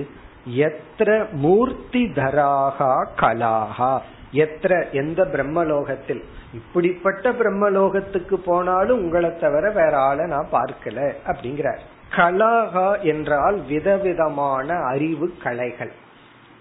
எத்திர 0.56 1.30
மூர்த்தி 1.32 2.02
தராகா 2.14 2.92
கலாகா? 3.20 3.92
எத்திர 4.32 4.72
எந்த 4.92 5.22
பிரம்மலோகத்தில்? 5.32 6.22
இப்படிப்பட்ட 6.54 7.32
பிரம்மலோகத்துக்கு 7.32 8.34
போனாலும் 8.34 9.02
உங்களை 9.04 9.30
தவிர 9.40 9.70
வேற 9.70 9.96
ஆளை 9.98 10.26
நான் 10.26 10.52
பார்க்கல 10.52 11.12
அப்படிங்கிறார். 11.26 11.82
கலாகா 12.16 13.02
என்றால் 13.02 13.60
விதவிதமான 13.68 14.74
அறிவு 14.74 15.26
கலைகள். 15.42 15.92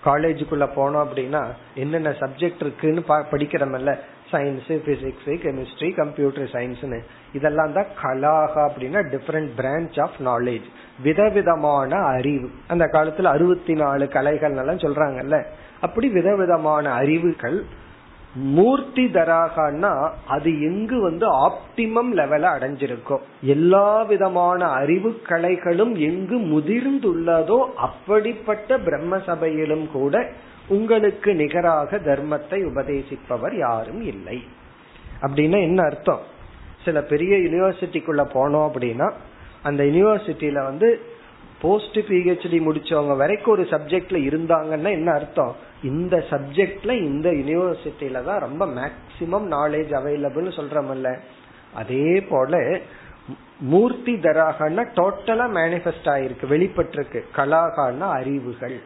காலேஜுக்குள்ள 0.06 0.66
போனோம் 0.76 1.04
அப்படின்னா 1.04 1.42
என்னென்ன 1.76 2.10
சப்ஜெக்ட் 2.10 2.62
இருக்குன்னு 2.62 3.04
படிக்கிறோம்ல 3.10 3.92
சயின்ஸ் 4.32 4.70
பிசிக்ஸ் 4.86 5.28
கெமிஸ்ட்ரி 5.44 5.96
கம்ப்யூட்டர் 5.96 6.50
சயின்ஸ்னு 6.54 7.00
இதெல்லாம் 7.34 7.74
தான் 7.74 7.86
கலாகா 8.04 8.62
அப்படின்னா 8.70 9.02
டிஃபரெண்ட் 9.14 9.52
பிரான்ச் 9.58 10.02
ஆஃப் 10.02 10.18
நாலேஜ் 10.26 10.68
விதவிதமான 11.04 11.96
அறிவு. 11.96 12.50
அந்த 12.68 12.86
காலத்துல 12.86 13.24
அறுபத்தி 13.24 13.74
நாலு 13.74 14.08
கலைகள் 14.08 14.58
எல்லாம் 14.58 14.84
சொல்றாங்கல்ல? 14.86 15.46
அப்படி 15.82 16.10
விதவிதமான 16.10 16.92
அறிவுகள் 16.92 17.66
மூர்த்தி 18.36 19.06
தராகனா 19.06 20.10
அது 20.28 20.62
எங்கு 20.62 21.02
வந்து 21.02 21.28
ஆப்டிமம் 21.48 22.12
லெவல 22.14 22.46
அடைஞ்சிருக்கும். 22.56 23.20
எல்லா 23.42 24.04
விதமான 24.04 24.66
அறிவு 24.66 25.22
கலைகளும் 25.24 25.96
எங்கு 25.98 26.40
முதிர்ந்துள்ளதோ 26.40 27.66
அப்படிப்பட்ட 27.76 28.78
பிரம்ம 28.78 29.20
சபையிலும் 29.20 29.92
கூட 29.92 30.32
உங்களுக்கு 30.68 31.36
நிகராக 31.36 31.98
தர்மத்தை 31.98 32.66
உபதேசிப்பவர் 32.66 33.58
யாரும் 33.58 34.02
இல்லை. 34.02 34.44
அப்படின்னா 35.22 35.62
என்ன 35.62 35.84
அர்த்தம்? 35.84 36.20
சில 36.84 37.02
பெரிய 37.02 37.38
யூனிவர்சிட்டிக்குள்ள 37.38 38.26
போனோம் 38.34 38.70
அப்படின்னா 38.70 39.12
அந்த 39.64 39.84
யூனிவர்சிட்டியில 39.84 40.64
வந்து 40.64 41.02
போஸ்ட் 41.62 41.98
பிஹெச்டி 41.98 42.62
முடிச்சவங்க 42.62 43.18
வரைக்கும் 43.18 43.54
ஒரு 43.54 43.64
சப்ஜெக்ட்ல 43.64 44.18
இருந்தாங்கன்னா 44.18 44.90
என்ன 44.90 45.12
அர்த்தம்? 45.12 45.56
இந்த 45.84 46.24
சப்ஜெக்ட்ல 46.30 46.92
இந்த 46.92 47.30
யூனிவர்சிட்டியில 47.30 48.24
தான் 48.24 48.40
ரொம்ப 48.40 48.66
மேக்சிமம் 48.66 49.48
நாலேஜ் 49.56 49.92
அவைலபிள் 50.00 50.50
சொல்றமல்ல 50.60 51.20
அதே 51.74 52.22
போல 52.22 52.80
மூர்த்தி 53.60 54.14
தராகன்னா 54.14 54.84
டோட்டலா 54.98 55.46
மேனிஃபெஸ்ட் 55.58 56.10
ஆயிருக்கு 56.14 56.46
வெளிப்பட்டிருக்கு. 56.50 57.20
கலாகான்னா 57.36 58.08
அறிவுகள். 58.20 58.82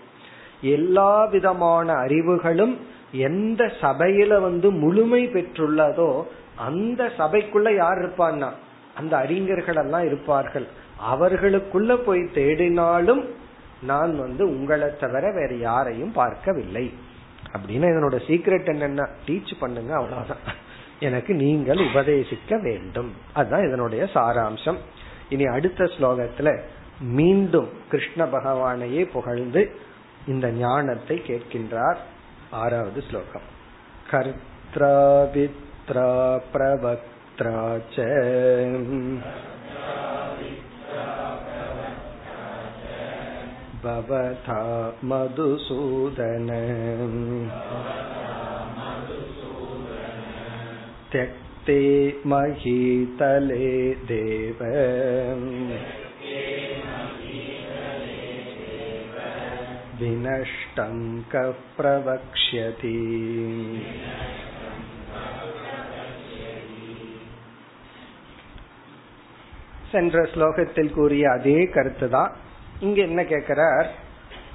எல்லா 0.61 1.25
விதமான 1.25 1.93
அறிவுகளும் 1.93 2.75
எந்த 3.11 3.71
சபையில 3.81 4.41
வந்து 4.41 4.71
முழுமை 4.71 5.27
பெற்றுள்ளதோ 5.27 6.23
அந்த 6.55 7.11
சபைக்குள்ள 7.17 7.75
யார் 7.75 7.97
இருப்பான்னா? 7.97 8.49
அந்த 8.95 9.17
அறிஞர்கள் 9.17 9.75
எல்லாம் 9.75 10.05
இருப்பார்கள். 10.05 10.67
அவர்களுக்குள்ள 10.99 11.95
போய் 11.97 12.29
தேடினாலும் 12.33 13.23
நான் 13.81 14.17
வந்து 14.17 14.49
உங்களை 14.49 14.97
தவிர 14.99 15.31
வேற 15.31 15.53
யாரையும் 15.53 16.11
பார்க்கவில்லை. 16.11 16.93
அப்படின்னு 17.57 17.85
என்னோட 17.85 18.15
சீக்ரெட் 18.27 18.69
என்னன்னா 18.75 19.07
டீச் 19.25 19.59
பண்ணுங்க 19.59 19.95
அவ்வளவுதான். 19.95 20.37
எனக்கு 20.99 21.33
நீங்கள் 21.33 21.77
உபதேசிக்க 21.77 22.61
வேண்டும். 22.61 23.13
அதுதான் 23.33 23.67
இதனுடைய 23.67 24.03
சாராம்சம். 24.03 24.77
இனி 25.29 25.45
அடுத்த 25.45 25.83
ஸ்லோகத்துல 25.83 26.59
மீண்டும் 26.99 27.69
கிருஷ்ண 27.89 28.25
பகவானையே 28.25 29.11
புகழ்ந்து 29.11 29.75
இந்த 30.27 30.51
ஞானத்தை 30.51 31.21
கேட்கின்றார் 31.27 31.97
ஆறாவது 32.51 33.03
ஸ்லோகம். 33.09 33.55
கர்த்ரா 34.11 35.49
வித்ரா 35.89 36.97
भवथा 43.84 44.60
मधुसूदन 45.04 46.48
त्यक्ते 51.12 51.80
महीतले 52.26 53.70
देव 54.08 54.60
विनष्टं 60.00 60.96
कः 61.32 61.50
प्रवक्ष्यति 61.76 62.96
சென்ற 69.92 70.18
ஸ்லோகத்தில் 70.32 70.92
கூறிய 70.92 71.24
அதே 71.36 71.58
கருத்து 71.74 72.06
தான் 72.08 72.32
இங்க 72.79 73.01
என்ன 73.01 73.21
கேக்குறார்? 73.21 73.85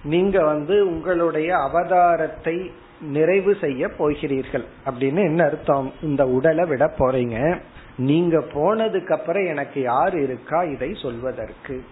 நீங்க 0.04 0.44
வந்து 0.44 0.86
உங்களுடைய 0.86 1.56
அவதாரத்தை 1.56 2.70
நிறைவு 3.00 3.56
செய்ய 3.60 3.88
போகிறீர்கள். 3.88 4.64
அப்படின்னு 4.84 5.22
என்ன 5.22 5.44
அர்த்தம்? 5.44 5.92
இந்த 6.02 6.26
உடலை 6.26 6.64
விட 6.64 6.86
போறீங்க. 6.86 7.60
நீங்க 7.96 8.38
போனதுக்கு 8.38 9.12
அப்புறம் 9.12 9.46
எனக்கு 9.46 9.80
யார் 9.80 10.18
இருக்கா 10.18 10.62
இதை 10.62 10.94
சொல்வதற்கு. 11.02 11.84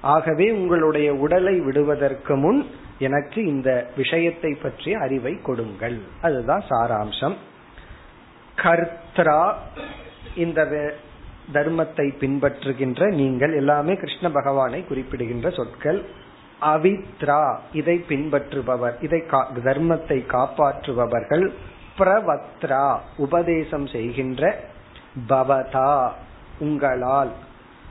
ஆகவே 0.00 0.50
உங்களுடைய 0.50 1.14
உடலை 1.14 1.60
விடுவதற்கு 1.60 2.36
முன் 2.36 2.66
எனக்கு 2.98 3.46
இந்த 3.46 3.90
விஷயத்தை 3.96 4.54
பற்றி 4.54 4.94
அறிவை 4.94 5.40
கொடுங்கள். 5.42 5.98
அதுதான் 6.22 6.64
சாராம்சம். 6.68 7.36
கர்த்ரா 8.56 9.54
இந்த 10.34 10.92
தர்மத்தை 11.52 12.06
பின்பற்றுகின்ற 12.20 13.12
நீங்கள் 13.12 13.54
எல்லாமே 13.54 13.94
கிருஷ்ண 13.94 14.30
பகவானை 14.30 14.84
குறிப்பிடுகின்ற 14.84 15.50
சொற்கள். 15.50 16.04
அவித்ரா 16.62 17.56
இதை 17.72 18.04
பின்பற்றுபவர் 18.08 18.94
இதை 19.00 19.24
தர்மத்தை 19.64 20.18
காப்பாற்றுபவர்கள். 20.26 21.52
பிரவத்ரா 21.98 22.98
உபதேசம் 23.16 23.86
செய்கின்ற 23.86 24.64
பவதா 25.28 26.10
உங்களால். 26.58 27.30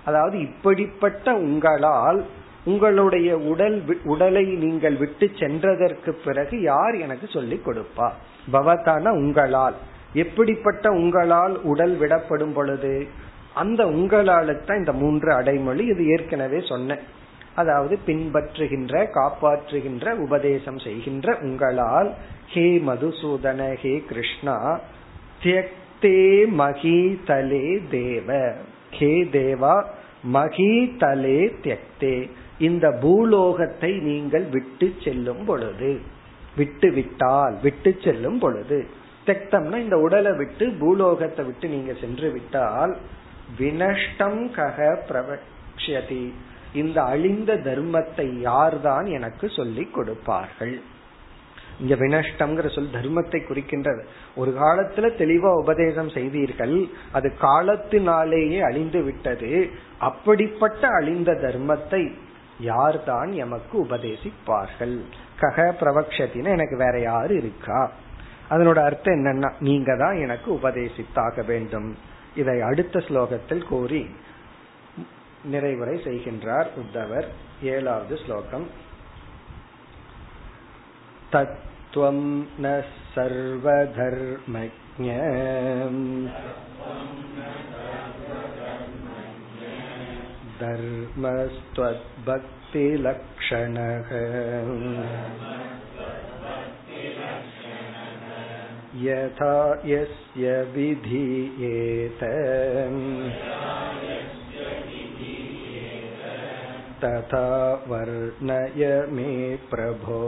அதாவது 0.06 0.40
இப்படிப்பட்ட 0.40 1.34
உங்களால் 1.34 2.26
உங்களுடைய 2.66 3.38
உடல் 3.38 3.84
உடலை 4.04 4.46
நீங்கள் 4.46 4.96
விட்டு 4.96 5.26
சென்றதற்கு 5.26 6.10
பிறகு 6.10 6.62
யார் 6.62 6.96
எனக்கு 6.96 7.28
சொல்லிக் 7.28 7.68
கொடுப்பா? 7.68 8.12
பவதான 8.52 9.10
உங்களால். 9.10 9.76
எப்படிப்பட்ட 10.14 10.92
உங்களால் 10.92 11.62
உடல் 11.62 11.98
விடப்படும் 12.00 12.54
பொழுது? 12.54 13.08
அந்த 13.62 13.82
உங்களாலுக்கு 13.98 14.66
தான் 14.68 14.82
இந்த 14.84 14.94
மூன்று 15.02 15.30
அடைமொழி 15.40 15.84
இது 15.94 16.04
ஏற்கனவே 16.16 16.60
சொன்னேன். 16.72 17.04
அதாவது 17.62 17.96
பின்பற்றுகின்ற 18.08 18.94
காப்பாற்றுகின்ற 19.18 20.06
உபதேசம் 20.26 20.80
செய்கின்ற 20.86 21.28
உங்களால் 21.48 22.10
ஹே 22.54 22.66
மதுசூதன 22.88 23.68
ஹே 23.84 23.94
கிருஷ்ணா 24.10 24.56
தியக்தே 25.44 26.20
மகிதலே 26.62 27.68
தேவ. 27.90 28.30
ஹே 28.98 29.14
தேவா 29.38 29.76
மகிதலே 30.36 31.40
தியக்தே. 31.64 32.16
இந்த 32.68 32.86
பூலோகத்தை 33.04 33.92
நீங்கள் 34.10 34.46
விட்டு 34.56 34.88
செல்லும் 35.06 35.44
பொழுது 35.48 35.92
விட்டு 36.60 36.90
விட்டால் 36.98 37.56
விட்டு 37.64 37.92
செல்லும் 38.04 38.40
பொழுது 38.44 38.78
தெக்தம்னா 39.28 39.78
இந்த 39.86 39.98
உடலை 40.06 40.32
விட்டு 40.42 40.66
பூலோகத்தை 40.82 41.44
விட்டு 41.46 41.68
நீங்க 41.76 41.94
சென்று 42.02 42.28
விட்டால் 42.36 42.94
வினஷ்டம் 43.60 44.52
கக 44.52 44.98
பிரவக்ஷதி 45.10 46.34
இந்த 46.74 47.02
அழிந்த 47.02 47.54
தர்மத்தை 47.54 48.40
யார்தான் 48.40 49.06
எனக்கு 49.06 49.50
சொல்லிக் 49.50 49.94
கொடுப்பார்கள்? 49.94 50.82
இங்க 51.80 51.96
வினஷ்டம்ங்கிற 51.96 52.74
சொல் 52.74 52.94
தர்மத்தை 52.94 53.40
குறிக்கின்றது. 53.40 54.02
ஒரு 54.36 54.58
காலத்துல 54.60 55.10
தெளிவா 55.22 55.54
உபதேசம் 55.54 56.10
செய்தீர்கள் 56.10 56.88
அது 57.12 57.34
காலத்தினாலேயே 57.42 58.60
அழிந்து 58.60 59.04
விட்டது. 59.04 59.70
அப்படிப்பட்ட 60.00 60.88
அழிந்த 60.88 61.32
தர்மத்தை 61.32 62.14
யார்தான் 62.60 63.32
எமக்கு 63.32 63.86
உபதேசிப்பார்கள்? 63.86 65.02
கக 65.40 65.76
பிரவக்ஷத்தின 65.80 66.46
எனக்கு 66.46 66.78
வேற 66.78 67.00
யாரு 67.00 67.36
இருக்கா? 67.36 67.92
அதனோட 68.50 68.80
அர்த்தம் 68.84 69.14
என்னன்னா 69.14 69.52
நீங்க 69.60 69.98
தான் 69.98 70.16
எனக்கு 70.16 70.54
உபதேசித்தாக 70.54 71.46
வேண்டும். 71.46 71.96
இதை 72.36 72.62
அடுத்த 72.62 73.00
ஸ்லோகத்தில் 73.00 73.64
கூறி 73.64 74.10
நிறைவுரை 75.52 75.98
செய்கின்றார் 76.04 76.68
உத்தவர். 76.76 77.28
ஏழாவது 77.62 78.20
ஸ்லோகம். 78.26 78.68
தத்துவம் 81.30 82.48
ந 82.62 82.84
சர்வதர்மஜ 83.16 84.72
தர்மஸ்துவக்திலக்ஷணக 90.60 91.94
यथा 99.03 99.57
यस्य 99.85 100.53
विधीयेत 100.75 102.23
तथा 107.03 107.47
वर्णय 107.89 108.83
मे 109.11 109.31
प्रभो 109.71 110.21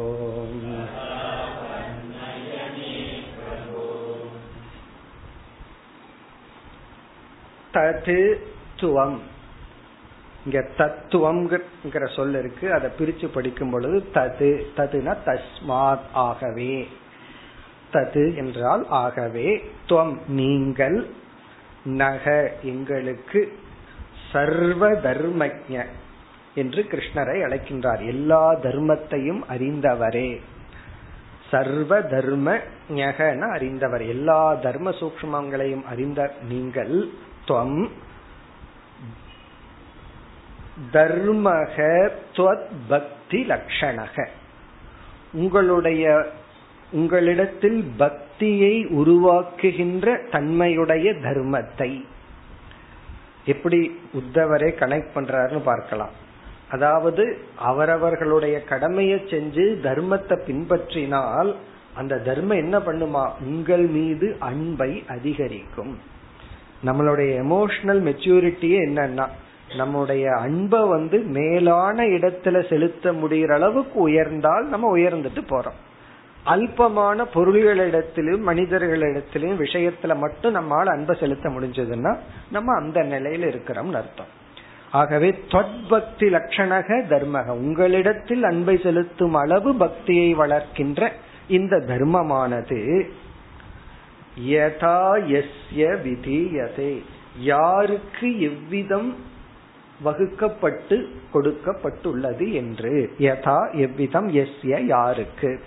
தது 7.75 8.17
துவம் 8.81 9.19
இங்க 10.47 10.61
தத்துவம்ங்கிற 10.79 12.05
சொல் 12.09 12.35
இருக்கு 12.35 12.67
அதை 12.73 12.89
பிரிச்சு 12.99 13.27
படிக்கும் 13.29 13.71
பொழுது 13.71 13.99
தது 14.15 14.51
ததுனா 14.77 15.15
தஸ்மாத் 15.27 16.09
ஆகவே 16.23 16.75
தது 17.92 18.36
என்றால் 18.36 18.86
ஆகவே 18.90 19.72
துவம் 19.90 20.18
நீங்கள் 20.28 21.08
நக 21.86 22.54
எங்களுக்கு 22.62 23.58
சர்வ 24.32 24.90
தர்மஜ 24.92 25.86
என்று 26.56 26.82
கிருஷ்ணரை 26.82 27.38
அழைக்கின்றார். 27.48 28.06
எல்லா 28.06 28.54
தர்மத்தையும் 28.54 29.42
அறிந்தவரே. 29.50 30.42
சர்வ 31.52 32.02
தர்ம 32.02 32.60
ஞகன 32.90 33.52
அறிந்தவர். 33.52 34.08
எல்லா 34.08 34.54
தர்ம 34.54 34.90
சூக்மங்களையும் 34.90 35.84
அறிந்த 35.84 36.34
நீங்கள் 36.50 37.10
துவம் 37.48 37.90
தர்மக 40.94 42.10
பக்தி 42.88 43.46
லட்சணக 43.46 44.28
உங்களுடைய 45.32 46.32
உங்களிடத்தில் 46.92 47.92
பக்தியை 47.98 48.86
உருவாக்குகின்ற 48.86 50.30
தன்மையுடைய 50.32 51.12
தர்மத்தை. 51.12 52.06
எப்படி 53.46 54.00
உத்தவரே 54.14 54.70
கனெக்ட் 54.80 55.16
பண்றாருன்னு 55.16 55.60
பார்க்கலாம். 55.60 56.10
அதாவது 56.70 57.38
அவரவர்களுடைய 57.56 58.64
கடமையை 58.64 59.20
செஞ்சு 59.20 59.66
தர்மத்தை 59.84 60.40
பின்பற்றினால் 60.48 61.56
அந்த 61.94 62.20
தர்மம் 62.20 62.58
என்ன 62.58 62.80
பண்ணுமா? 62.80 63.32
உங்கள் 63.42 63.86
மீது 63.86 64.36
அன்பை 64.40 65.04
அதிகரிக்கும். 65.08 66.00
நம்மளுடைய 66.86 67.32
எமோஷனல் 67.44 68.02
மெச்சூரிட்டியே 68.02 68.80
என்னன்னா 68.86 69.28
நம்முடைய 69.78 70.32
அன்பை 70.32 70.88
வந்து 70.88 71.20
மேலான 71.20 72.04
இடத்துல 72.04 72.70
செலுத்த 72.70 73.12
முடிகிற 73.12 73.54
அளவுக்கு 73.54 74.10
உயர்ந்தால் 74.10 74.66
நம்ம 74.66 74.98
உயர்ந்துட்டு 74.98 75.42
போறோம். 75.50 75.80
அல்பமான 76.48 77.26
பொருள்களிடத்திலும் 77.34 78.42
மனிதர்களிடத்திலும் 78.46 79.60
விஷயத்துல 79.64 80.18
மட்டும் 80.18 80.52
நம்மால் 80.52 80.88
அன்பை 80.88 81.18
செலுத்த 81.20 81.50
முடிஞ்சதுன்னா 81.50 82.18
நம்ம 82.52 82.76
அந்த 82.76 83.02
நிலையில 83.04 83.48
இருக்கிறோம்னு 83.48 83.94
அர்த்தம். 83.94 84.36
ஆகவே 84.92 85.40
தொட்பக்தி 85.50 86.28
லட்சணக 86.30 87.04
தர்மக. 87.10 87.48
உங்களிடத்தில் 87.48 88.44
அன்பை 88.44 88.80
செலுத்தும் 88.84 89.34
அளவு 89.34 89.76
பக்தியை 89.76 90.36
வளர்க்கின்ற 90.36 91.12
இந்த 91.48 91.76
தர்மமானது 91.76 93.10
யதா 94.48 95.02
எஸ்ய 95.28 95.96
விதீயதே. 96.04 97.02
யாருக்கு 97.40 98.42
எவ்விதம் 98.42 99.16
வகுக்கப்பட்டு 100.02 101.10
கொடுக்கப்பட்டுள்ளது 101.34 102.52
என்று. 102.52 103.14
யதா 103.20 103.74
எவ்விதம் 103.74 104.30
எஸ்ய 104.30 104.86
யாருக்கு. 104.86 105.62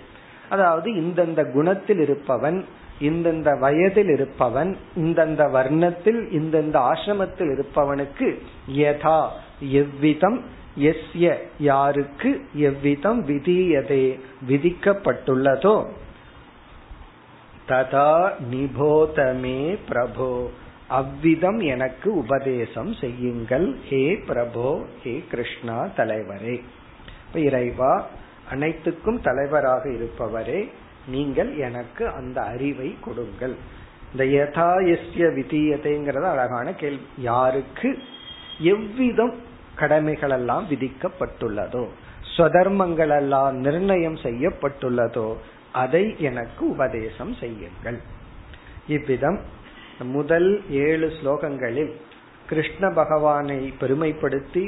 அதாவது 0.51 0.89
இந்தந்த 1.03 1.41
குணத்தில் 1.51 2.01
இருப்பவன் 2.05 2.59
இந்தந்த 2.99 3.49
வயதில் 3.59 4.11
இருப்பவன் 4.15 4.71
இந்தந்த 4.95 5.43
வர்ணத்தில் 5.57 6.21
இந்தந்த 6.39 6.75
ஆசிரமத்தில் 6.91 7.51
இருப்பவனுக்கு 7.55 8.27
யதா 8.81 9.19
எவ்விதம் 9.81 10.39
எஸ்ய 10.89 11.29
யாருக்கு 11.59 12.29
எவ்விதம் 12.67 13.21
விதியதே 13.27 14.05
விதிக்கப்பட்டுள்ளதோ. 14.49 15.75
ததா 17.67 18.13
நிபோதமே 18.51 19.61
பிரபோ. 19.89 20.31
அவ்விதம் 20.99 21.59
எனக்கு 21.73 22.09
உபதேசம் 22.13 22.93
செய்யுங்கள். 22.93 23.67
ஹே 23.89 24.01
பிரபோ 24.27 24.69
ஹே 25.03 25.13
கிருஷ்ணா 25.31 25.77
தலைவரே. 25.97 26.57
இறைவா 27.47 27.93
அனைத்துக்கும் 28.53 29.19
தலைவராக 29.27 29.83
இருப்பவரே 29.97 30.61
நீங்கள் 31.13 31.51
எனக்கு 31.67 32.03
அந்த 32.19 32.37
அறிவை 32.53 32.89
கொடுங்கள். 33.05 33.55
இந்த 34.11 34.23
யதா 34.37 34.71
எஸ்ய 34.95 35.27
விதீயத்தைங்கிறத 35.37 36.25
அழகான 36.33 36.67
கேள்வி. 36.81 37.05
யாருக்கு 37.29 37.89
எவ்விதம் 38.73 39.35
கடமைகள் 39.81 40.33
எல்லாம் 40.37 40.65
விதிக்கப்பட்டுள்ளதோ 40.71 41.83
ஸ்வதர்மங்கள் 42.33 43.13
எல்லாம் 43.21 43.55
நிர்ணயம் 43.65 44.17
செய்யப்பட்டுள்ளதோ 44.25 45.27
அதை 45.81 46.03
எனக்கு 46.29 46.61
உபதேசம் 46.75 47.33
செய்யுங்கள். 47.41 47.99
இவ்விதம் 48.95 49.39
முதல் 50.15 50.49
ஏழு 50.85 51.07
ஸ்லோகங்களில் 51.17 51.91
கிருஷ்ண 52.49 52.83
பகவானை 52.99 53.59
பெருமைப்படுத்தி 53.81 54.63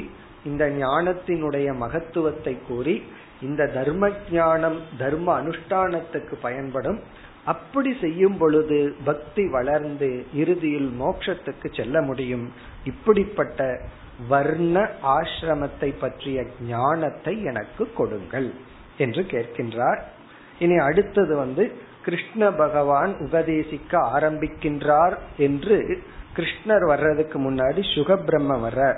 இந்த 0.48 0.64
ஞானத்தினுடைய 0.82 1.68
மகத்துவத்தை 1.82 2.54
கூறி 2.68 2.94
இந்த 3.40 3.66
தர்ம 3.66 4.10
ஞானம் 4.30 4.80
தர்ம 4.98 5.42
அனுஷ்டானத்துக்கு 5.42 6.34
பயன்படும். 6.40 7.00
அப்படி 7.44 7.96
செய்யும் 8.00 8.36
பொழுது 8.36 8.94
பக்தி 9.04 9.48
வளர்ந்து 9.48 10.26
இறுதியில் 10.34 10.90
மோட்சத்துக்கு 11.00 11.74
செல்ல 11.74 12.02
முடியும். 12.02 12.52
இப்படிப்பட்ட 12.84 13.80
வர்ண 14.28 14.90
ஆசிரமத்தை 15.02 15.98
பற்றிய 15.98 16.46
ஞானத்தை 16.68 17.44
எனக்கு 17.44 17.92
கொடுங்கள் 17.92 18.52
என்று 18.96 19.22
கேட்கின்றார். 19.22 20.00
இனி 20.58 20.76
அடுத்தது 20.76 21.36
வந்து 21.36 21.72
கிருஷ்ண 22.02 22.50
பகவான் 22.50 23.14
உபதேசிக்க 23.20 23.92
ஆரம்பிக்கின்றார் 23.98 25.18
என்று 25.36 26.00
கிருஷ்ணர் 26.36 26.84
வர்றதுக்கு 26.86 27.38
முன்னாடி 27.38 27.80
சுகபிரம்ம 27.94 28.60
வர்ற 28.60 28.96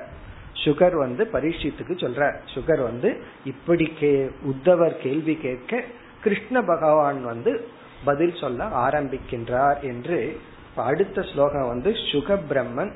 சுகர் 0.65 0.97
வந்து 0.99 1.29
பரீட்சித்துக்கு 1.33 1.95
சொல்ற 2.05 2.35
சுகர் 2.55 2.83
வந்து 2.83 3.23
இப்படி 3.45 3.87
கே 3.99 4.31
உத்தவர் 4.47 4.97
கேள்வி 4.97 5.37
கேட்க 5.37 5.83
கிருஷ்ண 6.23 6.63
பகவான் 6.63 7.25
வந்து 7.25 7.69
பதில் 8.05 8.35
சொல்ல 8.35 8.65
ஆரம்பிக்கின்றார் 8.65 9.81
என்று 9.81 10.41
அடுத்த 10.77 11.23
ஸ்லோகம் 11.23 11.67
வந்து 11.67 11.91
சுக 12.13 12.35
பிரம்மன் 12.51 12.93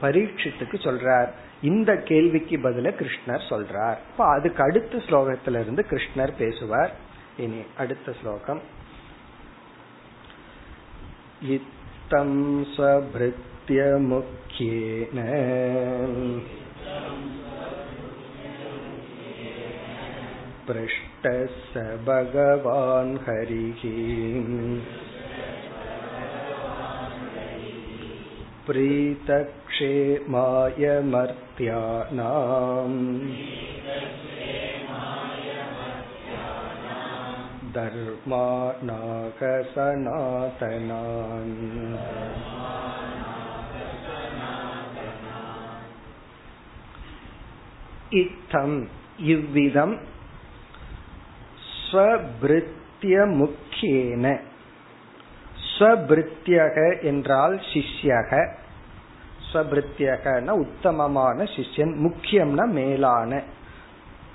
பரீட்சித்துக்கு 0.00 0.76
சொல்றார். 0.86 1.28
இந்த 1.62 1.96
கேள்விக்கு 1.96 2.56
பதில 2.56 2.90
கிருஷ்ணர் 2.90 3.42
சொல்றார். 3.48 3.98
இப்ப 4.10 4.24
அதுக்கு 4.24 4.62
அடுத்த 4.62 4.98
ஸ்லோகத்திலிருந்து 4.98 5.82
கிருஷ்ணர் 5.90 6.32
பேசுவார். 6.38 6.92
இனி 7.36 7.62
அடுத்த 7.76 8.12
ஸ்லோகம். 8.20 8.60
இத்தம் 11.48 12.64
ஸ்வபிருத்திய 12.64 13.80
முக்கியேன 14.10 15.18
पृष्टः 20.67 21.39
स 21.71 21.83
भगवान् 22.07 23.13
हरिः 23.25 23.81
प्रीतक्षेमाय 28.67 30.21
मर्त्यानाम् 31.11 32.99
धर्मानाग 37.75 39.41
सनातनान् 39.73 41.55
இத்தம் 48.19 48.75
இவ்விதம் 49.33 49.95
ஸ்வபிருத்திய 51.90 53.16
முக்கியேன 53.40 54.38
ஸ்வபிருத்தியக 55.78 57.02
என்றால் 57.02 57.54
சிஷ்யக. 57.54 58.48
ஸ்வபிருத்தியகன 59.52 60.50
உத்தமமான 60.50 61.42
சிஷ்யன் 61.42 61.94
முக்கியம்னா 62.06 62.66
மேலான. 62.66 63.42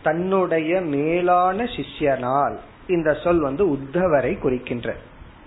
தன்னுடைய 0.04 0.82
மேலான 0.82 1.64
சிஷ்யனால் 1.64 2.56
இந்த 2.88 3.14
சொல் 3.14 3.40
வந்து 3.40 3.64
உத்தவரை 3.74 4.40
குறிக்கின்ற. 4.40 4.96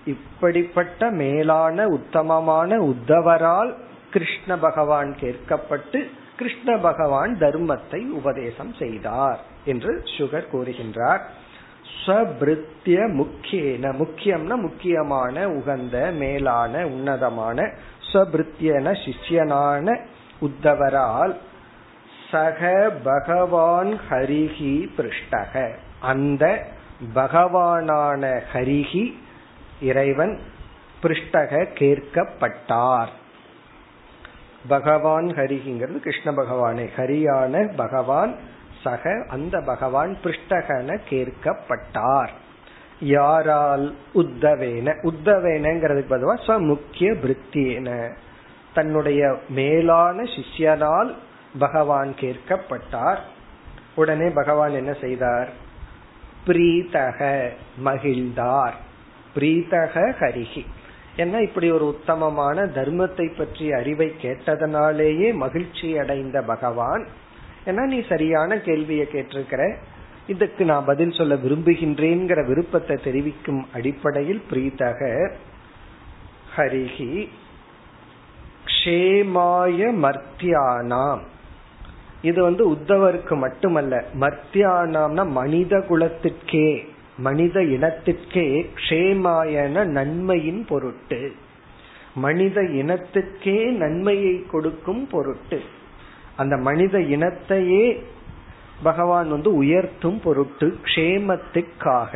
இப்படிப்பட்ட 0.05 1.09
மேலான 1.11 1.85
உத்தமமான 1.87 2.77
உத்தவரால் 2.77 3.73
கிருஷ்ண 4.11 4.57
பகவான் 4.57 5.15
கேட்கப்பட்டு 5.21 6.07
கிருஷ்ண 6.37 6.77
பகவான் 6.77 7.37
தர்மத்தை 7.39 8.09
உபதேசம் 8.09 8.73
செய்தார் 8.73 9.39
என்று 9.65 10.03
சுகர் 10.17 10.51
கூறுகின்றார். 10.53 11.21
ஸ்வபிருத்திய 12.05 13.13
முக்கியன 13.13 13.91
முக்கியம்னா 13.91 14.55
முக்கியமான 14.55 15.49
உகந்த 15.49 16.11
மேலான 16.11 16.85
உன்னதமான 16.87 17.71
ஸ்வபிருத்தியன 18.13 18.95
சிஷ்யனான 19.05 19.99
உத்தவரால் 20.41 21.35
சக 22.31 22.91
பகவான் 23.03 23.99
ஹரிஹி 24.09 24.89
பிருஷ்டக. 24.97 25.69
அந்த 25.99 26.65
பகவானான 27.15 28.41
ஹரிஹி 28.53 29.13
இறைவன் 29.81 30.39
பிருஷ்டக 31.03 31.67
கேட்கப்பட்டார். 31.79 33.07
பகவான் 34.67 35.25
ஹரிங்கிறது 35.25 35.99
கிருஷ்ண 35.99 36.31
பகவானே. 36.31 36.89
ஹரியான 36.97 37.75
பகவான் 37.75 38.35
சக 38.83 39.25
அந்த 39.29 39.61
பகவான் 39.61 40.17
பிருஷ்டகன 40.23 40.99
கேட்கப்பட்டார். 41.09 42.29
யாரால் 42.99 43.95
உத்தவேன? 44.13 44.93
உத்தவேனங்கிறதுக்கு 45.03 46.13
பதுவா 46.13 46.35
சமுக்கிய 46.47 47.15
பிருத்தியேன 47.15 48.11
தன்னுடைய 48.73 49.37
மேலான 49.49 50.23
சிஷ்யனால் 50.23 51.13
பகவான் 51.59 52.15
கேட்கப்பட்டார். 52.19 53.17
உடனே 53.95 54.29
பகவான் 54.29 54.71
என்ன 54.71 54.93
செய்தார்? 55.01 55.49
பிரீதக 56.47 57.49
மகிழ்ந்தார். 57.85 58.73
பிரீதக 59.35 60.13
ஹரிகி 60.19 60.65
என்ன 61.15 61.41
இப்படி 61.41 61.71
ஒரு 61.71 61.87
உத்தமமான 61.87 62.65
தர்மத்தை 62.65 63.37
பற்றிய 63.37 63.77
அறிவை 63.77 64.15
கேட்டதனாலேயே 64.21 65.33
மகிழ்ச்சி 65.33 65.97
அடைந்த 65.97 66.41
பகவான் 66.41 67.07
ஏன்னா 67.65 67.85
நீ 67.85 68.01
சரியான 68.01 68.57
கேள்வியை 68.57 69.07
கேட்டிருக்கிற. 69.11 69.75
இதுக்கு 70.27 70.65
நான் 70.65 70.85
பதில் 70.85 71.11
சொல்ல 71.11 71.35
விரும்புகின்றேங்கிற 71.35 72.47
விருப்பத்தை 72.47 72.97
தெரிவிக்கும் 73.03 73.65
அடிப்படையில் 73.73 74.41
பிரீதக 74.51 75.29
ஹரிகி 76.57 77.29
க்ஷேமாய 78.65 79.79
மர்த்தியானாம். 80.05 81.19
இது 82.21 82.43
வந்து 82.43 82.71
உத்தவருக்கு 82.71 83.37
மட்டுமல்ல 83.37 84.03
மர்த்தியானாம்னா 84.19 85.29
மனித 85.29 85.77
குலத்திற்கே 85.77 86.87
மனித 87.17 87.59
இனத்திற்கே 87.59 88.65
க்ஷேமாயன 88.75 89.85
நன்மையின் 89.85 90.65
பொருட்டு. 90.65 91.35
மனித 92.15 92.61
இனத்துக்கே 92.61 93.69
நன்மையை 93.71 94.45
கொடுக்கும் 94.51 95.07
பொருட்டு. 95.07 95.61
அந்த 96.39 96.57
மனித 96.57 96.97
இனத்தையே 96.97 97.83
பகவான் 98.83 99.29
வந்து 99.29 99.55
உயர்த்தும் 99.55 100.19
பொருட்டு 100.23 100.67
க்ஷேமத்துக்காக. 100.83 102.13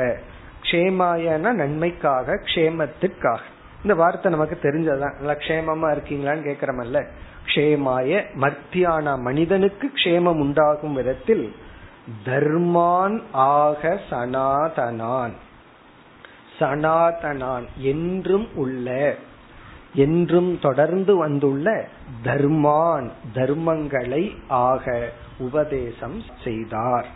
க்ஷேமாயன 0.62 1.52
நன்மைக்காக 1.54 2.36
க்ஷேமத்துக்காக. 2.36 3.44
இந்த 3.82 3.96
வார்த்தை 3.96 4.32
நமக்கு 4.32 4.58
தெரிஞ்சதுதான். 4.62 5.16
நல்லா 5.18 5.34
க்ஷேமமா 5.34 5.88
இருக்கீங்களான்னு 5.96 6.48
கேக்குறமல்ல. 6.50 6.98
க்ஷேமாய 7.46 8.24
மர்த்தியான 8.34 9.18
மனிதனுக்கு 9.18 9.92
க்ஷேமம் 9.96 10.40
உண்டாகும் 10.40 10.94
விதத்தில் 10.94 11.46
தர்மான் 12.26 13.22
ஆக 13.32 14.00
சனாதனான். 14.10 15.34
சனாதனான் 16.60 17.68
என்றும் 17.78 18.48
உள்ள 18.56 19.16
என்றும் 19.94 20.60
தொடர்ந்து 20.60 21.18
வந்துள்ள 21.18 21.88
தர்மான் 22.24 23.12
தர்மங்களை 23.34 24.24
ஆக 24.48 25.12
உபதேசம் 25.38 26.24
செய்தார். 26.44 27.08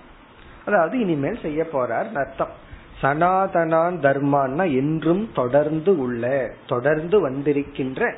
அதாவது 0.66 1.00
இனிமேல் 1.00 1.40
செய்ய 1.42 1.68
போறார் 1.74 2.10
அர்த்தம். 2.14 2.54
சனாதனான் 3.02 3.98
தர்மான்னா 4.00 4.76
என்றும் 4.76 5.32
தொடர்ந்து 5.34 5.98
உள்ள 5.98 6.54
தொடர்ந்து 6.68 7.30
வந்திருக்கின்ற 7.30 8.16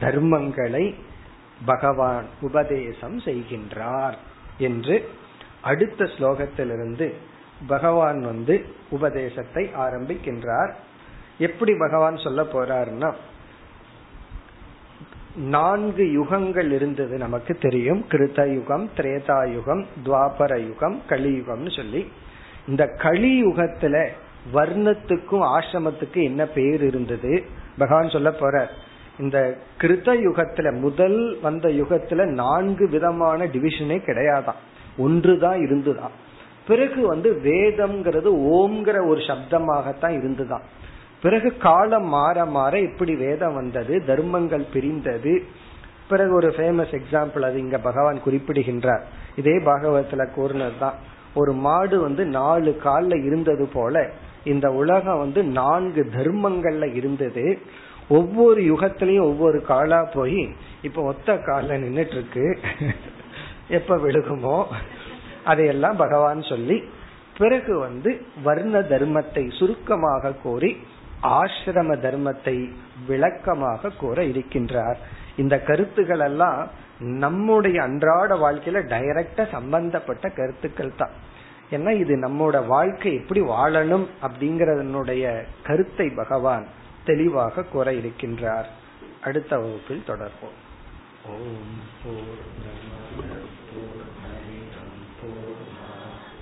தர்மங்களை 0.00 0.94
பகவான் 1.64 2.26
உபதேசம் 2.40 3.18
செய்கின்றார் 3.18 4.16
என்று 4.58 5.08
அடுத்த 5.60 6.04
ஸ்லோகத்திலிருந்து 6.04 7.12
பகவான் 7.66 8.20
வந்து 8.22 8.64
உபதேசத்தை 8.90 9.70
ஆரம்பிக்கின்றார். 9.78 10.72
எப்படி 11.38 11.72
பகவான் 11.78 12.16
சொல்ல 12.16 12.42
போறாருன்னா 12.42 13.14
நான்கு 15.36 16.04
யுகங்கள் 16.04 16.72
இருந்தது 16.72 17.18
நமக்கு 17.18 17.54
தெரியும். 17.54 18.04
கிருத 18.10 18.52
யுகம் 18.52 18.90
திரேதா 18.96 19.52
யுகம் 19.52 19.86
துவாபர 20.04 20.66
யுகம் 20.66 21.02
கலியுகம்னு 21.08 21.76
சொல்லி. 21.76 22.12
இந்த 22.68 22.84
கலியுகத்துல 22.96 24.06
வர்ணத்துக்கும் 24.54 25.48
ஆசிரமத்துக்கும் 25.58 26.22
என்ன 26.22 26.46
பேர் 26.46 26.82
இருந்தது? 26.82 27.44
பகவான் 27.78 28.08
சொல்ல 28.08 28.30
போற 28.30 28.68
இந்த 29.18 29.58
கிருத 29.80 30.14
யுகத்துல 30.14 30.80
முதல் 30.80 31.38
வந்த 31.42 31.68
யுகத்துல 31.68 32.26
நான்கு 32.26 32.88
விதமான 32.88 33.44
டிவிஷனே 33.44 33.98
கிடையாதான் 33.98 34.60
ஒன்றுதான் 34.98 35.60
இருந்துதான் 35.60 36.10
பிறகு 36.66 37.06
வந்து 37.06 37.40
வேதம்ங்கிறது 37.44 38.30
ஓம்ங்கிற 38.34 39.06
ஒரு 39.06 39.20
சப்தமாகத்தான் 39.20 40.10
இருந்துதான் 40.10 40.62
பிறகு 41.22 41.56
காலம் 41.56 42.08
மாற 42.08 42.44
மாற 42.46 42.74
இப்படி 42.80 43.14
வேதம் 43.16 43.54
வந்தது 43.54 43.94
தர்மங்கள் 44.06 44.66
பிரிந்தது. 44.72 45.34
பிறகு 46.08 46.32
ஒரு 46.34 46.48
ஃபேமஸ் 46.48 46.94
எக்ஸாம்பிள் 46.98 47.40
அது 47.40 47.58
இங்க 47.58 47.78
பகவான் 47.78 48.22
குறிப்பிடுகின்றார். 48.22 49.04
இதே 49.36 49.56
பாகவத்துல 49.58 50.22
கூறினதுதான். 50.36 50.96
ஒரு 51.34 51.52
மாடு 51.52 52.00
வந்து 52.00 52.22
நாலு 52.24 52.70
கால்ல 52.84 53.24
இருந்தது 53.26 53.66
போல 53.66 54.10
இந்த 54.44 54.66
உலகம் 54.72 55.18
வந்து 55.18 55.40
நான்கு 55.44 56.02
தர்மங்கள்ல 56.12 56.94
இருந்தது. 56.94 57.58
ஒவ்வொரு 58.08 58.60
யுகத்திலையும் 58.62 59.22
ஒவ்வொரு 59.22 59.58
காலா 59.68 60.00
போய் 60.14 60.40
இப்ப 60.82 61.02
ஒத்த 61.02 61.36
கால 61.38 61.78
நின்றுட்டு 61.78 62.16
இருக்கு 62.16 62.58
எப்ப 63.68 63.96
விழுகுமோ 63.96 64.56
அதையெல்லாம் 65.44 65.96
பகவான் 65.96 66.42
சொல்லி 66.42 66.78
பிறகு 67.38 67.78
வந்து 67.78 68.10
வர்ண 68.42 68.80
தர்மத்தை 68.80 69.44
சுருக்கமாக 69.58 70.32
கோரி 70.42 70.72
ஆசிரம 71.30 71.96
தர்மத்தை 72.00 72.56
விளக்கமாக 73.06 73.92
கூற 73.98 74.18
இருக்கின்றார் 74.24 74.98
இந்த 75.36 75.54
கருத்துக்கள் 75.60 76.20
எல்லாம் 76.20 76.60
நம்முடைய 77.20 77.76
அன்றாட 77.82 78.30
வாழ்க்கையில 78.36 78.80
டைரக்டா 78.88 79.44
சம்பந்தப்பட்ட 79.50 80.28
கருத்துக்கள் 80.30 80.98
தான் 80.98 81.14
ஏன்னா 81.70 81.90
இது 81.98 82.14
நம்மோட 82.16 82.56
வாழ்க்கை 82.66 83.10
எப்படி 83.14 83.40
வாழணும் 83.46 84.06
அப்படிங்கறதனுடைய 84.22 85.24
கருத்தை 85.62 86.06
பகவான் 86.16 86.66
தெளிவாக 87.04 87.66
கூற 87.66 87.92
இருக்கின்றார் 87.92 88.68
அடுத்த 89.20 89.52
வகுப்பில் 89.58 90.08
தொடர்போம் 90.08 90.58
ஓம் 91.30 91.76
போர் 92.02 92.42
போர் 93.70 94.10